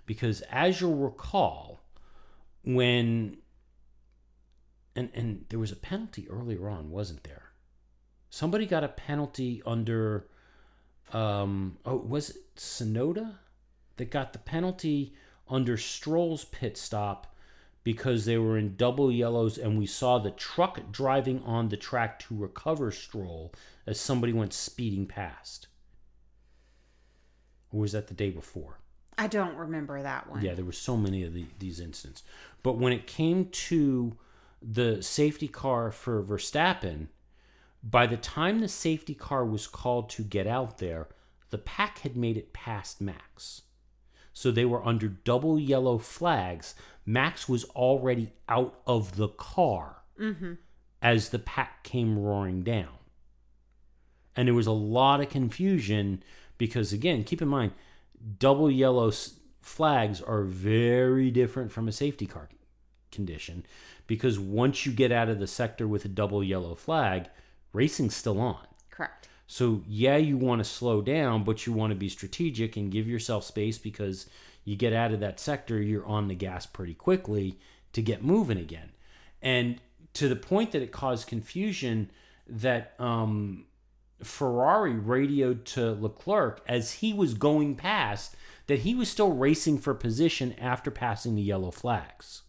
Because 0.05 0.41
as 0.49 0.81
you'll 0.81 0.95
recall, 0.95 1.81
when 2.63 3.37
and 4.95 5.09
and 5.13 5.45
there 5.49 5.59
was 5.59 5.71
a 5.71 5.75
penalty 5.75 6.27
earlier 6.29 6.67
on, 6.67 6.89
wasn't 6.89 7.23
there? 7.23 7.46
Somebody 8.29 8.65
got 8.65 8.83
a 8.83 8.89
penalty 8.89 9.61
under 9.65 10.27
um 11.13 11.77
oh 11.85 11.95
was 11.95 12.31
it 12.31 12.55
Tsunoda 12.57 13.35
that 13.95 14.11
got 14.11 14.33
the 14.33 14.39
penalty 14.39 15.13
under 15.49 15.77
Stroll's 15.77 16.43
pit 16.45 16.77
stop 16.77 17.33
because 17.83 18.25
they 18.25 18.37
were 18.37 18.57
in 18.57 18.75
double 18.75 19.09
yellows 19.09 19.57
and 19.57 19.79
we 19.79 19.85
saw 19.85 20.17
the 20.17 20.31
truck 20.31 20.91
driving 20.91 21.41
on 21.43 21.69
the 21.69 21.77
track 21.77 22.19
to 22.19 22.35
recover 22.35 22.91
Stroll 22.91 23.53
as 23.85 23.97
somebody 23.97 24.33
went 24.33 24.51
speeding 24.51 25.05
past. 25.05 25.67
Or 27.71 27.79
was 27.79 27.93
that 27.93 28.07
the 28.07 28.13
day 28.13 28.29
before? 28.29 28.79
I 29.17 29.27
don't 29.27 29.55
remember 29.55 30.01
that 30.01 30.29
one. 30.29 30.43
Yeah, 30.43 30.53
there 30.53 30.65
were 30.65 30.73
so 30.73 30.97
many 30.97 31.23
of 31.23 31.33
the, 31.33 31.45
these 31.59 31.79
incidents. 31.79 32.23
But 32.61 32.77
when 32.77 32.91
it 32.91 33.07
came 33.07 33.45
to 33.45 34.17
the 34.61 35.01
safety 35.01 35.47
car 35.47 35.91
for 35.91 36.21
Verstappen, 36.21 37.07
by 37.83 38.07
the 38.07 38.17
time 38.17 38.59
the 38.59 38.67
safety 38.67 39.13
car 39.13 39.45
was 39.45 39.67
called 39.67 40.09
to 40.11 40.23
get 40.23 40.47
out 40.47 40.77
there, 40.79 41.07
the 41.49 41.57
pack 41.57 41.99
had 41.99 42.17
made 42.17 42.37
it 42.37 42.53
past 42.53 42.99
Max. 42.99 43.61
So 44.33 44.51
they 44.51 44.65
were 44.65 44.85
under 44.85 45.07
double 45.07 45.59
yellow 45.59 45.97
flags. 45.97 46.75
Max 47.05 47.47
was 47.47 47.63
already 47.65 48.33
out 48.47 48.79
of 48.85 49.15
the 49.15 49.29
car 49.29 50.03
mm-hmm. 50.19 50.53
as 51.01 51.29
the 51.29 51.39
pack 51.39 51.83
came 51.83 52.19
roaring 52.19 52.61
down. 52.61 52.89
And 54.35 54.47
there 54.47 54.53
was 54.53 54.67
a 54.67 54.71
lot 54.71 55.21
of 55.21 55.29
confusion 55.29 56.23
because, 56.57 56.93
again, 56.93 57.23
keep 57.23 57.41
in 57.41 57.47
mind, 57.47 57.71
double 58.37 58.69
yellow 58.69 59.07
s- 59.07 59.39
flags 59.61 60.21
are 60.21 60.43
very 60.43 61.31
different 61.31 61.71
from 61.71 61.87
a 61.87 61.91
safety 61.91 62.27
car 62.27 62.49
condition 63.11 63.65
because 64.05 64.37
once 64.37 64.85
you 64.85 64.91
get 64.91 65.11
out 65.11 65.29
of 65.29 65.39
the 65.39 65.47
sector 65.47 65.87
with 65.87 66.05
a 66.05 66.09
double 66.09 66.43
yellow 66.43 66.75
flag, 66.75 67.27
racing's 67.77 68.15
still 68.15 68.41
on. 68.41 68.65
Correct. 68.89 69.29
So, 69.45 69.83
yeah, 69.87 70.17
you 70.17 70.37
want 70.37 70.59
to 70.59 70.69
slow 70.69 71.01
down, 71.01 71.43
but 71.43 71.65
you 71.65 71.71
want 71.71 71.91
to 71.91 71.95
be 71.95 72.09
strategic 72.09 72.75
and 72.75 72.91
give 72.91 73.07
yourself 73.07 73.45
space 73.45 73.77
because 73.77 74.29
you 74.65 74.75
get 74.75 74.91
out 74.91 75.13
of 75.13 75.21
that 75.21 75.39
sector, 75.39 75.81
you're 75.81 76.05
on 76.05 76.27
the 76.27 76.35
gas 76.35 76.65
pretty 76.65 76.93
quickly 76.93 77.57
to 77.93 78.01
get 78.01 78.23
moving 78.23 78.57
again. 78.57 78.89
And 79.41 79.79
to 80.15 80.27
the 80.27 80.35
point 80.35 80.71
that 80.71 80.81
it 80.81 80.91
caused 80.91 81.27
confusion 81.27 82.09
that 82.47 82.93
um, 82.99 83.65
Ferrari 84.23 84.93
radioed 84.93 85.65
to 85.65 85.91
Leclerc 85.91 86.61
as 86.67 86.93
he 86.93 87.13
was 87.13 87.33
going 87.33 87.75
past 87.75 88.35
that 88.65 88.79
he 88.79 88.95
was 88.95 89.09
still 89.09 89.31
racing 89.31 89.77
for 89.77 89.93
position 89.93 90.53
after 90.59 90.91
passing 90.91 91.35
the 91.35 91.41
yellow 91.41 91.71
flags. 91.71 92.41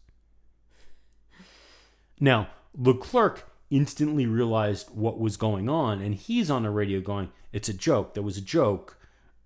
Now, 2.19 2.49
Leclerc 2.77 3.48
instantly 3.71 4.27
realized 4.27 4.89
what 4.91 5.19
was 5.19 5.37
going 5.37 5.69
on, 5.69 6.01
and 6.01 6.15
he's 6.15 6.51
on 6.51 6.63
the 6.63 6.71
radio 6.71 7.01
going, 7.01 7.31
"It's 7.53 7.69
a 7.69 7.75
joke. 7.75 8.15
That 8.15 8.23
was 8.23 8.37
a 8.37 8.43
joke. 8.43 8.97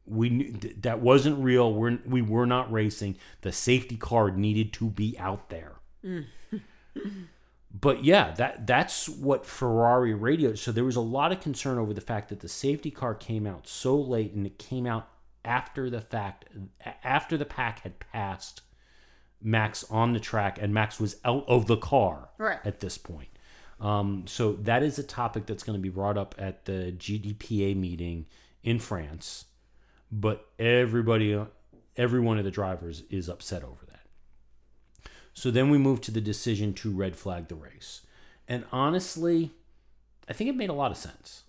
We 0.04 0.30
knew 0.30 0.52
th- 0.52 0.76
that 0.82 1.00
wasn't 1.00 1.38
real. 1.42 1.72
We're 1.72 1.98
we 2.06 2.22
were 2.22 2.46
not 2.46 2.72
racing. 2.72 3.16
The 3.42 3.52
safety 3.52 3.96
car 3.96 4.30
needed 4.30 4.72
to 4.74 4.90
be 4.90 5.16
out 5.18 5.48
there." 5.50 5.76
but 7.72 8.04
yeah, 8.04 8.32
that 8.32 8.66
that's 8.66 9.08
what 9.08 9.46
Ferrari 9.46 10.14
radio 10.14 10.54
So 10.54 10.72
there 10.72 10.84
was 10.84 10.96
a 10.96 11.00
lot 11.00 11.32
of 11.32 11.40
concern 11.40 11.78
over 11.78 11.94
the 11.94 12.00
fact 12.00 12.28
that 12.28 12.40
the 12.40 12.48
safety 12.48 12.90
car 12.90 13.14
came 13.14 13.46
out 13.46 13.66
so 13.66 13.96
late, 13.96 14.32
and 14.32 14.46
it 14.46 14.58
came 14.58 14.86
out 14.86 15.08
after 15.44 15.90
the 15.90 16.00
fact, 16.00 16.44
after 17.02 17.36
the 17.36 17.44
pack 17.44 17.80
had 17.80 17.98
passed 17.98 18.60
Max 19.40 19.82
on 19.90 20.12
the 20.12 20.20
track, 20.20 20.58
and 20.60 20.72
Max 20.72 21.00
was 21.00 21.16
out 21.24 21.44
of 21.48 21.66
the 21.66 21.76
car 21.76 22.28
Right. 22.38 22.60
at 22.64 22.78
this 22.80 22.96
point. 22.98 23.28
Um, 23.82 24.24
so 24.28 24.52
that 24.54 24.84
is 24.84 24.98
a 24.98 25.02
topic 25.02 25.44
that's 25.46 25.64
going 25.64 25.76
to 25.76 25.82
be 25.82 25.88
brought 25.88 26.16
up 26.16 26.36
at 26.38 26.64
the 26.66 26.94
GDPA 26.96 27.76
meeting 27.76 28.26
in 28.62 28.78
France. 28.78 29.46
But 30.10 30.46
everybody, 30.58 31.38
every 31.96 32.20
one 32.20 32.38
of 32.38 32.44
the 32.44 32.50
drivers 32.50 33.02
is 33.10 33.28
upset 33.28 33.64
over 33.64 33.84
that. 33.86 34.06
So 35.34 35.50
then 35.50 35.68
we 35.68 35.78
move 35.78 36.00
to 36.02 36.10
the 36.12 36.20
decision 36.20 36.74
to 36.74 36.92
red 36.92 37.16
flag 37.16 37.48
the 37.48 37.56
race. 37.56 38.02
And 38.46 38.64
honestly, 38.70 39.50
I 40.28 40.32
think 40.32 40.48
it 40.48 40.56
made 40.56 40.70
a 40.70 40.74
lot 40.74 40.92
of 40.92 40.96
sense. 40.96 41.42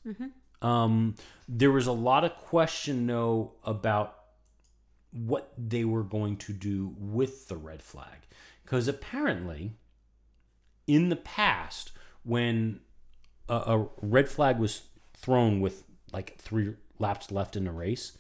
Um, 0.62 1.16
there 1.48 1.72
was 1.72 1.86
a 1.86 1.92
lot 1.92 2.24
of 2.24 2.36
question, 2.36 3.06
though, 3.06 3.52
about 3.64 4.18
what 5.12 5.52
they 5.58 5.86
were 5.86 6.04
going 6.04 6.38
to 6.38 6.54
do 6.54 6.96
with 6.98 7.48
the 7.48 7.58
red 7.58 7.84
flag. 7.84 8.26
Because 8.64 8.88
apparently, 8.88 9.74
in 10.88 11.10
the 11.10 11.16
past, 11.18 11.92
when 12.24 12.80
a, 13.50 13.56
a 13.56 13.88
red 14.02 14.30
flag 14.30 14.60
was 14.60 14.84
thrown 15.16 15.62
with 15.62 15.84
like 16.12 16.38
three 16.38 16.74
laps 17.00 17.32
left 17.32 17.56
in 17.56 17.66
the 17.66 17.72
race, 17.72 18.18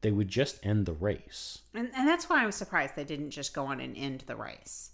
they 0.00 0.10
would 0.10 0.28
just 0.28 0.64
end 0.64 0.86
the 0.86 0.92
race. 0.92 1.60
And, 1.72 1.90
and 1.96 2.06
that's 2.06 2.28
why 2.28 2.42
I 2.42 2.46
was 2.46 2.54
surprised 2.54 2.94
they 2.96 3.04
didn't 3.04 3.30
just 3.30 3.54
go 3.54 3.66
on 3.66 3.80
and 3.80 3.96
end 3.96 4.24
the 4.26 4.36
race. 4.36 4.90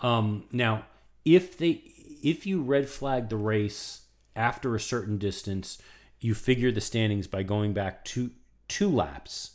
Um, 0.00 0.44
now, 0.52 0.86
if 1.24 1.56
they 1.58 1.82
if 2.22 2.46
you 2.46 2.62
red 2.62 2.88
flag 2.88 3.28
the 3.28 3.36
race 3.36 4.02
after 4.36 4.74
a 4.74 4.80
certain 4.80 5.18
distance, 5.18 5.78
you 6.20 6.34
figure 6.34 6.72
the 6.72 6.80
standings 6.80 7.26
by 7.26 7.42
going 7.42 7.72
back 7.72 8.04
two 8.04 8.30
two 8.68 8.88
laps, 8.90 9.52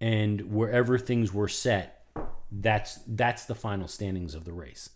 and 0.00 0.52
wherever 0.52 0.98
things 0.98 1.32
were 1.32 1.48
set, 1.48 2.06
that's 2.50 2.98
that's 3.06 3.44
the 3.44 3.54
final 3.54 3.88
standings 3.88 4.34
of 4.34 4.44
the 4.44 4.52
race. 4.52 4.90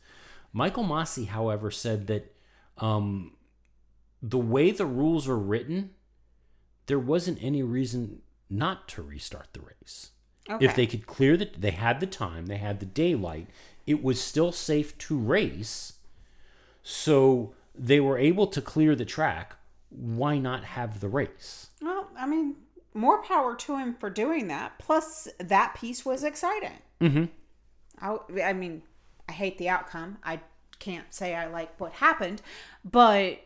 Michael 0.57 0.85
Masi, 0.85 1.29
however, 1.29 1.71
said 1.71 2.07
that 2.07 2.35
um, 2.79 3.37
the 4.23 4.39
way 4.39 4.71
the 4.71 4.87
rules 4.87 5.29
are 5.29 5.37
written, 5.37 5.91
there 6.87 6.99
wasn't 6.99 7.37
any 7.43 7.63
reason 7.63 8.23
not 8.49 8.89
to 8.89 9.03
restart 9.03 9.49
the 9.53 9.61
race. 9.61 10.13
Okay. 10.49 10.65
If 10.65 10.75
they 10.75 10.87
could 10.87 11.07
clear 11.07 11.37
the, 11.37 11.51
they 11.59 11.73
had 11.73 12.01
the 12.01 12.07
time, 12.07 12.47
they 12.47 12.57
had 12.57 12.81
the 12.81 12.87
daylight, 12.87 13.49
it 13.87 14.03
was 14.03 14.19
still 14.19 14.51
safe 14.51 14.97
to 14.97 15.19
race. 15.19 15.99
So 16.83 17.53
they 17.75 18.01
were 18.01 18.17
able 18.17 18.47
to 18.47 18.63
clear 18.63 18.97
the 18.97 19.05
track 19.05 19.57
why 19.91 20.39
not 20.39 20.65
have 20.65 21.01
the 21.01 21.09
race? 21.09 21.69
Well, 21.83 22.09
I 22.19 22.27
mean, 22.27 22.57
more 22.95 23.23
power 23.23 23.57
to 23.57 23.77
him 23.77 23.95
for 23.95 24.09
doing 24.09 24.49
that. 24.49 24.79
Plus, 24.79 25.29
that 25.39 25.75
piece 25.75 26.07
was 26.07 26.25
exciting. 26.25 26.79
Mm-hmm. 27.03 27.25
I, 28.01 28.43
I 28.43 28.53
mean, 28.55 28.83
I 29.29 29.33
hate 29.33 29.59
the 29.59 29.69
outcome. 29.69 30.19
I 30.25 30.41
can't 30.79 31.13
say 31.13 31.35
I 31.35 31.47
like 31.47 31.81
what 31.81 31.93
happened, 31.93 32.43
but 32.85 33.41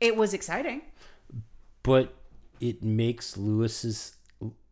it 0.00 0.16
was 0.16 0.34
exciting. 0.34 0.82
But 1.82 2.14
it 2.60 2.82
makes 2.82 3.36
Lewis's 3.36 4.16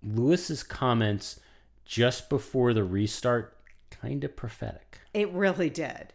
Lewis's 0.02 0.62
comments 0.62 1.38
just 1.84 2.28
before 2.30 2.72
the 2.72 2.84
restart 2.84 3.56
kind 3.90 4.24
of 4.24 4.34
prophetic. 4.36 4.98
It 5.12 5.30
really 5.32 5.68
did. 5.70 6.12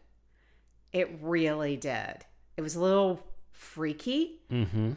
It 0.91 1.17
really 1.21 1.75
did. 1.77 2.25
It 2.57 2.61
was 2.61 2.75
a 2.75 2.81
little 2.81 3.21
freaky 3.51 4.39
Mm-hmm. 4.51 4.93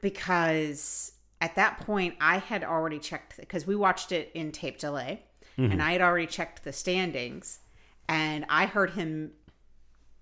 because 0.00 1.12
at 1.40 1.54
that 1.56 1.80
point 1.80 2.14
I 2.20 2.38
had 2.38 2.64
already 2.64 2.98
checked 2.98 3.36
because 3.38 3.66
we 3.66 3.76
watched 3.76 4.12
it 4.12 4.30
in 4.34 4.52
tape 4.52 4.78
delay 4.78 5.22
and 5.58 5.82
I 5.82 5.92
had 5.92 6.02
already 6.02 6.26
checked 6.26 6.64
the 6.64 6.72
standings 6.72 7.60
and 8.08 8.44
I 8.48 8.66
heard 8.66 8.90
him 8.90 9.32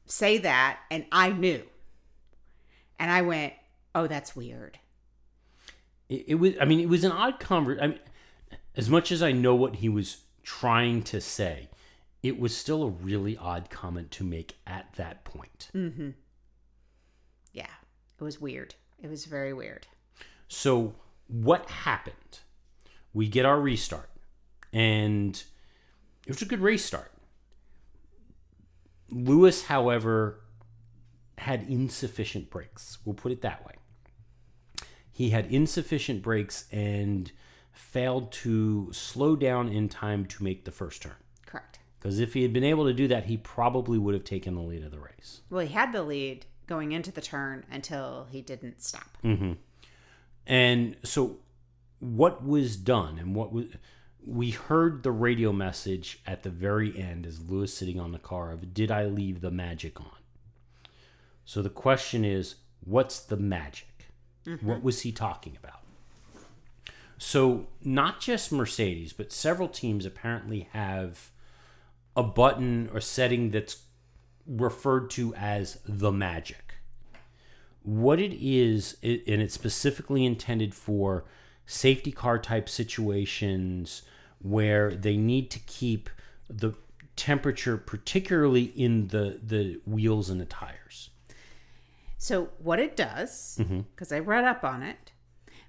say 0.07 0.39
that 0.39 0.79
and 0.91 1.05
I 1.11 1.31
knew. 1.31 1.65
And 2.99 3.11
I 3.11 3.23
went, 3.23 3.55
"Oh, 3.95 4.07
that's 4.07 4.37
weird." 4.37 4.79
It, 6.09 6.25
it 6.29 6.35
was. 6.37 6.55
I 6.61 6.65
mean, 6.65 6.79
it 6.81 6.89
was 6.89 7.03
an 7.05 7.11
odd 7.13 7.41
convert. 7.41 7.81
I 7.81 7.89
mean, 7.89 7.99
as 8.77 8.89
much 8.89 9.11
as 9.11 9.23
I 9.23 9.33
know 9.33 9.55
what 9.55 9.77
he 9.77 9.89
was 9.89 10.19
trying 10.45 11.03
to 11.05 11.21
say, 11.21 11.69
it 12.23 12.39
was 12.39 12.57
still 12.57 12.85
a 12.85 12.89
really 12.91 13.37
odd 13.37 13.71
comment 13.71 14.11
to 14.13 14.25
make 14.25 14.57
at 14.67 14.93
that 14.95 15.25
point. 15.25 15.71
Mhm. 15.75 16.15
Yeah. 17.53 17.67
It 18.19 18.23
was 18.25 18.41
weird. 18.41 18.77
It 19.03 19.09
was 19.11 19.25
very 19.25 19.53
weird. 19.53 19.87
So, 20.49 20.95
what 21.27 21.69
happened? 21.69 22.41
We 23.13 23.29
get 23.29 23.45
our 23.45 23.61
restart, 23.61 24.09
and 24.75 25.43
it 26.27 26.31
was 26.31 26.43
a 26.43 26.47
good 26.47 26.61
race 26.61 26.85
start. 26.85 27.13
Lewis, 29.09 29.65
however, 29.65 30.41
had 31.39 31.63
insufficient 31.69 32.51
brakes. 32.51 32.99
We'll 33.05 33.15
put 33.15 33.33
it 33.33 33.41
that 33.43 33.65
way. 33.65 33.75
He 35.13 35.31
had 35.31 35.47
insufficient 35.47 36.23
brakes 36.23 36.65
and 36.73 37.31
failed 37.73 38.33
to 38.33 38.93
slow 38.93 39.37
down 39.37 39.69
in 39.69 39.89
time 39.89 40.27
to 40.27 40.43
make 40.43 40.65
the 40.65 40.73
first 40.73 41.03
turn. 41.03 41.15
Correct. 41.47 41.79
Because 41.99 42.19
if 42.19 42.35
he 42.35 42.43
had 42.43 42.53
been 42.53 42.65
able 42.65 42.85
to 42.87 42.93
do 42.93 43.07
that, 43.09 43.27
he 43.27 43.37
probably 43.37 43.97
would 43.97 44.15
have 44.15 44.25
taken 44.25 44.57
the 44.57 44.61
lead 44.61 44.83
of 44.83 44.91
the 44.91 44.99
race. 44.99 45.43
Well, 45.51 45.65
he 45.65 45.73
had 45.73 45.93
the 45.93 46.03
lead 46.03 46.47
going 46.67 46.93
into 46.93 47.13
the 47.13 47.21
turn 47.21 47.65
until 47.71 48.27
he 48.31 48.43
didn't 48.43 48.83
stop. 48.83 49.17
Mm-hmm. 49.23 49.53
And 50.47 50.97
so, 51.05 51.39
what 52.01 52.45
was 52.45 52.77
done, 52.77 53.19
and 53.19 53.35
what 53.35 53.53
was 53.53 53.67
we 54.27 54.51
heard 54.51 55.03
the 55.03 55.13
radio 55.13 55.53
message 55.53 56.21
at 56.27 56.43
the 56.43 56.51
very 56.51 56.99
end 56.99 57.27
as 57.27 57.49
Lewis 57.49 57.75
sitting 57.75 58.01
on 58.01 58.13
the 58.13 58.19
car 58.19 58.53
of 58.53 58.75
"Did 58.75 58.91
I 58.91 59.05
leave 59.07 59.41
the 59.41 59.51
magic 59.51 60.01
on?" 60.01 60.19
So 61.45 61.63
the 61.63 61.71
question 61.71 62.25
is, 62.25 62.57
what's 62.81 63.21
the 63.21 63.37
magic? 63.37 64.07
Mm-hmm. 64.47 64.67
What 64.67 64.83
was 64.83 65.03
he 65.03 65.13
talking 65.13 65.57
about? 65.63 65.81
So 67.19 67.69
not 67.83 68.21
just 68.21 68.53
Mercedes, 68.53 69.13
but 69.13 69.33
several 69.33 69.69
teams 69.69 70.05
apparently 70.05 70.69
have 70.73 71.31
a 72.17 72.23
button 72.23 72.91
or 72.93 73.01
setting 73.01 73.51
that's 73.51 73.85
referred 74.47 75.11
to 75.11 75.35
as 75.35 75.79
the 75.87 76.13
magic 76.13 76.65
what 77.85 78.19
it 78.19 78.33
is, 78.33 78.97
and 79.03 79.43
it's 79.43 79.55
specifically 79.55 80.25
intended 80.25 80.75
for 80.75 81.25
safety 81.67 82.11
car 82.11 82.39
type 82.39 82.69
situations 82.69 84.03
where 84.45 84.95
they 84.95 85.17
need 85.17 85.51
to 85.51 85.59
keep 85.61 86.11
the 86.49 86.75
temperature, 87.17 87.77
particularly 87.77 88.65
in 88.65 89.09
the 89.09 89.41
the 89.43 89.81
wheels 89.87 90.31
and 90.31 90.41
the 90.41 90.45
tires. 90.45 91.11
So, 92.19 92.51
what 92.59 92.79
it 92.79 92.97
does, 92.97 93.61
because 93.95 94.13
I 94.13 94.19
read 94.19 94.45
up 94.45 94.65
on 94.65 94.83
it, 94.83 95.13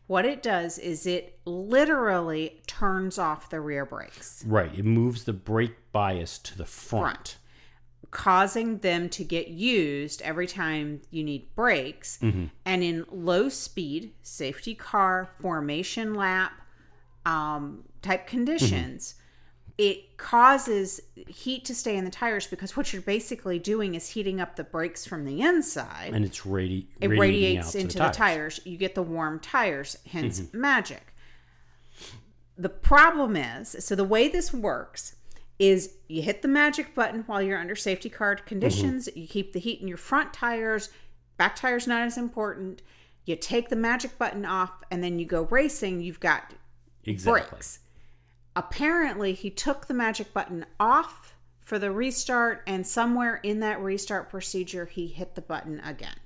what 0.08 0.26
it 0.26 0.44
does 0.44 0.78
is 0.78 1.06
it 1.06 1.40
literally 1.46 2.62
turns 2.68 3.18
off 3.18 3.50
the 3.50 3.60
rear 3.60 3.86
brakes, 3.86 4.44
Right. 4.46 4.72
It 4.78 4.86
moves 4.86 5.24
the 5.24 5.34
brake 5.34 5.76
bias 5.92 6.38
to 6.40 6.58
the 6.58 6.66
front. 6.66 7.04
Front. 7.04 7.38
causing 8.12 8.78
them 8.80 9.10
to 9.10 9.24
get 9.24 9.50
used 9.50 10.22
every 10.22 10.48
time 10.48 11.02
you 11.12 11.24
need 11.24 11.54
brakes. 11.56 12.20
And 12.22 12.52
in 12.84 13.06
low 13.12 13.50
speed, 13.50 14.14
safety 14.22 14.76
car, 14.76 15.30
formation 15.40 16.14
lap 16.14 16.54
um, 17.26 17.84
type 18.06 18.28
conditions, 18.28 19.16
it 19.78 20.16
causes 20.18 21.02
heat 21.28 21.66
to 21.66 21.76
stay 21.76 21.98
in 21.98 22.06
the 22.06 22.12
tires 22.12 22.48
because 22.48 22.78
what 22.78 22.94
you're 22.94 23.02
basically 23.02 23.60
doing 23.60 23.94
is 23.96 24.10
heating 24.10 24.40
up 24.40 24.56
the 24.56 24.64
brakes 24.64 25.06
from 25.06 25.26
the 25.26 25.42
inside. 25.42 26.12
And 26.14 26.24
it's 26.24 26.42
radi- 26.42 26.86
it 27.02 27.10
radiates 27.10 27.76
into 27.76 27.98
the 27.98 28.06
the 28.06 28.10
tires. 28.12 28.56
tires. 28.56 28.60
You 28.66 28.78
get 28.78 28.96
the 28.96 29.04
warm 29.04 29.40
tires, 29.40 29.98
hence 30.10 30.40
Mm-hmm. 30.40 30.62
magic. 30.62 31.14
The 32.58 32.70
problem 32.70 33.36
is 33.36 33.76
so 33.80 33.96
the 33.96 34.06
way 34.06 34.30
this 34.30 34.54
works 34.54 35.16
is 35.60 35.96
you 36.08 36.22
hit 36.22 36.42
the 36.42 36.48
magic 36.48 36.96
button 36.96 37.24
while 37.28 37.42
you're 37.42 37.60
under 37.60 37.76
safety 37.76 38.10
car 38.10 38.36
conditions. 38.36 39.08
Mm-hmm. 39.10 39.20
You 39.20 39.28
keep 39.28 39.54
the 39.54 39.60
heat 39.60 39.82
in 39.82 39.88
your 39.88 39.98
front 39.98 40.34
tires, 40.34 40.90
back 41.38 41.56
tires 41.56 41.86
not 41.88 42.04
as 42.04 42.18
important. 42.18 42.82
You 43.26 43.36
take 43.36 43.70
the 43.70 43.76
magic 43.76 44.18
button 44.18 44.46
off, 44.46 44.72
and 44.92 45.04
then 45.04 45.18
you 45.20 45.26
go 45.26 45.44
racing. 45.44 46.00
You've 46.02 46.20
got 46.20 46.54
Exactly. 47.06 47.50
brakes. 47.50 47.80
Apparently, 48.56 49.34
he 49.34 49.50
took 49.50 49.88
the 49.88 49.94
magic 49.94 50.34
button 50.34 50.66
off 50.80 51.36
for 51.60 51.80
the 51.80 51.92
restart, 51.92 52.62
and 52.68 52.86
somewhere 52.86 53.40
in 53.44 53.60
that 53.60 53.82
restart 53.82 54.30
procedure, 54.30 54.86
he 54.86 55.08
hit 55.08 55.36
the 55.36 55.42
button 55.42 55.80
again. 55.82 56.18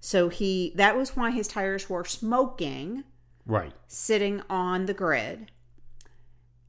So 0.00 0.28
he 0.28 0.72
that 0.76 0.96
was 0.96 1.16
why 1.16 1.30
his 1.30 1.48
tires 1.48 1.88
were 1.88 2.04
smoking 2.04 3.04
Right. 3.46 3.72
sitting 3.86 4.42
on 4.50 4.86
the 4.86 4.92
grid. 4.94 5.50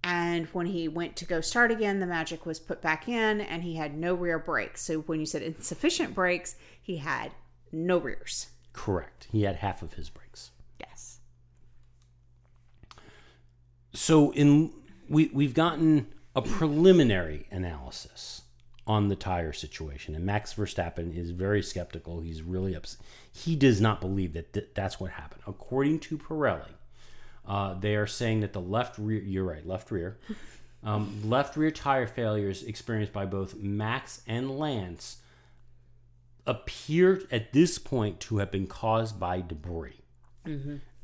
And 0.04 0.46
when 0.48 0.68
he 0.68 0.88
went 0.88 1.16
to 1.18 1.26
go 1.26 1.42
start 1.42 1.72
again, 1.72 2.00
the 2.00 2.06
magic 2.06 2.46
was 2.46 2.60
put 2.60 2.82
back 2.82 3.10
in 3.10 3.42
and 3.42 3.64
he 3.64 3.76
had 3.76 3.98
no 3.98 4.14
rear 4.14 4.38
brakes. 4.38 4.84
So 4.84 5.00
when 5.02 5.20
you 5.20 5.26
said 5.26 5.42
insufficient 5.42 6.14
brakes, 6.14 6.56
he 6.80 6.98
had 6.98 7.32
no 7.72 7.98
rears. 7.98 8.48
Correct. 8.72 9.28
He 9.32 9.44
had 9.44 9.58
half 9.58 9.82
of 9.82 9.96
his 9.96 10.10
brakes. 10.10 10.52
Yes. 10.80 11.20
So 13.94 14.32
in 14.32 14.72
we 15.10 15.30
we've 15.34 15.54
gotten 15.54 16.08
a 16.36 16.42
preliminary 16.42 17.48
analysis 17.52 18.42
on 18.88 19.08
the 19.08 19.16
tire 19.16 19.54
situation, 19.54 20.16
and 20.16 20.26
Max 20.26 20.54
Verstappen 20.54 21.16
is 21.16 21.32
very 21.32 21.64
skeptical. 21.64 22.22
He's 22.22 22.42
really 22.42 22.76
upset. 22.76 23.02
He 23.32 23.56
does 23.56 23.82
not 23.82 24.00
believe 24.00 24.34
that 24.34 24.54
th- 24.54 24.70
that's 24.76 25.00
what 25.00 25.12
happened. 25.12 25.42
According 25.48 26.00
to 26.02 26.18
Pirelli, 26.18 26.74
uh, 27.48 27.74
they 27.74 27.96
are 27.96 28.08
saying 28.08 28.42
that 28.42 28.54
the 28.54 28.62
left 28.62 28.98
rear. 28.98 29.22
You're 29.22 29.46
right, 29.46 29.66
left 29.66 29.92
rear. 29.92 30.18
Um, 30.84 31.20
left 31.28 31.58
rear 31.58 31.72
tire 31.72 32.06
failures 32.06 32.62
experienced 32.62 33.12
by 33.12 33.26
both 33.26 33.56
Max 33.56 34.22
and 34.28 34.60
Lance 34.60 35.18
appear 36.46 37.24
at 37.32 37.54
this 37.54 37.80
point 37.80 38.20
to 38.20 38.38
have 38.38 38.52
been 38.52 38.68
caused 38.68 39.20
by 39.20 39.42
debris 39.42 40.04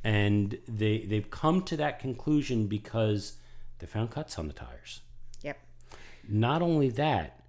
and 0.04 0.60
they 0.68 1.00
they've 1.00 1.32
come 1.32 1.64
to 1.64 1.76
that 1.78 2.00
conclusion 2.00 2.68
because 2.68 3.38
they 3.82 3.88
found 3.88 4.12
cuts 4.12 4.40
on 4.40 4.48
the 4.48 4.54
tires. 4.54 5.02
Yep. 5.42 5.60
Not 6.30 6.62
only 6.62 6.90
that, 6.92 7.44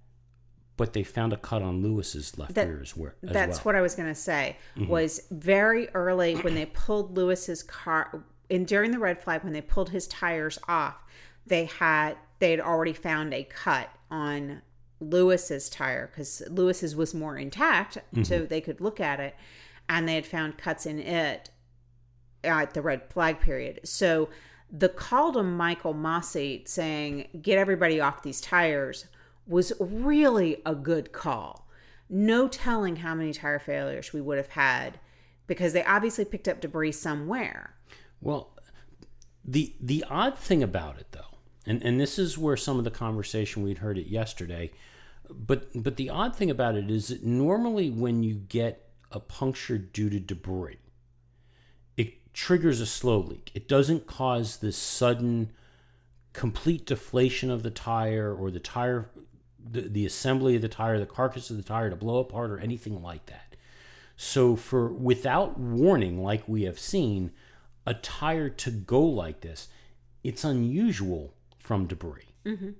but 0.75 0.93
they 0.93 1.03
found 1.03 1.31
a 1.31 1.37
cut 1.37 1.61
on 1.61 1.81
Lewis's 1.81 2.37
left 2.37 2.55
That- 2.55 2.67
rear 2.67 2.81
as, 2.81 2.97
well- 2.97 3.13
That's 3.21 3.63
what 3.63 3.75
I 3.75 3.81
was 3.81 3.95
going 3.95 4.09
to 4.09 4.15
say. 4.15 4.57
Mm-hmm. 4.75 4.89
Was 4.89 5.21
very 5.31 5.87
early 5.89 6.33
when 6.35 6.55
they 6.55 6.65
pulled 6.65 7.15
Lewis's 7.15 7.63
car 7.63 8.23
and 8.49 8.67
during 8.67 8.91
the 8.91 8.99
red 8.99 9.19
flag 9.19 9.43
when 9.43 9.53
they 9.53 9.61
pulled 9.61 9.89
his 9.89 10.07
tires 10.07 10.59
off, 10.67 11.03
they 11.45 11.65
had 11.65 12.17
they 12.39 12.51
had 12.51 12.59
already 12.59 12.93
found 12.93 13.33
a 13.33 13.43
cut 13.43 13.89
on 14.11 14.61
Lewis's 14.99 15.69
tire 15.69 16.07
because 16.07 16.41
Lewis's 16.49 16.95
was 16.95 17.13
more 17.13 17.37
intact, 17.37 17.97
mm-hmm. 17.97 18.23
so 18.23 18.45
they 18.45 18.61
could 18.61 18.81
look 18.81 18.99
at 18.99 19.19
it, 19.19 19.35
and 19.87 20.07
they 20.07 20.15
had 20.15 20.25
found 20.25 20.57
cuts 20.57 20.85
in 20.85 20.99
it 20.99 21.49
at 22.43 22.73
the 22.73 22.81
red 22.81 23.09
flag 23.09 23.39
period. 23.39 23.79
So 23.85 24.29
the 24.75 24.89
call 24.89 25.31
to 25.33 25.43
Michael 25.43 25.93
Masi 25.93 26.67
saying, 26.67 27.27
get 27.41 27.59
everybody 27.59 28.01
off 28.01 28.23
these 28.23 28.41
tires 28.41 29.05
was 29.45 29.71
really 29.79 30.61
a 30.65 30.73
good 30.73 31.11
call. 31.11 31.69
No 32.09 32.47
telling 32.47 32.97
how 32.97 33.13
many 33.13 33.33
tire 33.33 33.59
failures 33.59 34.13
we 34.13 34.21
would 34.21 34.37
have 34.37 34.49
had 34.49 34.99
because 35.45 35.73
they 35.73 35.83
obviously 35.83 36.25
picked 36.25 36.47
up 36.47 36.59
debris 36.59 36.93
somewhere. 36.93 37.75
Well, 38.19 38.57
the 39.45 39.75
the 39.79 40.03
odd 40.09 40.37
thing 40.37 40.63
about 40.63 40.99
it 40.99 41.07
though, 41.11 41.37
and, 41.65 41.83
and 41.83 41.99
this 41.99 42.17
is 42.17 42.37
where 42.37 42.57
some 42.57 42.77
of 42.77 42.83
the 42.83 42.91
conversation 42.91 43.61
we'd 43.61 43.79
heard 43.79 43.97
it 43.97 44.07
yesterday, 44.07 44.71
but 45.29 45.69
but 45.75 45.97
the 45.97 46.09
odd 46.09 46.35
thing 46.35 46.49
about 46.49 46.75
it 46.75 46.89
is 46.89 47.09
that 47.09 47.23
normally 47.23 47.89
when 47.89 48.23
you 48.23 48.35
get 48.35 48.89
a 49.11 49.19
puncture 49.19 49.77
due 49.77 50.09
to 50.09 50.19
debris. 50.19 50.77
It 52.33 52.37
triggers 52.37 52.81
a 52.81 52.85
slow 52.85 53.19
leak. 53.19 53.51
It 53.53 53.67
doesn't 53.67 54.07
cause 54.07 54.57
this 54.57 54.75
sudden, 54.77 55.51
complete 56.33 56.87
deflation 56.87 57.51
of 57.51 57.61
the 57.61 57.69
tire 57.69 58.33
or 58.33 58.49
the 58.49 58.59
tire, 58.59 59.11
the, 59.63 59.81
the 59.81 60.05
assembly 60.05 60.55
of 60.55 60.63
the 60.63 60.67
tire, 60.67 60.97
the 60.99 61.05
carcass 61.05 61.51
of 61.51 61.57
the 61.57 61.63
tire 61.63 61.91
to 61.91 61.95
blow 61.95 62.17
apart 62.17 62.49
or 62.49 62.57
anything 62.57 63.01
like 63.03 63.27
that. 63.27 63.55
So, 64.15 64.55
for 64.55 64.87
without 64.87 65.59
warning, 65.59 66.23
like 66.23 66.47
we 66.47 66.63
have 66.63 66.79
seen, 66.79 67.31
a 67.85 67.93
tire 67.93 68.49
to 68.49 68.71
go 68.71 69.01
like 69.01 69.41
this, 69.41 69.67
it's 70.23 70.43
unusual 70.43 71.33
from 71.59 71.85
debris. 71.85 72.33
Mm-hmm. 72.45 72.71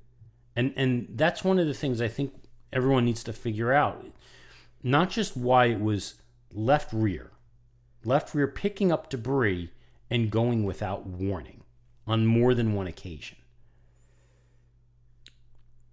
And 0.55 0.73
and 0.75 1.07
that's 1.15 1.43
one 1.43 1.59
of 1.59 1.67
the 1.67 1.73
things 1.73 2.01
I 2.01 2.07
think 2.07 2.33
everyone 2.71 3.05
needs 3.05 3.23
to 3.25 3.33
figure 3.33 3.73
out. 3.73 4.05
Not 4.81 5.09
just 5.09 5.37
why 5.37 5.65
it 5.65 5.79
was 5.79 6.15
left 6.51 6.91
rear, 6.93 7.32
left 8.05 8.33
rear 8.35 8.47
picking 8.47 8.91
up 8.91 9.09
debris 9.09 9.71
and 10.09 10.29
going 10.31 10.63
without 10.63 11.05
warning 11.05 11.63
on 12.05 12.25
more 12.25 12.53
than 12.53 12.73
one 12.73 12.87
occasion. 12.87 13.37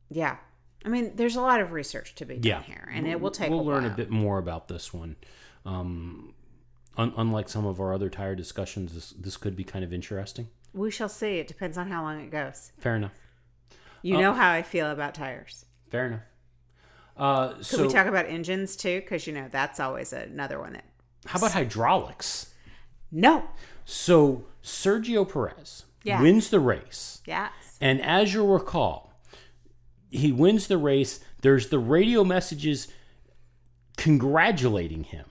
Yeah. 0.09 0.37
I 0.85 0.89
mean, 0.89 1.13
there's 1.17 1.37
a 1.37 1.41
lot 1.43 1.61
of 1.61 1.73
research 1.73 2.15
to 2.17 2.25
be 2.25 2.35
done 2.37 2.43
Yeah. 2.49 2.63
here, 2.63 2.89
and 2.93 3.07
it 3.07 3.21
will 3.21 3.31
take 3.31 3.51
We'll 3.51 3.61
a 3.61 3.63
learn 3.63 3.83
while. 3.85 3.93
a 3.93 3.97
bit 3.97 4.11
more 4.11 4.39
about 4.39 4.69
this 4.69 4.95
one. 4.95 5.17
Um, 5.67 6.35
un- 6.97 7.13
unlike 7.17 7.49
some 7.49 7.67
of 7.67 7.81
our 7.81 7.93
other 7.93 8.09
tire 8.09 8.35
discussions, 8.35 8.95
this 8.95 9.11
this 9.11 9.37
could 9.37 9.55
be 9.57 9.65
kind 9.65 9.85
of 9.85 9.93
interesting. 9.93 10.49
We 10.73 10.91
shall 10.91 11.09
see. 11.11 11.39
It 11.39 11.49
depends 11.49 11.77
on 11.77 11.89
how 11.91 12.03
long 12.03 12.21
it 12.21 12.31
goes. 12.31 12.73
Fair 12.79 12.97
enough. 12.97 13.13
You 14.03 14.17
know 14.17 14.33
how 14.33 14.51
I 14.51 14.63
feel 14.63 14.91
about 14.91 15.15
tires. 15.15 15.67
Fair 15.91 16.07
enough. 16.07 16.23
Uh, 17.17 17.49
Could 17.57 17.67
so 17.67 17.87
we 17.87 17.93
talk 17.93 18.07
about 18.07 18.25
engines 18.27 18.75
too? 18.77 19.01
Because 19.03 19.27
you 19.27 19.35
know 19.35 19.49
that's 19.51 19.79
always 19.79 20.15
another 20.15 20.59
one 20.59 20.73
that. 20.73 20.85
How 21.27 21.39
about 21.39 21.53
hydraulics? 21.53 22.53
No. 23.11 23.45
So 23.85 24.47
Sergio 24.63 25.31
Perez 25.31 25.85
Yeah. 26.05 26.21
wins 26.23 26.51
the 26.51 26.61
race. 26.61 27.21
Yes. 27.27 27.53
And 27.81 28.01
as 28.03 28.33
you'll 28.35 28.49
recall, 28.49 29.13
he 30.11 30.33
wins 30.33 30.67
the 30.67 30.79
race. 30.79 31.21
There's 31.43 31.69
the 31.69 31.79
radio 31.79 32.25
messages 32.25 32.89
congratulating 33.97 35.05
him. 35.05 35.27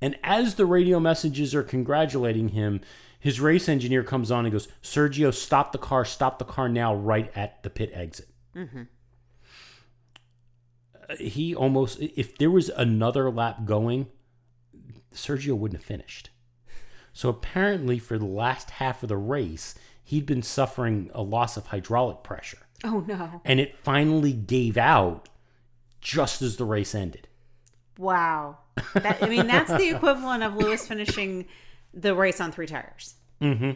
And 0.00 0.16
as 0.22 0.54
the 0.54 0.66
radio 0.66 0.98
messages 0.98 1.54
are 1.54 1.62
congratulating 1.62 2.48
him, 2.50 2.80
his 3.18 3.40
race 3.40 3.68
engineer 3.68 4.02
comes 4.02 4.30
on 4.30 4.46
and 4.46 4.52
goes, 4.52 4.68
Sergio, 4.82 5.32
stop 5.32 5.72
the 5.72 5.78
car, 5.78 6.04
stop 6.06 6.38
the 6.38 6.44
car 6.44 6.68
now, 6.68 6.94
right 6.94 7.30
at 7.36 7.62
the 7.62 7.70
pit 7.70 7.90
exit. 7.92 8.28
Uh, 8.56 8.64
He 11.18 11.54
almost, 11.54 12.00
if 12.00 12.38
there 12.38 12.50
was 12.50 12.68
another 12.70 13.30
lap 13.30 13.64
going, 13.64 14.06
Sergio 15.14 15.56
wouldn't 15.56 15.80
have 15.80 15.86
finished. 15.86 16.30
So 17.12 17.28
apparently, 17.28 17.98
for 17.98 18.18
the 18.18 18.24
last 18.26 18.70
half 18.70 19.02
of 19.02 19.08
the 19.08 19.16
race, 19.16 19.74
he'd 20.04 20.26
been 20.26 20.42
suffering 20.42 21.10
a 21.14 21.22
loss 21.22 21.56
of 21.56 21.66
hydraulic 21.66 22.22
pressure. 22.22 22.58
Oh 22.84 23.04
no. 23.06 23.40
And 23.44 23.60
it 23.60 23.76
finally 23.78 24.32
gave 24.32 24.76
out 24.76 25.28
just 26.00 26.40
as 26.40 26.56
the 26.56 26.64
race 26.64 26.94
ended. 26.94 27.28
Wow. 27.98 28.58
That, 28.94 29.22
I 29.22 29.28
mean, 29.28 29.46
that's 29.46 29.70
the 29.70 29.90
equivalent 29.90 30.42
of 30.42 30.56
Lewis 30.56 30.86
finishing 30.88 31.46
the 31.92 32.14
race 32.14 32.40
on 32.40 32.52
three 32.52 32.66
tires. 32.66 33.14
Mm-hmm. 33.42 33.72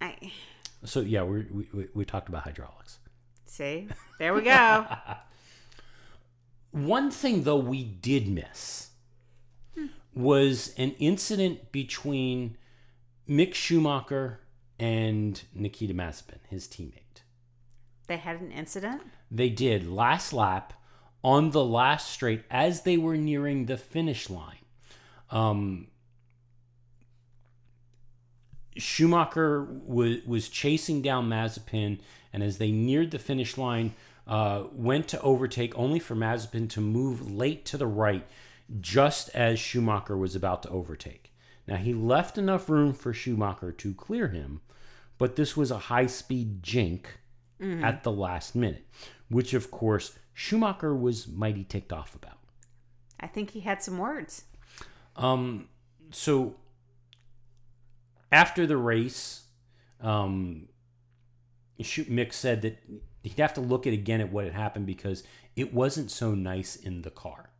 I 0.00 0.32
So, 0.84 1.00
yeah, 1.00 1.24
we, 1.24 1.46
we, 1.50 1.68
we- 1.72 1.88
we 1.94 2.04
talked 2.04 2.28
about 2.28 2.42
hydraulics. 2.44 2.98
see. 3.46 3.88
There 4.18 4.34
we 4.34 4.42
go. 4.42 4.86
One 6.70 7.10
thing, 7.10 7.42
though, 7.44 7.56
we 7.56 7.82
did 7.84 8.28
miss 8.28 8.90
was 10.16 10.74
an 10.78 10.92
incident 10.98 11.70
between 11.70 12.56
Mick 13.28 13.54
Schumacher 13.54 14.40
and 14.78 15.42
Nikita 15.54 15.94
Mazepin, 15.94 16.38
his 16.48 16.66
teammate. 16.66 17.22
They 18.06 18.16
had 18.16 18.40
an 18.40 18.50
incident. 18.50 19.02
They 19.30 19.50
did 19.50 19.86
last 19.86 20.32
lap 20.32 20.72
on 21.22 21.50
the 21.50 21.64
last 21.64 22.10
straight 22.10 22.44
as 22.50 22.82
they 22.82 22.96
were 22.96 23.16
nearing 23.16 23.66
the 23.66 23.76
finish 23.76 24.30
line. 24.30 24.64
Um, 25.30 25.88
Schumacher 28.76 29.64
was 29.64 30.18
was 30.26 30.48
chasing 30.48 31.02
down 31.02 31.28
Mazepin, 31.28 31.98
and 32.32 32.42
as 32.42 32.58
they 32.58 32.70
neared 32.70 33.10
the 33.10 33.18
finish 33.18 33.58
line, 33.58 33.94
uh, 34.26 34.64
went 34.72 35.08
to 35.08 35.20
overtake, 35.20 35.76
only 35.76 35.98
for 35.98 36.14
Mazepin 36.14 36.68
to 36.70 36.80
move 36.80 37.30
late 37.30 37.64
to 37.66 37.76
the 37.76 37.86
right, 37.86 38.26
just 38.80 39.28
as 39.30 39.58
Schumacher 39.58 40.16
was 40.16 40.34
about 40.34 40.62
to 40.64 40.70
overtake. 40.70 41.32
Now 41.66 41.76
he 41.76 41.94
left 41.94 42.38
enough 42.38 42.68
room 42.68 42.92
for 42.92 43.12
Schumacher 43.12 43.72
to 43.72 43.94
clear 43.94 44.28
him, 44.28 44.60
but 45.18 45.36
this 45.36 45.56
was 45.56 45.70
a 45.70 45.78
high 45.78 46.06
speed 46.06 46.62
jink 46.62 47.18
at 47.82 48.02
the 48.02 48.12
last 48.12 48.54
minute, 48.54 48.86
which 49.28 49.54
of 49.54 49.70
course 49.70 50.18
Schumacher 50.34 50.94
was 50.94 51.26
mighty 51.26 51.64
ticked 51.64 51.92
off 51.92 52.14
about. 52.14 52.38
I 53.18 53.26
think 53.26 53.50
he 53.50 53.60
had 53.60 53.82
some 53.82 53.98
words. 53.98 54.44
Um, 55.16 55.68
so 56.10 56.56
after 58.30 58.66
the 58.66 58.76
race, 58.76 59.44
um, 60.00 60.68
Mick 61.80 62.32
said 62.32 62.62
that 62.62 62.78
he'd 63.22 63.38
have 63.38 63.54
to 63.54 63.60
look 63.60 63.86
at 63.86 63.92
again 63.92 64.20
at 64.20 64.30
what 64.30 64.44
had 64.44 64.52
happened 64.52 64.86
because 64.86 65.22
it 65.56 65.72
wasn't 65.72 66.10
so 66.10 66.34
nice 66.34 66.76
in 66.76 67.02
the 67.02 67.10
car. 67.10 67.50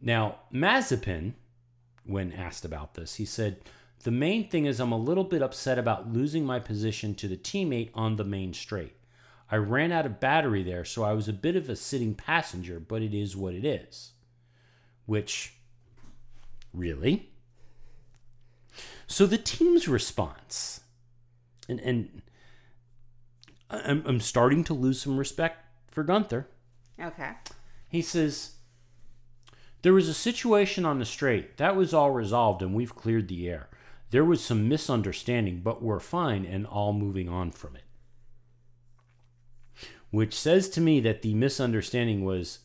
Now 0.00 0.40
Mazepin, 0.52 1.34
when 2.04 2.32
asked 2.32 2.64
about 2.64 2.94
this, 2.94 3.16
he 3.16 3.24
said. 3.24 3.60
The 4.02 4.10
main 4.10 4.48
thing 4.48 4.64
is, 4.64 4.80
I'm 4.80 4.92
a 4.92 4.96
little 4.96 5.24
bit 5.24 5.42
upset 5.42 5.78
about 5.78 6.10
losing 6.10 6.42
my 6.46 6.58
position 6.58 7.14
to 7.16 7.28
the 7.28 7.36
teammate 7.36 7.90
on 7.92 8.16
the 8.16 8.24
main 8.24 8.54
straight. 8.54 8.94
I 9.50 9.56
ran 9.56 9.92
out 9.92 10.06
of 10.06 10.20
battery 10.20 10.62
there, 10.62 10.86
so 10.86 11.02
I 11.02 11.12
was 11.12 11.28
a 11.28 11.34
bit 11.34 11.54
of 11.54 11.68
a 11.68 11.76
sitting 11.76 12.14
passenger, 12.14 12.80
but 12.80 13.02
it 13.02 13.12
is 13.12 13.36
what 13.36 13.52
it 13.52 13.62
is. 13.62 14.12
Which, 15.04 15.54
really? 16.72 17.30
So 19.06 19.26
the 19.26 19.36
team's 19.36 19.86
response, 19.86 20.80
and, 21.68 21.78
and 21.80 22.22
I'm, 23.68 24.02
I'm 24.06 24.20
starting 24.20 24.64
to 24.64 24.72
lose 24.72 25.02
some 25.02 25.18
respect 25.18 25.58
for 25.90 26.04
Gunther. 26.04 26.46
Okay. 26.98 27.32
He 27.88 28.00
says, 28.00 28.52
There 29.82 29.94
was 29.94 30.08
a 30.08 30.14
situation 30.14 30.84
on 30.84 30.98
the 30.98 31.04
straight. 31.04 31.56
That 31.56 31.76
was 31.76 31.94
all 31.94 32.10
resolved, 32.10 32.62
and 32.62 32.74
we've 32.74 32.94
cleared 32.94 33.28
the 33.28 33.48
air. 33.48 33.68
There 34.10 34.24
was 34.24 34.44
some 34.44 34.68
misunderstanding, 34.68 35.60
but 35.60 35.82
we're 35.82 36.00
fine 36.00 36.44
and 36.44 36.66
all 36.66 36.92
moving 36.92 37.28
on 37.28 37.52
from 37.52 37.76
it. 37.76 37.84
Which 40.10 40.34
says 40.34 40.68
to 40.70 40.80
me 40.80 41.00
that 41.00 41.22
the 41.22 41.34
misunderstanding 41.34 42.24
was, 42.24 42.60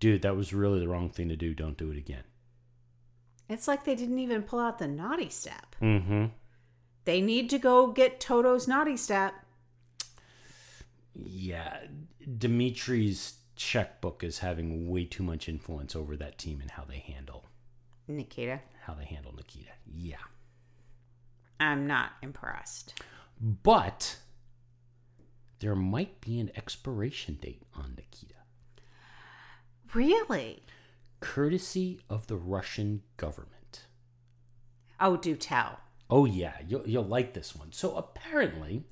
dude, 0.00 0.22
that 0.22 0.36
was 0.36 0.52
really 0.52 0.80
the 0.80 0.88
wrong 0.88 1.08
thing 1.08 1.28
to 1.28 1.36
do. 1.36 1.54
Don't 1.54 1.78
do 1.78 1.90
it 1.90 1.96
again. 1.96 2.24
It's 3.48 3.68
like 3.68 3.84
they 3.84 3.94
didn't 3.94 4.18
even 4.18 4.42
pull 4.42 4.58
out 4.58 4.78
the 4.78 4.88
naughty 4.88 5.30
step. 5.30 5.76
Mm 5.80 6.04
hmm. 6.04 6.24
They 7.04 7.22
need 7.22 7.48
to 7.50 7.58
go 7.58 7.86
get 7.86 8.20
Toto's 8.20 8.68
naughty 8.68 8.96
step. 8.96 9.32
Yeah, 11.14 11.78
Dimitri's 12.36 13.37
checkbook 13.58 14.22
is 14.24 14.38
having 14.38 14.88
way 14.88 15.04
too 15.04 15.22
much 15.22 15.48
influence 15.48 15.94
over 15.96 16.16
that 16.16 16.38
team 16.38 16.60
and 16.60 16.70
how 16.70 16.84
they 16.88 16.98
handle 17.00 17.44
Nikita, 18.06 18.60
how 18.84 18.94
they 18.94 19.04
handle 19.04 19.34
Nikita. 19.36 19.72
Yeah. 19.86 20.16
I'm 21.60 21.86
not 21.86 22.12
impressed. 22.22 22.94
But 23.40 24.16
there 25.58 25.74
might 25.74 26.20
be 26.20 26.38
an 26.38 26.50
expiration 26.56 27.34
date 27.40 27.62
on 27.74 27.94
Nikita, 27.96 28.34
Really? 29.92 30.62
courtesy 31.20 32.00
of 32.08 32.28
the 32.28 32.36
Russian 32.36 33.02
government. 33.16 33.86
Oh, 35.00 35.16
do 35.16 35.34
tell. 35.34 35.80
Oh 36.08 36.24
yeah, 36.24 36.54
you'll 36.66 36.88
you'll 36.88 37.04
like 37.04 37.34
this 37.34 37.54
one. 37.56 37.72
So 37.72 37.96
apparently, 37.96 38.84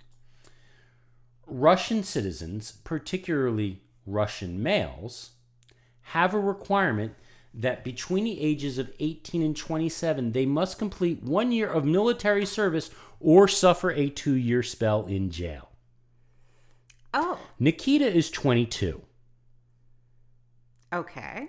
Russian 1.47 2.03
citizens, 2.03 2.73
particularly 2.85 3.83
Russian 4.07 4.63
males, 4.63 5.33
have 6.01 6.33
a 6.33 6.39
requirement 6.41 7.13
that 7.53 7.83
between 7.83 8.25
the 8.25 8.41
ages 8.41 8.79
of 8.79 8.93
18 9.01 9.43
and 9.43 9.57
27, 9.57 10.33
they 10.33 10.47
must 10.47 10.79
complete 10.79 11.23
one 11.23 11.51
year 11.51 11.69
of 11.69 11.85
military 11.85 12.45
service 12.47 12.91
or 13.19 13.49
suffer 13.49 13.91
a 13.91 14.09
two-year 14.11 14.63
spell 14.63 15.07
in 15.07 15.31
jail. 15.31 15.71
Oh, 17.15 17.39
Nikita 17.59 18.07
is 18.07 18.31
22. 18.31 19.03
okay. 20.93 21.49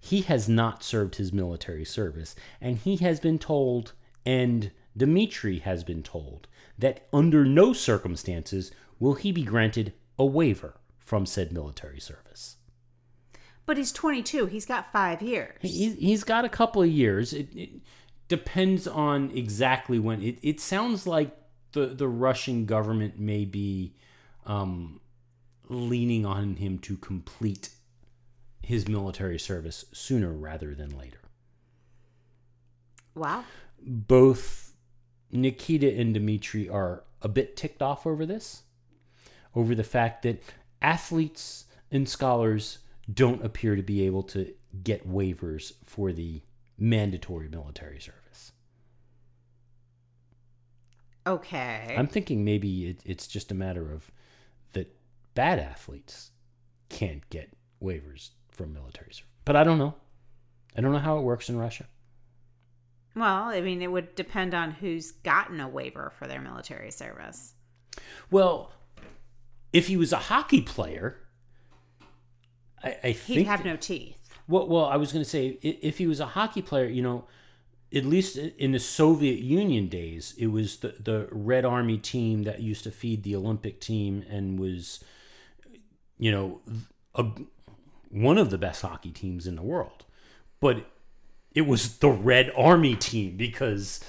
he 0.00 0.20
has 0.22 0.48
not 0.48 0.84
served 0.84 1.16
his 1.16 1.32
military 1.32 1.84
service, 1.84 2.36
and 2.60 2.78
he 2.78 2.96
has 2.96 3.18
been 3.18 3.38
told, 3.38 3.92
and 4.24 4.70
Dmitri 4.96 5.58
has 5.58 5.82
been 5.82 6.04
told, 6.04 6.46
that 6.78 7.08
under 7.12 7.44
no 7.44 7.72
circumstances 7.72 8.70
will 9.00 9.14
he 9.14 9.32
be 9.32 9.42
granted 9.42 9.92
a 10.16 10.24
waiver 10.24 10.76
from 11.04 11.26
said 11.26 11.52
military 11.52 12.00
service. 12.00 12.56
But 13.66 13.76
he's 13.76 13.92
22. 13.92 14.46
He's 14.46 14.66
got 14.66 14.92
five 14.92 15.22
years. 15.22 15.56
He's, 15.60 15.94
he's 15.94 16.24
got 16.24 16.44
a 16.44 16.48
couple 16.48 16.82
of 16.82 16.88
years. 16.88 17.32
It, 17.32 17.48
it 17.54 17.70
depends 18.28 18.86
on 18.86 19.30
exactly 19.30 19.98
when. 19.98 20.22
It, 20.22 20.38
it 20.42 20.60
sounds 20.60 21.06
like 21.06 21.34
the, 21.72 21.86
the 21.86 22.08
Russian 22.08 22.66
government 22.66 23.18
may 23.18 23.44
be 23.44 23.94
um, 24.46 25.00
leaning 25.68 26.26
on 26.26 26.56
him 26.56 26.78
to 26.80 26.96
complete 26.96 27.70
his 28.62 28.88
military 28.88 29.38
service 29.38 29.84
sooner 29.92 30.32
rather 30.32 30.74
than 30.74 30.96
later. 30.96 31.20
Wow. 33.14 33.44
Both 33.80 34.72
Nikita 35.30 35.92
and 35.92 36.14
Dmitry 36.14 36.68
are 36.68 37.04
a 37.22 37.28
bit 37.28 37.56
ticked 37.56 37.82
off 37.82 38.06
over 38.06 38.26
this, 38.26 38.62
over 39.54 39.74
the 39.74 39.84
fact 39.84 40.22
that 40.22 40.42
athletes 40.84 41.64
and 41.90 42.06
scholars 42.06 42.78
don't 43.12 43.44
appear 43.44 43.74
to 43.74 43.82
be 43.82 44.04
able 44.04 44.22
to 44.22 44.52
get 44.82 45.08
waivers 45.08 45.72
for 45.82 46.12
the 46.12 46.42
mandatory 46.78 47.48
military 47.48 47.98
service. 48.00 48.52
Okay. 51.26 51.94
I'm 51.96 52.06
thinking 52.06 52.44
maybe 52.44 52.90
it, 52.90 53.00
it's 53.06 53.26
just 53.26 53.50
a 53.50 53.54
matter 53.54 53.90
of 53.90 54.10
that 54.74 54.94
bad 55.34 55.58
athletes 55.58 56.30
can't 56.90 57.28
get 57.30 57.50
waivers 57.82 58.30
from 58.50 58.74
military 58.74 59.12
service. 59.14 59.32
But 59.46 59.56
I 59.56 59.64
don't 59.64 59.78
know. 59.78 59.94
I 60.76 60.82
don't 60.82 60.92
know 60.92 60.98
how 60.98 61.18
it 61.18 61.22
works 61.22 61.48
in 61.48 61.56
Russia. 61.56 61.86
well, 63.16 63.44
I 63.44 63.62
mean, 63.62 63.80
it 63.80 63.90
would 63.90 64.14
depend 64.16 64.54
on 64.54 64.72
who's 64.72 65.12
gotten 65.12 65.60
a 65.60 65.68
waiver 65.68 66.12
for 66.18 66.26
their 66.26 66.40
military 66.42 66.90
service. 66.90 67.54
Well, 68.30 68.72
if 69.74 69.88
he 69.88 69.96
was 69.96 70.12
a 70.12 70.18
hockey 70.18 70.62
player, 70.62 71.18
I, 72.82 72.96
I 73.02 73.10
He'd 73.10 73.44
have 73.44 73.64
no 73.64 73.76
teeth. 73.76 74.16
Well, 74.46 74.68
well, 74.68 74.84
I 74.84 74.96
was 74.96 75.12
going 75.12 75.24
to 75.24 75.28
say 75.28 75.58
if 75.60 75.98
he 75.98 76.06
was 76.06 76.20
a 76.20 76.26
hockey 76.26 76.62
player, 76.62 76.86
you 76.86 77.02
know, 77.02 77.24
at 77.92 78.04
least 78.04 78.36
in 78.36 78.72
the 78.72 78.78
Soviet 78.78 79.40
Union 79.40 79.88
days, 79.88 80.34
it 80.38 80.46
was 80.46 80.78
the 80.78 80.94
the 81.00 81.28
Red 81.30 81.64
Army 81.64 81.98
team 81.98 82.44
that 82.44 82.60
used 82.60 82.84
to 82.84 82.90
feed 82.92 83.24
the 83.24 83.34
Olympic 83.34 83.80
team 83.80 84.24
and 84.30 84.58
was, 84.60 85.02
you 86.18 86.30
know, 86.30 86.60
a, 87.16 87.26
one 88.10 88.38
of 88.38 88.50
the 88.50 88.58
best 88.58 88.82
hockey 88.82 89.10
teams 89.10 89.46
in 89.46 89.56
the 89.56 89.62
world. 89.62 90.04
But 90.60 90.86
it 91.52 91.62
was 91.62 91.98
the 91.98 92.10
Red 92.10 92.52
Army 92.56 92.94
team 92.94 93.36
because 93.36 94.00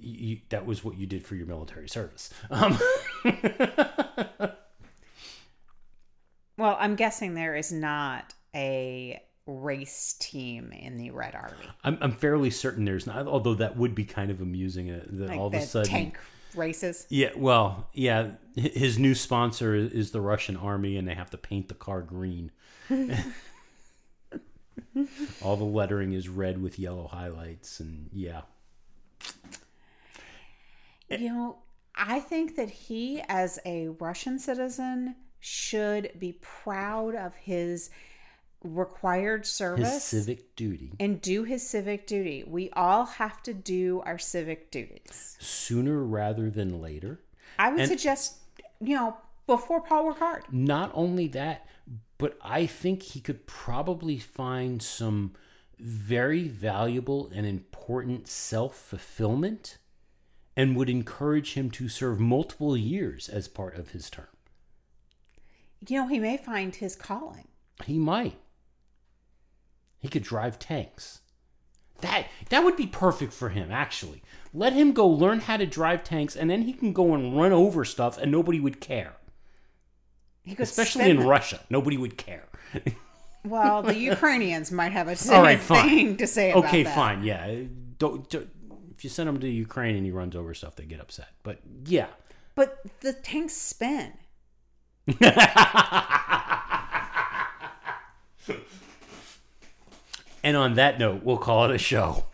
you, 0.00 0.38
that 0.48 0.66
was 0.66 0.82
what 0.82 0.96
you 0.96 1.06
did 1.06 1.24
for 1.24 1.36
your 1.36 1.46
military 1.46 1.88
service. 1.88 2.30
Um, 2.50 2.78
Well, 6.58 6.76
I'm 6.78 6.96
guessing 6.96 7.34
there 7.34 7.54
is 7.54 7.72
not 7.72 8.34
a 8.54 9.22
race 9.46 10.16
team 10.18 10.72
in 10.72 10.98
the 10.98 11.12
Red 11.12 11.34
Army. 11.34 11.68
I'm, 11.84 11.96
I'm 12.00 12.12
fairly 12.12 12.50
certain 12.50 12.84
there's 12.84 13.06
not, 13.06 13.26
although 13.28 13.54
that 13.54 13.76
would 13.76 13.94
be 13.94 14.04
kind 14.04 14.30
of 14.30 14.40
amusing 14.40 14.90
uh, 14.90 15.04
that 15.06 15.28
Like 15.30 15.38
all 15.38 15.46
of 15.46 15.54
a 15.54 15.62
sudden 15.62 15.90
tank 15.90 16.18
races. 16.56 17.06
Yeah, 17.08 17.30
well, 17.36 17.88
yeah, 17.94 18.32
his 18.56 18.98
new 18.98 19.14
sponsor 19.14 19.74
is 19.74 20.10
the 20.10 20.20
Russian 20.20 20.56
army, 20.56 20.96
and 20.96 21.06
they 21.06 21.14
have 21.14 21.30
to 21.30 21.38
paint 21.38 21.68
the 21.68 21.74
car 21.74 22.02
green. 22.02 22.50
All 25.42 25.56
the 25.56 25.64
lettering 25.64 26.12
is 26.12 26.28
red 26.28 26.60
with 26.60 26.76
yellow 26.78 27.06
highlights, 27.06 27.78
and 27.78 28.10
yeah, 28.12 28.40
You 31.08 31.28
know, 31.28 31.58
I 31.94 32.18
think 32.18 32.56
that 32.56 32.68
he, 32.68 33.22
as 33.28 33.60
a 33.64 33.88
Russian 33.88 34.40
citizen, 34.40 35.14
should 35.40 36.10
be 36.18 36.32
proud 36.40 37.14
of 37.14 37.34
his 37.36 37.90
required 38.64 39.46
service, 39.46 39.92
his 39.92 40.02
civic 40.04 40.56
duty 40.56 40.92
and 40.98 41.20
do 41.22 41.44
his 41.44 41.66
civic 41.68 42.06
duty. 42.06 42.42
We 42.46 42.70
all 42.70 43.06
have 43.06 43.40
to 43.44 43.54
do 43.54 44.02
our 44.04 44.18
civic 44.18 44.70
duties. 44.70 45.36
sooner 45.40 46.02
rather 46.02 46.50
than 46.50 46.80
later. 46.80 47.20
I 47.58 47.70
would 47.70 47.80
And- 47.80 47.88
suggest, 47.88 48.38
you 48.80 48.96
know, 48.96 49.16
before 49.46 49.80
Paul 49.80 50.06
work 50.06 50.18
hard. 50.18 50.44
Not 50.52 50.90
only 50.94 51.28
that, 51.28 51.66
but 52.18 52.36
I 52.42 52.66
think 52.66 53.02
he 53.02 53.20
could 53.20 53.46
probably 53.46 54.18
find 54.18 54.82
some 54.82 55.34
very 55.78 56.48
valuable 56.48 57.30
and 57.32 57.46
important 57.46 58.26
self 58.26 58.76
fulfillment 58.76 59.78
and 60.56 60.76
would 60.76 60.90
encourage 60.90 61.54
him 61.54 61.70
to 61.70 61.88
serve 61.88 62.18
multiple 62.18 62.76
years 62.76 63.28
as 63.28 63.46
part 63.46 63.76
of 63.76 63.90
his 63.90 64.10
term. 64.10 64.26
You 65.86 66.00
know, 66.00 66.08
he 66.08 66.18
may 66.18 66.36
find 66.36 66.74
his 66.74 66.96
calling. 66.96 67.48
He 67.84 67.98
might. 67.98 68.36
He 70.00 70.08
could 70.08 70.22
drive 70.22 70.58
tanks. 70.58 71.20
That 72.00 72.26
that 72.50 72.62
would 72.64 72.76
be 72.76 72.86
perfect 72.86 73.32
for 73.32 73.48
him, 73.48 73.70
actually. 73.70 74.22
Let 74.54 74.72
him 74.72 74.92
go 74.92 75.06
learn 75.06 75.40
how 75.40 75.56
to 75.56 75.66
drive 75.66 76.04
tanks, 76.04 76.36
and 76.36 76.48
then 76.48 76.62
he 76.62 76.72
can 76.72 76.92
go 76.92 77.14
and 77.14 77.36
run 77.36 77.52
over 77.52 77.84
stuff, 77.84 78.16
and 78.18 78.30
nobody 78.30 78.60
would 78.60 78.80
care. 78.80 79.16
Especially 80.58 81.10
in 81.10 81.18
the- 81.18 81.26
Russia, 81.26 81.60
nobody 81.68 81.96
would 81.96 82.16
care. 82.16 82.46
Well, 83.44 83.82
the 83.82 83.96
Ukrainians 83.96 84.70
might 84.72 84.92
have 84.92 85.08
a 85.08 85.14
right, 85.30 85.60
thing 85.60 86.16
to 86.16 86.26
say 86.26 86.50
about 86.52 86.66
okay, 86.66 86.82
that. 86.84 86.94
fine, 86.94 87.22
yeah. 87.24 87.62
Don't, 87.98 88.28
don't- 88.30 88.48
if 88.96 89.04
you 89.04 89.10
send 89.10 89.28
him 89.28 89.38
to 89.40 89.48
Ukraine 89.48 89.94
and 89.96 90.04
he 90.04 90.10
runs 90.10 90.34
over 90.34 90.54
stuff, 90.54 90.76
they 90.76 90.84
get 90.84 91.00
upset. 91.00 91.28
But 91.42 91.60
yeah, 91.84 92.06
But 92.54 92.78
the 93.00 93.12
tanks 93.12 93.54
spin. 93.54 94.12
and 100.42 100.56
on 100.56 100.74
that 100.74 100.98
note, 100.98 101.22
we'll 101.22 101.38
call 101.38 101.64
it 101.64 101.74
a 101.74 101.78
show. 101.78 102.24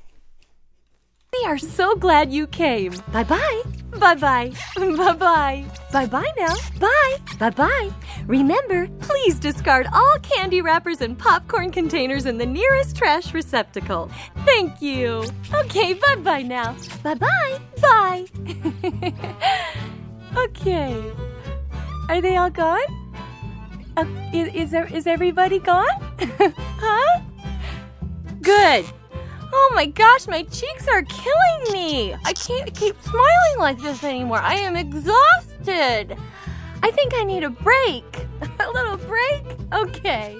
We 1.32 1.46
are 1.46 1.58
so 1.58 1.96
glad 1.96 2.32
you 2.32 2.46
came. 2.46 2.92
Bye 3.12 3.24
bye. 3.24 3.62
Bye 3.98 4.14
bye. 4.14 4.52
Bye 4.76 5.12
bye. 5.12 5.64
Bye 5.92 6.06
bye 6.06 6.32
now. 6.36 6.54
Bye. 6.78 7.16
Bye 7.38 7.50
bye. 7.50 7.90
Remember, 8.26 8.88
please 9.00 9.38
discard 9.38 9.86
all 9.92 10.16
candy 10.22 10.62
wrappers 10.62 11.00
and 11.00 11.18
popcorn 11.18 11.70
containers 11.70 12.26
in 12.26 12.38
the 12.38 12.46
nearest 12.46 12.96
trash 12.96 13.34
receptacle. 13.34 14.10
Thank 14.44 14.80
you. 14.80 15.24
Okay, 15.52 15.94
bye 15.94 16.16
bye 16.16 16.42
now. 16.42 16.76
Bye 17.02 17.14
bye. 17.14 17.58
Bye. 17.80 18.26
okay. 20.36 21.12
Are 22.08 22.20
they 22.20 22.36
all 22.36 22.50
gone? 22.50 22.80
Uh, 23.96 24.04
is, 24.32 24.54
is, 24.54 24.70
there, 24.70 24.86
is 24.86 25.06
everybody 25.06 25.58
gone? 25.58 25.86
huh? 26.20 27.20
Good. 28.42 28.84
Oh 29.52 29.72
my 29.74 29.86
gosh, 29.86 30.26
my 30.26 30.42
cheeks 30.42 30.86
are 30.88 31.02
killing 31.02 31.72
me. 31.72 32.14
I 32.24 32.32
can't 32.32 32.74
keep 32.74 33.00
smiling 33.02 33.58
like 33.58 33.80
this 33.80 34.02
anymore. 34.04 34.38
I 34.38 34.54
am 34.54 34.76
exhausted. 34.76 36.16
I 36.82 36.90
think 36.90 37.14
I 37.14 37.24
need 37.24 37.44
a 37.44 37.50
break. 37.50 38.04
a 38.42 38.70
little 38.70 38.98
break? 38.98 39.44
Okay. 39.72 40.36